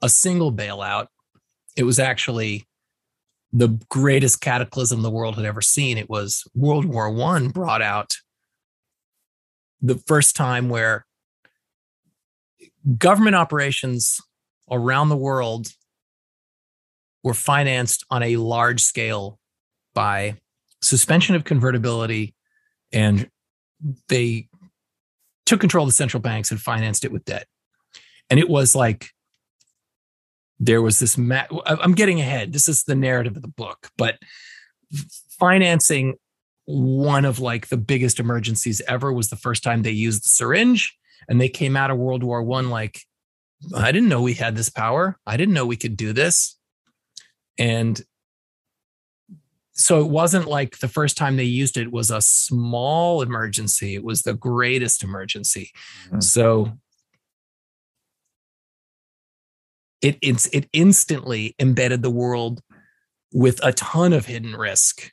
a 0.01 0.09
single 0.09 0.51
bailout 0.51 1.07
it 1.75 1.83
was 1.83 1.99
actually 1.99 2.67
the 3.51 3.69
greatest 3.89 4.41
cataclysm 4.41 5.01
the 5.01 5.11
world 5.11 5.35
had 5.35 5.45
ever 5.45 5.61
seen. 5.61 5.97
It 5.97 6.09
was 6.09 6.43
World 6.55 6.85
War 6.85 7.09
One 7.11 7.49
brought 7.49 7.81
out 7.81 8.15
the 9.81 9.97
first 9.97 10.35
time 10.35 10.69
where 10.69 11.05
government 12.97 13.35
operations 13.35 14.19
around 14.71 15.09
the 15.09 15.17
world 15.17 15.67
were 17.23 17.33
financed 17.33 18.05
on 18.09 18.23
a 18.23 18.37
large 18.37 18.81
scale 18.81 19.39
by 19.93 20.37
suspension 20.81 21.35
of 21.35 21.43
convertibility 21.43 22.33
and 22.91 23.29
they 24.09 24.47
took 25.45 25.59
control 25.59 25.83
of 25.83 25.89
the 25.89 25.93
central 25.93 26.21
banks 26.21 26.51
and 26.51 26.59
financed 26.59 27.05
it 27.05 27.11
with 27.11 27.23
debt 27.25 27.47
and 28.29 28.39
it 28.39 28.49
was 28.49 28.75
like 28.75 29.12
there 30.59 30.81
was 30.81 30.99
this 30.99 31.17
ma- 31.17 31.47
i'm 31.65 31.93
getting 31.93 32.19
ahead. 32.19 32.53
This 32.53 32.67
is 32.67 32.83
the 32.83 32.95
narrative 32.95 33.35
of 33.35 33.41
the 33.41 33.47
book 33.47 33.89
but 33.97 34.17
financing 35.39 36.15
one 36.65 37.25
of 37.25 37.39
like 37.39 37.67
the 37.67 37.77
biggest 37.77 38.19
emergencies 38.19 38.81
ever 38.87 39.11
was 39.11 39.29
the 39.29 39.35
first 39.35 39.63
time 39.63 39.81
they 39.81 39.91
used 39.91 40.23
the 40.23 40.29
syringe 40.29 40.97
and 41.27 41.41
they 41.41 41.49
came 41.49 41.75
out 41.75 41.91
of 41.91 41.97
world 41.97 42.23
war 42.23 42.41
one 42.41 42.69
like 42.69 43.01
i 43.75 43.91
didn't 43.91 44.09
know 44.09 44.21
we 44.21 44.33
had 44.33 44.55
this 44.55 44.69
power. 44.69 45.17
I 45.25 45.37
didn't 45.37 45.53
know 45.53 45.65
we 45.65 45.77
could 45.77 45.97
do 45.97 46.13
this. 46.13 46.57
And 47.57 48.01
so 49.73 50.01
it 50.01 50.09
wasn't 50.09 50.47
like 50.47 50.79
the 50.79 50.87
first 50.87 51.17
time 51.17 51.35
they 51.35 51.43
used 51.43 51.77
it 51.77 51.91
was 51.91 52.11
a 52.11 52.21
small 52.21 53.21
emergency. 53.21 53.95
It 53.95 54.03
was 54.03 54.21
the 54.21 54.33
greatest 54.33 55.03
emergency. 55.03 55.71
Mm-hmm. 56.07 56.21
so 56.21 56.77
it 60.03 60.17
it's 60.21 60.45
it 60.47 60.69
instantly 60.73 61.55
embedded 61.59 62.03
the 62.03 62.11
world 62.11 62.61
with 63.31 63.59
a 63.63 63.73
ton 63.73 64.13
of 64.13 64.27
hidden 64.27 64.55
risk. 64.55 65.11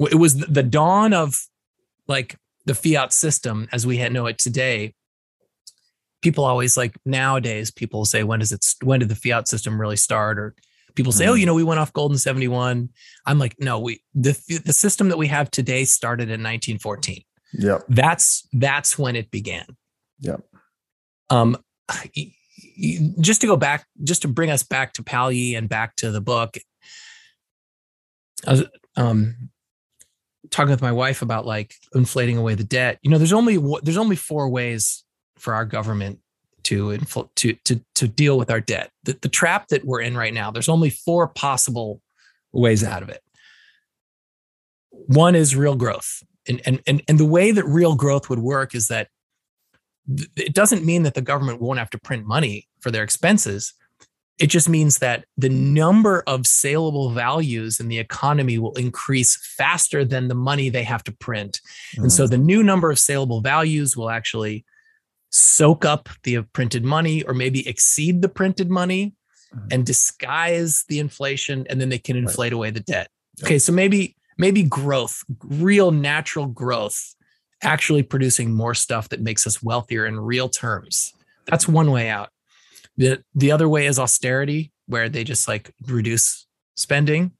It 0.00 0.16
was 0.16 0.34
the 0.34 0.62
dawn 0.62 1.12
of 1.12 1.46
like 2.08 2.36
the 2.64 2.74
fiat 2.74 3.12
system 3.12 3.68
as 3.70 3.86
we 3.86 4.08
know 4.08 4.26
it 4.26 4.38
today. 4.38 4.94
People 6.22 6.44
always 6.44 6.76
like 6.76 6.96
nowadays 7.04 7.70
people 7.70 8.04
say 8.04 8.24
when 8.24 8.40
does 8.40 8.50
it 8.50 8.66
when 8.82 9.00
did 9.00 9.10
the 9.10 9.14
fiat 9.14 9.46
system 9.46 9.80
really 9.80 9.96
start? 9.96 10.38
Or 10.38 10.54
people 10.94 11.12
say 11.12 11.26
mm. 11.26 11.28
oh 11.28 11.34
you 11.34 11.46
know 11.46 11.54
we 11.54 11.62
went 11.62 11.78
off 11.80 11.92
gold 11.92 12.10
in 12.10 12.18
71 12.18 12.88
i'm 13.24 13.38
like 13.38 13.54
no 13.60 13.78
we 13.78 14.02
the 14.12 14.32
the 14.64 14.72
system 14.72 15.08
that 15.08 15.16
we 15.16 15.28
have 15.28 15.48
today 15.50 15.84
started 15.84 16.24
in 16.24 16.42
1914 16.42 17.22
yeah 17.52 17.78
that's 17.88 18.46
that's 18.54 18.98
when 18.98 19.14
it 19.14 19.30
began. 19.30 19.64
Yeah 20.18 20.38
um 21.30 21.56
just 23.20 23.40
to 23.40 23.46
go 23.46 23.56
back 23.56 23.86
just 24.02 24.22
to 24.22 24.28
bring 24.28 24.50
us 24.50 24.62
back 24.62 24.92
to 24.94 25.02
Palyi 25.02 25.56
and 25.56 25.68
back 25.68 25.96
to 25.96 26.10
the 26.10 26.20
book 26.20 26.56
I 28.46 28.52
was 28.52 28.64
um 28.96 29.50
talking 30.50 30.70
with 30.70 30.82
my 30.82 30.92
wife 30.92 31.22
about 31.22 31.46
like 31.46 31.74
inflating 31.94 32.36
away 32.36 32.54
the 32.54 32.64
debt. 32.64 32.98
You 33.02 33.10
know, 33.10 33.18
there's 33.18 33.32
only 33.32 33.58
there's 33.82 33.96
only 33.96 34.16
four 34.16 34.48
ways 34.48 35.04
for 35.36 35.54
our 35.54 35.64
government 35.64 36.18
to 36.64 36.88
infl- 36.88 37.30
to 37.36 37.54
to 37.64 37.80
to 37.94 38.08
deal 38.08 38.38
with 38.38 38.50
our 38.50 38.60
debt. 38.60 38.90
The, 39.04 39.18
the 39.20 39.28
trap 39.28 39.68
that 39.68 39.84
we're 39.84 40.00
in 40.00 40.16
right 40.16 40.34
now. 40.34 40.50
There's 40.50 40.68
only 40.68 40.90
four 40.90 41.28
possible 41.28 42.00
ways 42.52 42.82
out 42.84 43.02
of 43.02 43.08
it. 43.08 43.22
One 44.90 45.34
is 45.34 45.56
real 45.56 45.76
growth, 45.76 46.22
and 46.48 46.60
and 46.64 46.80
and 46.86 47.02
and 47.08 47.18
the 47.18 47.24
way 47.24 47.52
that 47.52 47.64
real 47.64 47.94
growth 47.94 48.28
would 48.30 48.40
work 48.40 48.74
is 48.74 48.88
that 48.88 49.08
it 50.36 50.54
doesn't 50.54 50.84
mean 50.84 51.02
that 51.02 51.14
the 51.14 51.22
government 51.22 51.60
won't 51.60 51.78
have 51.78 51.90
to 51.90 51.98
print 51.98 52.26
money 52.26 52.66
for 52.80 52.90
their 52.90 53.02
expenses 53.02 53.74
it 54.40 54.48
just 54.48 54.70
means 54.70 54.98
that 54.98 55.26
the 55.36 55.50
number 55.50 56.24
of 56.26 56.46
saleable 56.46 57.10
values 57.10 57.78
in 57.78 57.88
the 57.88 57.98
economy 57.98 58.58
will 58.58 58.72
increase 58.72 59.36
faster 59.56 60.02
than 60.02 60.28
the 60.28 60.34
money 60.34 60.70
they 60.70 60.82
have 60.82 61.04
to 61.04 61.12
print. 61.12 61.60
Mm-hmm. 61.92 62.04
And 62.04 62.12
so 62.12 62.24
mm. 62.24 62.30
the 62.30 62.38
new 62.38 62.62
number 62.62 62.90
of 62.90 62.98
saleable 62.98 63.42
values 63.42 63.98
will 63.98 64.08
actually 64.08 64.64
soak 65.28 65.84
up 65.84 66.08
the 66.22 66.40
printed 66.54 66.84
money 66.84 67.22
or 67.22 67.34
maybe 67.34 67.68
exceed 67.68 68.22
the 68.22 68.30
printed 68.30 68.70
money 68.70 69.12
mm-hmm. 69.54 69.68
and 69.70 69.84
disguise 69.84 70.86
the 70.88 71.00
inflation 71.00 71.66
and 71.68 71.78
then 71.78 71.90
they 71.90 71.98
can 71.98 72.16
inflate 72.16 72.52
right. 72.52 72.56
away 72.56 72.70
the 72.70 72.80
debt. 72.80 73.08
Okay, 73.44 73.58
so 73.58 73.72
maybe 73.72 74.16
maybe 74.38 74.62
growth, 74.62 75.22
real 75.44 75.90
natural 75.90 76.46
growth 76.46 77.14
actually 77.62 78.02
producing 78.02 78.52
more 78.52 78.74
stuff 78.74 79.08
that 79.10 79.20
makes 79.20 79.46
us 79.46 79.62
wealthier 79.62 80.06
in 80.06 80.18
real 80.18 80.48
terms. 80.48 81.12
That's 81.46 81.68
one 81.68 81.90
way 81.90 82.08
out. 82.08 82.30
The 82.96 83.22
the 83.34 83.52
other 83.52 83.68
way 83.68 83.86
is 83.86 83.98
austerity, 83.98 84.72
where 84.86 85.08
they 85.08 85.24
just 85.24 85.48
like 85.48 85.72
reduce 85.86 86.46
spending. 86.74 87.32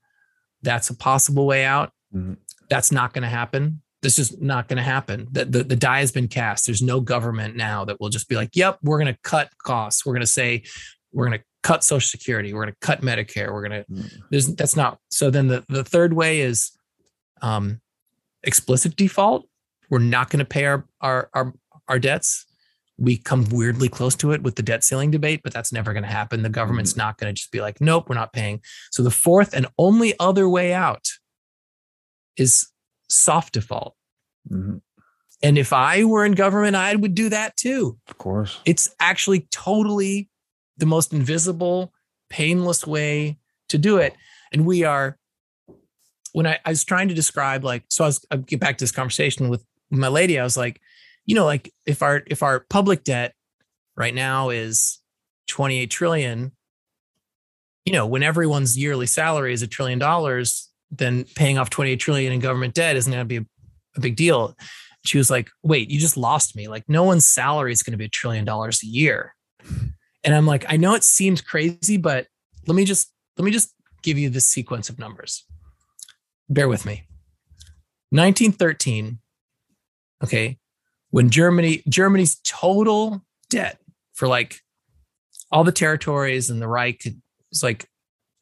That's 0.62 0.91
a 0.91 0.95
possible 0.95 1.47
way 1.47 1.64
out. 1.64 1.93
Mm-hmm. 2.14 2.35
That's 2.68 2.93
not 2.93 3.12
going 3.12 3.23
to 3.23 3.29
happen. 3.29 3.83
This 4.03 4.18
is 4.18 4.41
not 4.41 4.68
going 4.68 4.79
to 4.79 4.83
happen. 4.83 5.27
The, 5.31 5.45
the, 5.45 5.62
the 5.64 5.77
die 5.77 6.01
has 6.01 6.12
been 6.12 6.29
cast. 6.29 6.66
There's 6.66 6.81
no 6.81 7.01
government 7.01 7.57
now 7.57 7.85
that 7.85 8.01
will 8.01 8.09
just 8.09 8.29
be 8.29 8.37
like, 8.37 8.51
yep, 8.55 8.79
we're 8.83 8.99
going 8.99 9.12
to 9.12 9.21
cut 9.23 9.51
costs. 9.59 10.07
We're 10.07 10.14
going 10.14 10.23
to 10.23 10.27
say, 10.27 10.62
we're 11.12 11.27
going 11.27 11.39
to 11.39 11.45
cut 11.62 11.85
Social 11.85 12.09
Security. 12.09 12.55
We're 12.55 12.62
going 12.62 12.75
to 12.75 12.87
cut 12.87 13.03
Medicare. 13.03 13.53
We're 13.53 13.68
going 13.68 13.85
to, 13.85 13.93
mm-hmm. 13.93 14.18
there's, 14.31 14.55
that's 14.55 14.77
not. 14.77 14.99
So 15.11 15.31
then 15.31 15.49
the, 15.49 15.64
the 15.68 15.85
third 15.85 16.14
way 16.14 16.41
is 16.41 16.71
um, 17.43 17.81
explicit 18.43 18.97
default. 18.97 19.47
We're 19.91 19.99
not 19.99 20.30
going 20.30 20.38
to 20.38 20.45
pay 20.45 20.64
our, 20.66 20.86
our, 21.01 21.28
our, 21.34 21.53
our 21.88 21.99
debts 21.99 22.47
we 23.01 23.16
come 23.16 23.47
weirdly 23.51 23.88
close 23.88 24.14
to 24.16 24.32
it 24.32 24.43
with 24.43 24.57
the 24.57 24.62
debt 24.62 24.84
ceiling 24.84 25.11
debate, 25.11 25.41
but 25.43 25.55
that's 25.55 25.72
never 25.72 25.93
going 25.95 26.03
to 26.03 26.09
happen. 26.09 26.43
The 26.43 26.51
government's 26.51 26.93
mm-hmm. 26.93 27.01
not 27.01 27.18
going 27.18 27.34
to 27.34 27.38
just 27.38 27.51
be 27.51 27.62
like, 27.62 27.80
nope, 27.80 28.09
we're 28.09 28.14
not 28.14 28.34
paying. 28.34 28.61
So 28.93 29.03
the 29.03 29.11
fourth 29.11 29.55
and 29.55 29.66
only 29.78 30.14
other 30.20 30.49
way 30.49 30.74
out 30.74 31.09
is 32.36 32.68
soft 33.09 33.55
default. 33.55 33.97
Mm-hmm. 34.51 34.76
And 35.43 35.57
if 35.57 35.72
I 35.72 36.05
were 36.05 36.26
in 36.26 36.32
government, 36.32 36.76
I 36.76 36.95
would 36.95 37.14
do 37.14 37.30
that 37.30 37.57
too. 37.57 37.99
Of 38.07 38.18
course. 38.18 38.61
It's 38.66 38.95
actually 39.01 39.49
totally 39.51 40.28
the 40.76 40.84
most 40.84 41.14
invisible, 41.14 41.95
painless 42.28 42.86
way 42.86 43.38
to 43.70 43.78
do 43.78 43.97
it. 43.97 44.14
And 44.53 44.66
we 44.66 44.84
are, 44.84 45.16
when 46.32 46.47
I, 46.47 46.59
I 46.66 46.70
was 46.70 46.84
trying 46.84 47.09
to 47.09 47.14
describe, 47.14 47.64
like, 47.64 47.84
so 47.88 48.05
I 48.05 48.09
was, 48.09 48.26
I 48.30 48.36
get 48.36 48.61
back 48.61 48.76
to 48.76 48.82
this 48.82 48.93
conversation 48.93 49.49
with 49.49 49.64
my 49.91 50.09
lady, 50.09 50.38
I 50.38 50.45
was 50.45 50.57
like, 50.57 50.80
you 51.26 51.34
know, 51.34 51.45
like 51.45 51.72
if 51.86 52.03
our 52.03 52.22
if 52.26 52.43
our 52.43 52.61
public 52.70 53.05
debt 53.05 53.34
right 53.97 54.14
now 54.14 54.51
is 54.51 55.01
28 55.49 55.91
trillion, 55.91 56.53
you 57.84 57.93
know, 57.93 58.07
when 58.07 58.22
everyone's 58.22 58.78
yearly 58.78 59.07
salary 59.07 59.53
is 59.53 59.62
a 59.62 59.66
trillion 59.66 59.99
dollars, 59.99 60.70
then 60.91 61.24
paying 61.34 61.59
off 61.59 61.70
28 61.70 61.97
trillion 61.97 62.32
in 62.32 62.41
government 62.41 62.74
debt 62.74 62.97
isn't 62.97 63.12
going 63.12 63.22
to 63.22 63.24
be 63.24 63.36
a, 63.38 63.47
a 63.97 64.01
big 64.01 64.16
deal. 64.16 64.57
She 65.05 65.18
was 65.18 65.30
like, 65.30 65.49
wait, 65.62 65.91
you 65.91 65.99
just 65.99 66.16
lost 66.16 66.55
me. 66.55 66.68
Like, 66.68 66.84
no 66.88 67.05
one's 67.05 67.26
salary 67.26 67.72
is 67.72 67.82
going 67.82 67.93
to 67.93 67.99
be 67.99 68.05
a 68.05 68.09
trillion 68.09 68.45
dollars 68.45 68.82
a 68.82 68.86
year. 68.86 69.34
And 70.22 70.34
I'm 70.34 70.47
like, 70.47 70.66
I 70.68 70.76
know 70.76 70.95
it 70.95 71.05
seems 71.05 71.41
crazy, 71.41 71.97
but 71.97 72.26
let 72.66 72.74
me 72.74 72.84
just 72.84 73.12
let 73.38 73.45
me 73.45 73.51
just 73.51 73.74
give 74.03 74.18
you 74.18 74.28
the 74.28 74.41
sequence 74.41 74.88
of 74.88 74.99
numbers. 74.99 75.47
Bear 76.49 76.68
with 76.68 76.84
me. 76.84 77.07
1913. 78.11 79.18
Okay 80.23 80.59
when 81.11 81.31
Germany 81.31 81.83
Germany's 81.89 82.41
total 82.45 83.23
debt 83.51 83.79
for 84.14 84.29
like 84.29 84.61
all 85.53 85.64
the 85.64 85.73
territories 85.73 86.51
and 86.51 86.62
the 86.62 86.68
Reich 86.68 87.07
was 87.51 87.62
like 87.62 87.87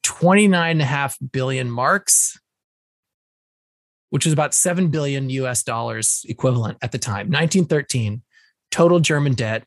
29 0.04 0.70
and 0.70 0.82
a 0.82 0.84
half 0.84 1.16
billion 1.32 1.70
marks, 1.70 2.38
which 4.10 4.26
was 4.26 4.32
about 4.32 4.54
7 4.54 4.88
billion 4.88 5.30
US 5.30 5.62
dollars 5.62 6.24
equivalent 6.28 6.78
at 6.82 6.92
the 6.92 6.98
time. 6.98 7.28
1913, 7.28 8.22
total 8.70 9.00
German 9.00 9.32
debt, 9.32 9.64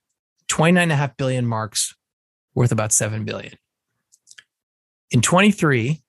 29 0.47 0.83
and 0.83 0.91
a 0.91 0.95
half 0.95 1.17
billion 1.17 1.45
marks 1.45 1.95
worth 2.53 2.71
about 2.71 2.91
7 2.91 3.25
billion. 3.25 3.53
In 5.09 5.21
23, 5.21 6.01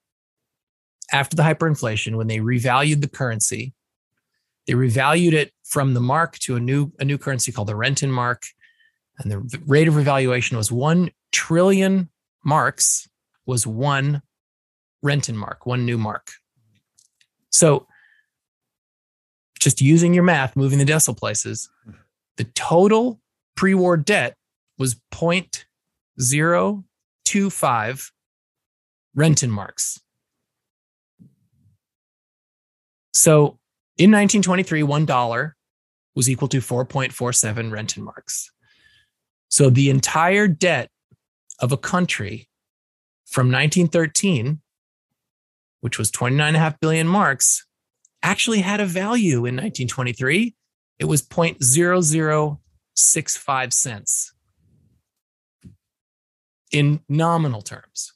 after 1.12 1.36
the 1.36 1.42
hyperinflation, 1.42 2.16
when 2.16 2.26
they 2.26 2.38
revalued 2.38 3.00
the 3.00 3.08
currency, 3.08 3.74
they 4.66 4.74
revalued 4.74 5.32
it 5.32 5.52
from 5.64 5.94
the 5.94 6.00
mark 6.00 6.38
to 6.40 6.56
a 6.56 6.60
new 6.60 6.92
a 6.98 7.04
new 7.04 7.16
currency 7.18 7.52
called 7.52 7.68
the 7.68 7.74
Rentenmark, 7.74 8.42
and 9.18 9.30
the 9.30 9.60
rate 9.66 9.86
of 9.88 9.96
revaluation 9.96 10.56
was 10.56 10.72
one 10.72 11.10
trillion 11.32 12.08
marks 12.44 13.08
was 13.46 13.66
one 13.66 14.22
Rentenmark, 15.04 15.56
one 15.64 15.84
new 15.84 15.98
mark. 15.98 16.30
So, 17.50 17.88
just 19.58 19.80
using 19.80 20.14
your 20.14 20.22
math, 20.22 20.54
moving 20.56 20.78
the 20.78 20.84
decimal 20.84 21.16
places, 21.16 21.68
the 22.36 22.44
total 22.44 23.20
pre-war 23.56 23.96
debt 23.96 24.36
was 24.78 24.94
0.025 25.12 28.10
Rentenmarks. 29.16 29.98
So 33.12 33.58
in 33.98 34.10
1923, 34.10 34.82
$1 34.82 35.52
was 36.14 36.30
equal 36.30 36.48
to 36.48 36.58
4.47 36.58 37.70
Rentenmarks. 37.70 38.48
So 39.48 39.70
the 39.70 39.90
entire 39.90 40.48
debt 40.48 40.88
of 41.60 41.70
a 41.72 41.76
country 41.76 42.48
from 43.26 43.48
1913, 43.48 44.60
which 45.80 45.98
was 45.98 46.10
29.5 46.10 46.80
billion 46.80 47.06
marks, 47.06 47.66
actually 48.22 48.60
had 48.60 48.80
a 48.80 48.86
value 48.86 49.44
in 49.46 49.56
1923. 49.56 50.54
It 50.98 51.04
was 51.04 51.20
0.0065 51.22 53.72
cents 53.72 54.32
in 56.70 57.00
nominal 57.08 57.62
terms. 57.62 58.12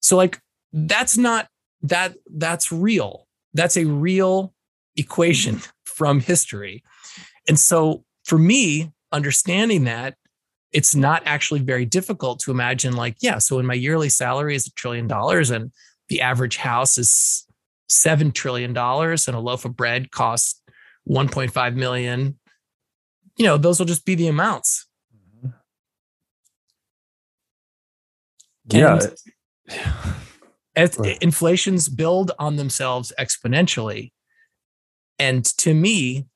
So 0.00 0.16
like 0.16 0.40
that's 0.72 1.18
not 1.18 1.48
that 1.82 2.14
that's 2.32 2.70
real. 2.70 3.26
That's 3.54 3.76
a 3.76 3.84
real 3.84 4.54
equation 4.96 5.60
from 5.84 6.20
history. 6.20 6.82
And 7.48 7.58
so 7.58 8.04
for 8.24 8.38
me, 8.38 8.92
understanding 9.12 9.84
that, 9.84 10.16
it's 10.72 10.94
not 10.94 11.22
actually 11.24 11.60
very 11.60 11.86
difficult 11.86 12.40
to 12.40 12.50
imagine, 12.50 12.96
like, 12.96 13.16
yeah, 13.20 13.38
so 13.38 13.56
when 13.56 13.66
my 13.66 13.74
yearly 13.74 14.08
salary 14.08 14.54
is 14.54 14.66
a 14.66 14.72
trillion 14.72 15.06
dollars 15.06 15.50
and 15.50 15.72
the 16.08 16.20
average 16.20 16.56
house 16.56 16.98
is 16.98 17.46
seven 17.88 18.32
trillion 18.32 18.72
dollars 18.72 19.28
and 19.28 19.36
a 19.36 19.40
loaf 19.40 19.64
of 19.64 19.76
bread 19.76 20.10
costs 20.10 20.60
1.5 21.08 21.76
million, 21.76 22.38
you 23.36 23.44
know, 23.44 23.56
those 23.56 23.78
will 23.78 23.86
just 23.86 24.04
be 24.04 24.16
the 24.16 24.28
amounts. 24.28 24.86
Yeah. 28.68 28.98
as 30.76 30.98
inflations 31.22 31.88
build 31.88 32.32
on 32.38 32.56
themselves 32.56 33.12
exponentially. 33.18 34.12
And 35.18 35.44
to 35.58 35.74
me, 35.74 36.26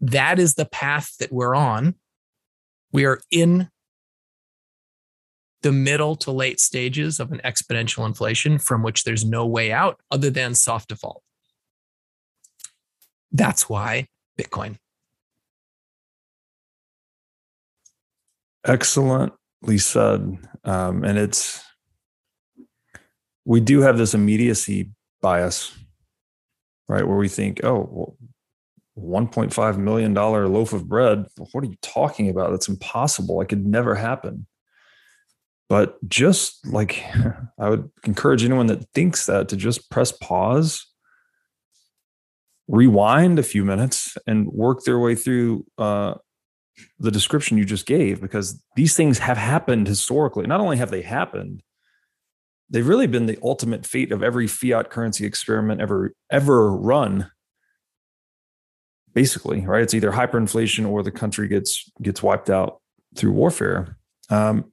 that 0.00 0.38
is 0.38 0.54
the 0.54 0.66
path 0.66 1.16
that 1.18 1.32
we're 1.32 1.54
on. 1.54 1.94
We 2.92 3.04
are 3.06 3.20
in 3.30 3.70
the 5.62 5.72
middle 5.72 6.14
to 6.14 6.30
late 6.30 6.60
stages 6.60 7.18
of 7.18 7.32
an 7.32 7.40
exponential 7.42 8.06
inflation 8.06 8.58
from 8.58 8.82
which 8.82 9.04
there's 9.04 9.24
no 9.24 9.46
way 9.46 9.72
out 9.72 9.98
other 10.10 10.28
than 10.28 10.54
soft 10.54 10.90
default. 10.90 11.22
That's 13.32 13.68
why 13.68 14.08
Bitcoin. 14.38 14.76
Excellently 18.66 19.78
said. 19.78 20.38
Um, 20.64 21.02
and 21.02 21.18
it's, 21.18 21.64
we 23.44 23.60
do 23.60 23.80
have 23.80 23.98
this 23.98 24.14
immediacy 24.14 24.90
bias, 25.20 25.76
right? 26.88 27.06
Where 27.06 27.16
we 27.16 27.28
think, 27.28 27.64
oh, 27.64 27.88
well, 27.90 28.16
$1.5 28.98 29.78
million 29.78 30.14
loaf 30.14 30.72
of 30.72 30.88
bread. 30.88 31.26
What 31.36 31.64
are 31.64 31.66
you 31.66 31.76
talking 31.82 32.30
about? 32.30 32.50
That's 32.50 32.68
impossible. 32.68 33.40
It 33.40 33.48
could 33.48 33.66
never 33.66 33.94
happen. 33.94 34.46
But 35.68 35.96
just 36.08 36.64
like 36.66 37.02
I 37.58 37.70
would 37.70 37.90
encourage 38.04 38.44
anyone 38.44 38.66
that 38.66 38.88
thinks 38.92 39.26
that 39.26 39.48
to 39.48 39.56
just 39.56 39.90
press 39.90 40.12
pause, 40.12 40.86
rewind 42.68 43.38
a 43.38 43.42
few 43.42 43.64
minutes, 43.64 44.16
and 44.26 44.46
work 44.48 44.84
their 44.84 44.98
way 44.98 45.14
through 45.14 45.66
uh, 45.78 46.14
the 46.98 47.10
description 47.10 47.58
you 47.58 47.64
just 47.64 47.86
gave, 47.86 48.20
because 48.20 48.62
these 48.76 48.94
things 48.94 49.18
have 49.18 49.38
happened 49.38 49.86
historically. 49.86 50.46
Not 50.46 50.60
only 50.60 50.76
have 50.76 50.90
they 50.90 51.02
happened, 51.02 51.62
they've 52.70 52.86
really 52.86 53.06
been 53.06 53.26
the 53.26 53.38
ultimate 53.42 53.86
fate 53.86 54.12
of 54.12 54.22
every 54.22 54.46
fiat 54.46 54.90
currency 54.90 55.24
experiment 55.26 55.80
ever 55.80 56.12
ever 56.30 56.72
run. 56.72 57.30
Basically 59.12 59.60
right? 59.60 59.82
It's 59.82 59.94
either 59.94 60.12
hyperinflation 60.12 60.88
or 60.88 61.02
the 61.02 61.10
country 61.10 61.48
gets 61.48 61.90
gets 62.02 62.22
wiped 62.22 62.50
out 62.50 62.80
through 63.16 63.32
warfare. 63.32 63.96
Um, 64.30 64.72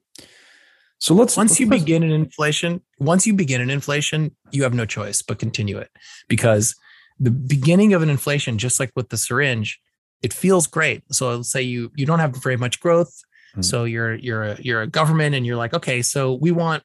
so 0.98 1.14
let's 1.14 1.36
once 1.36 1.52
let's, 1.52 1.60
you 1.60 1.68
begin 1.68 2.02
an 2.02 2.10
inflation 2.10 2.80
once 2.98 3.26
you 3.26 3.34
begin 3.34 3.60
an 3.60 3.70
inflation 3.70 4.34
you 4.52 4.62
have 4.62 4.74
no 4.74 4.86
choice 4.86 5.22
but 5.22 5.38
continue 5.38 5.78
it. 5.78 5.90
Because 6.28 6.74
the 7.18 7.30
beginning 7.30 7.94
of 7.94 8.02
an 8.02 8.10
inflation 8.10 8.58
just 8.58 8.80
like 8.80 8.90
with 8.96 9.10
the 9.10 9.16
syringe 9.16 9.80
it 10.22 10.32
feels 10.32 10.68
great. 10.68 11.02
So 11.10 11.34
let's 11.34 11.50
say 11.50 11.62
you 11.62 11.90
you 11.94 12.06
don't 12.06 12.20
have 12.20 12.42
very 12.42 12.56
much 12.56 12.80
growth. 12.80 13.12
Mm-hmm. 13.52 13.62
so 13.62 13.84
you're 13.84 14.14
you're 14.14 14.44
a, 14.44 14.58
you're 14.62 14.80
a 14.80 14.86
government 14.86 15.34
and 15.34 15.44
you're 15.44 15.56
like 15.56 15.74
okay 15.74 16.00
so 16.00 16.32
we 16.32 16.50
want 16.52 16.82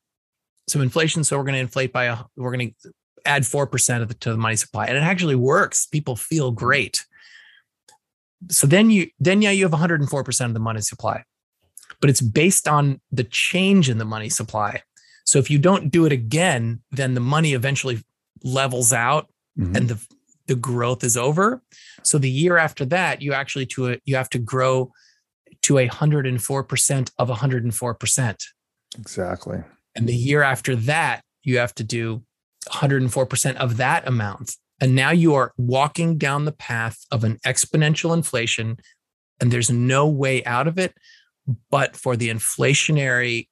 some 0.67 0.81
inflation 0.81 1.23
so 1.23 1.37
we're 1.37 1.43
going 1.43 1.53
to 1.53 1.59
inflate 1.59 1.93
by 1.93 2.05
a 2.05 2.17
we're 2.35 2.51
going 2.51 2.73
to 2.83 2.91
add 3.27 3.43
4% 3.43 4.01
of 4.01 4.07
the, 4.07 4.13
to 4.15 4.31
the 4.31 4.37
money 4.37 4.55
supply 4.55 4.85
and 4.85 4.97
it 4.97 5.03
actually 5.03 5.35
works. 5.35 5.85
People 5.85 6.15
feel 6.15 6.51
great. 6.51 7.05
So 8.49 8.67
then 8.67 8.89
you 8.89 9.09
then 9.19 9.41
yeah 9.41 9.51
you 9.51 9.63
have 9.63 9.71
104% 9.71 10.45
of 10.45 10.53
the 10.53 10.59
money 10.59 10.81
supply 10.81 11.23
but 11.99 12.09
it's 12.09 12.21
based 12.21 12.67
on 12.67 13.01
the 13.11 13.23
change 13.23 13.89
in 13.89 13.97
the 13.97 14.05
money 14.05 14.29
supply. 14.29 14.83
So 15.25 15.39
if 15.39 15.49
you 15.49 15.57
don't 15.57 15.89
do 15.89 16.05
it 16.05 16.11
again 16.11 16.81
then 16.91 17.13
the 17.15 17.19
money 17.19 17.53
eventually 17.53 18.03
levels 18.43 18.93
out 18.93 19.27
mm-hmm. 19.57 19.75
and 19.75 19.89
the 19.89 20.07
the 20.45 20.55
growth 20.55 21.03
is 21.03 21.17
over. 21.17 21.61
So 22.03 22.17
the 22.17 22.29
year 22.29 22.57
after 22.57 22.85
that 22.85 23.21
you 23.21 23.33
actually 23.33 23.65
to 23.67 23.89
a, 23.89 23.97
you 24.05 24.15
have 24.15 24.29
to 24.29 24.39
grow 24.39 24.91
to 25.63 25.79
a 25.79 25.89
104% 25.89 27.11
of 27.17 27.29
104% 27.29 28.45
exactly 28.99 29.63
and 29.97 30.07
the 30.07 30.15
year 30.15 30.43
after 30.43 30.75
that 30.75 31.21
you 31.43 31.57
have 31.57 31.75
to 31.75 31.83
do 31.83 32.23
104% 32.69 33.55
of 33.55 33.77
that 33.77 34.07
amount 34.07 34.55
and 34.79 34.95
now 34.95 35.11
you 35.11 35.33
are 35.33 35.53
walking 35.57 36.17
down 36.17 36.45
the 36.45 36.51
path 36.51 37.05
of 37.11 37.23
an 37.23 37.37
exponential 37.45 38.13
inflation, 38.13 38.77
and 39.39 39.51
there's 39.51 39.71
no 39.71 40.07
way 40.07 40.43
out 40.45 40.67
of 40.67 40.77
it 40.77 40.93
but 41.71 41.95
for 41.95 42.17
the 42.17 42.29
inflationary 42.29 43.47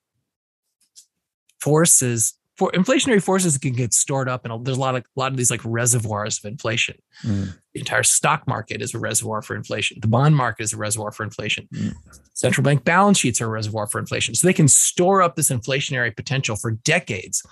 forces. 1.62 2.38
For 2.58 2.72
inflationary 2.72 3.22
forces 3.22 3.58
can 3.58 3.74
get 3.74 3.94
stored 3.94 4.30
up, 4.30 4.46
and 4.46 4.66
there's 4.66 4.78
a 4.78 4.80
lot 4.80 4.96
of 4.96 5.04
a 5.04 5.20
lot 5.20 5.32
of 5.32 5.38
these 5.38 5.52
like 5.52 5.62
reservoirs 5.66 6.40
of 6.40 6.50
inflation. 6.50 6.98
Mm. 7.24 7.58
The 7.74 7.80
entire 7.82 8.04
stock 8.04 8.48
market 8.48 8.82
is 8.82 8.94
a 8.94 9.00
reservoir 9.00 9.42
for 9.42 9.56
inflation. 9.56 9.98
The 10.02 10.08
bond 10.08 10.36
market 10.36 10.64
is 10.64 10.74
a 10.74 10.78
reservoir 10.78 11.12
for 11.12 11.24
inflation. 11.24 11.68
Mm. 11.74 11.96
Central 12.34 12.64
bank 12.64 12.86
balance 12.86 13.18
sheets 13.18 13.42
are 13.42 13.46
a 13.46 13.50
reservoir 13.50 13.88
for 13.88 14.00
inflation. 14.00 14.36
So 14.36 14.48
they 14.48 14.54
can 14.54 14.70
store 14.70 15.22
up 15.22 15.36
this 15.36 15.50
inflationary 15.50 16.16
potential 16.16 16.56
for 16.56 16.72
decades. 16.72 17.44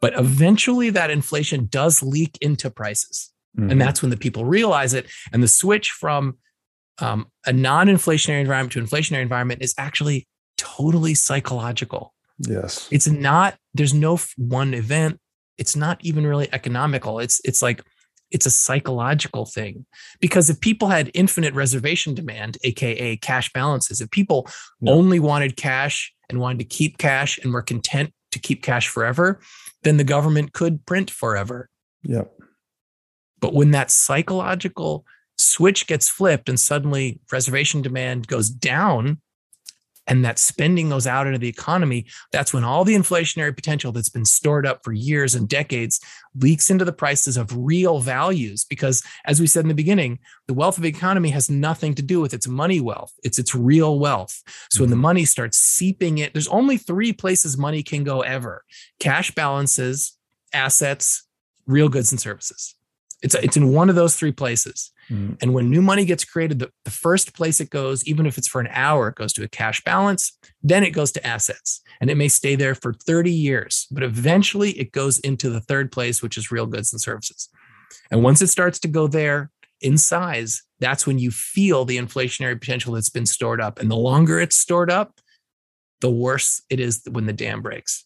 But 0.00 0.18
eventually 0.18 0.90
that 0.90 1.10
inflation 1.10 1.66
does 1.66 2.02
leak 2.02 2.36
into 2.40 2.70
prices. 2.70 3.32
Mm-hmm. 3.56 3.70
And 3.70 3.80
that's 3.80 4.02
when 4.02 4.10
the 4.10 4.16
people 4.16 4.44
realize 4.44 4.94
it. 4.94 5.06
And 5.32 5.42
the 5.42 5.48
switch 5.48 5.90
from 5.90 6.38
um, 6.98 7.28
a 7.46 7.52
non 7.52 7.86
inflationary 7.86 8.40
environment 8.40 8.72
to 8.72 8.82
inflationary 8.82 9.22
environment 9.22 9.62
is 9.62 9.74
actually 9.78 10.26
totally 10.56 11.14
psychological. 11.14 12.14
Yes. 12.46 12.88
It's 12.90 13.08
not, 13.08 13.56
there's 13.74 13.94
no 13.94 14.18
one 14.36 14.74
event. 14.74 15.20
It's 15.58 15.76
not 15.76 15.98
even 16.02 16.26
really 16.26 16.48
economical. 16.52 17.18
It's, 17.18 17.40
it's 17.44 17.62
like, 17.62 17.82
it's 18.30 18.46
a 18.46 18.50
psychological 18.50 19.44
thing 19.44 19.84
because 20.18 20.48
if 20.48 20.60
people 20.60 20.88
had 20.88 21.10
infinite 21.14 21.54
reservation 21.54 22.14
demand, 22.14 22.56
AKA 22.64 23.16
cash 23.18 23.52
balances, 23.52 24.00
if 24.00 24.10
people 24.10 24.48
only 24.86 25.20
wanted 25.20 25.56
cash 25.56 26.12
and 26.30 26.40
wanted 26.40 26.58
to 26.60 26.64
keep 26.64 26.96
cash 26.98 27.38
and 27.38 27.52
were 27.52 27.62
content 27.62 28.12
to 28.32 28.38
keep 28.38 28.62
cash 28.62 28.88
forever, 28.88 29.40
then 29.82 29.98
the 29.98 30.04
government 30.04 30.54
could 30.54 30.84
print 30.86 31.10
forever. 31.10 31.68
Yep. 32.04 32.32
But 33.38 33.54
when 33.54 33.72
that 33.72 33.90
psychological 33.90 35.04
switch 35.36 35.86
gets 35.86 36.08
flipped 36.08 36.48
and 36.48 36.58
suddenly 36.58 37.20
reservation 37.30 37.82
demand 37.82 38.28
goes 38.28 38.48
down 38.48 39.20
and 40.06 40.24
that 40.24 40.38
spending 40.38 40.88
goes 40.88 41.06
out 41.06 41.26
into 41.26 41.38
the 41.38 41.48
economy, 41.48 42.06
that's 42.32 42.52
when 42.52 42.64
all 42.64 42.84
the 42.84 42.94
inflationary 42.94 43.54
potential 43.54 43.92
that's 43.92 44.08
been 44.08 44.24
stored 44.24 44.66
up 44.66 44.80
for 44.82 44.92
years 44.92 45.34
and 45.34 45.48
decades 45.48 46.00
leaks 46.34 46.70
into 46.70 46.84
the 46.84 46.92
prices 46.92 47.36
of 47.36 47.56
real 47.56 48.00
values. 48.00 48.64
Because 48.64 49.02
as 49.24 49.40
we 49.40 49.46
said 49.46 49.64
in 49.64 49.68
the 49.68 49.74
beginning, 49.74 50.18
the 50.48 50.54
wealth 50.54 50.76
of 50.76 50.82
the 50.82 50.88
economy 50.88 51.30
has 51.30 51.48
nothing 51.48 51.94
to 51.94 52.02
do 52.02 52.20
with 52.20 52.34
its 52.34 52.48
money 52.48 52.80
wealth, 52.80 53.12
it's 53.22 53.38
its 53.38 53.54
real 53.54 53.98
wealth. 53.98 54.42
So 54.70 54.82
when 54.82 54.90
the 54.90 54.96
mm-hmm. 54.96 55.02
money 55.02 55.24
starts 55.24 55.58
seeping 55.58 56.18
in, 56.18 56.30
there's 56.32 56.48
only 56.48 56.76
three 56.76 57.12
places 57.12 57.56
money 57.56 57.82
can 57.82 58.04
go 58.04 58.22
ever 58.22 58.64
cash 58.98 59.34
balances, 59.34 60.16
assets, 60.52 61.24
real 61.66 61.88
goods 61.88 62.12
and 62.12 62.20
services. 62.20 62.74
It's, 63.22 63.34
it's 63.36 63.56
in 63.56 63.72
one 63.72 63.88
of 63.88 63.94
those 63.94 64.16
three 64.16 64.32
places. 64.32 64.90
Mm. 65.12 65.36
And 65.42 65.52
when 65.52 65.70
new 65.70 65.82
money 65.82 66.04
gets 66.04 66.24
created, 66.24 66.58
the, 66.58 66.70
the 66.84 66.90
first 66.90 67.34
place 67.34 67.60
it 67.60 67.70
goes, 67.70 68.04
even 68.06 68.24
if 68.24 68.38
it's 68.38 68.48
for 68.48 68.60
an 68.60 68.68
hour, 68.70 69.08
it 69.08 69.16
goes 69.16 69.32
to 69.34 69.44
a 69.44 69.48
cash 69.48 69.82
balance. 69.84 70.38
Then 70.62 70.82
it 70.82 70.90
goes 70.90 71.12
to 71.12 71.26
assets 71.26 71.82
and 72.00 72.08
it 72.08 72.16
may 72.16 72.28
stay 72.28 72.54
there 72.54 72.74
for 72.74 72.94
30 72.94 73.30
years, 73.30 73.86
but 73.90 74.02
eventually 74.02 74.70
it 74.72 74.92
goes 74.92 75.18
into 75.20 75.50
the 75.50 75.60
third 75.60 75.92
place, 75.92 76.22
which 76.22 76.38
is 76.38 76.50
real 76.50 76.66
goods 76.66 76.92
and 76.92 77.00
services. 77.00 77.48
And 78.10 78.22
once 78.22 78.40
it 78.40 78.46
starts 78.46 78.78
to 78.80 78.88
go 78.88 79.06
there 79.06 79.50
in 79.82 79.98
size, 79.98 80.62
that's 80.80 81.06
when 81.06 81.18
you 81.18 81.30
feel 81.30 81.84
the 81.84 81.98
inflationary 81.98 82.58
potential 82.58 82.94
that's 82.94 83.10
been 83.10 83.26
stored 83.26 83.60
up. 83.60 83.78
And 83.78 83.90
the 83.90 83.96
longer 83.96 84.40
it's 84.40 84.56
stored 84.56 84.90
up, 84.90 85.20
the 86.00 86.10
worse 86.10 86.62
it 86.70 86.80
is 86.80 87.02
when 87.10 87.26
the 87.26 87.32
dam 87.32 87.60
breaks. 87.60 88.04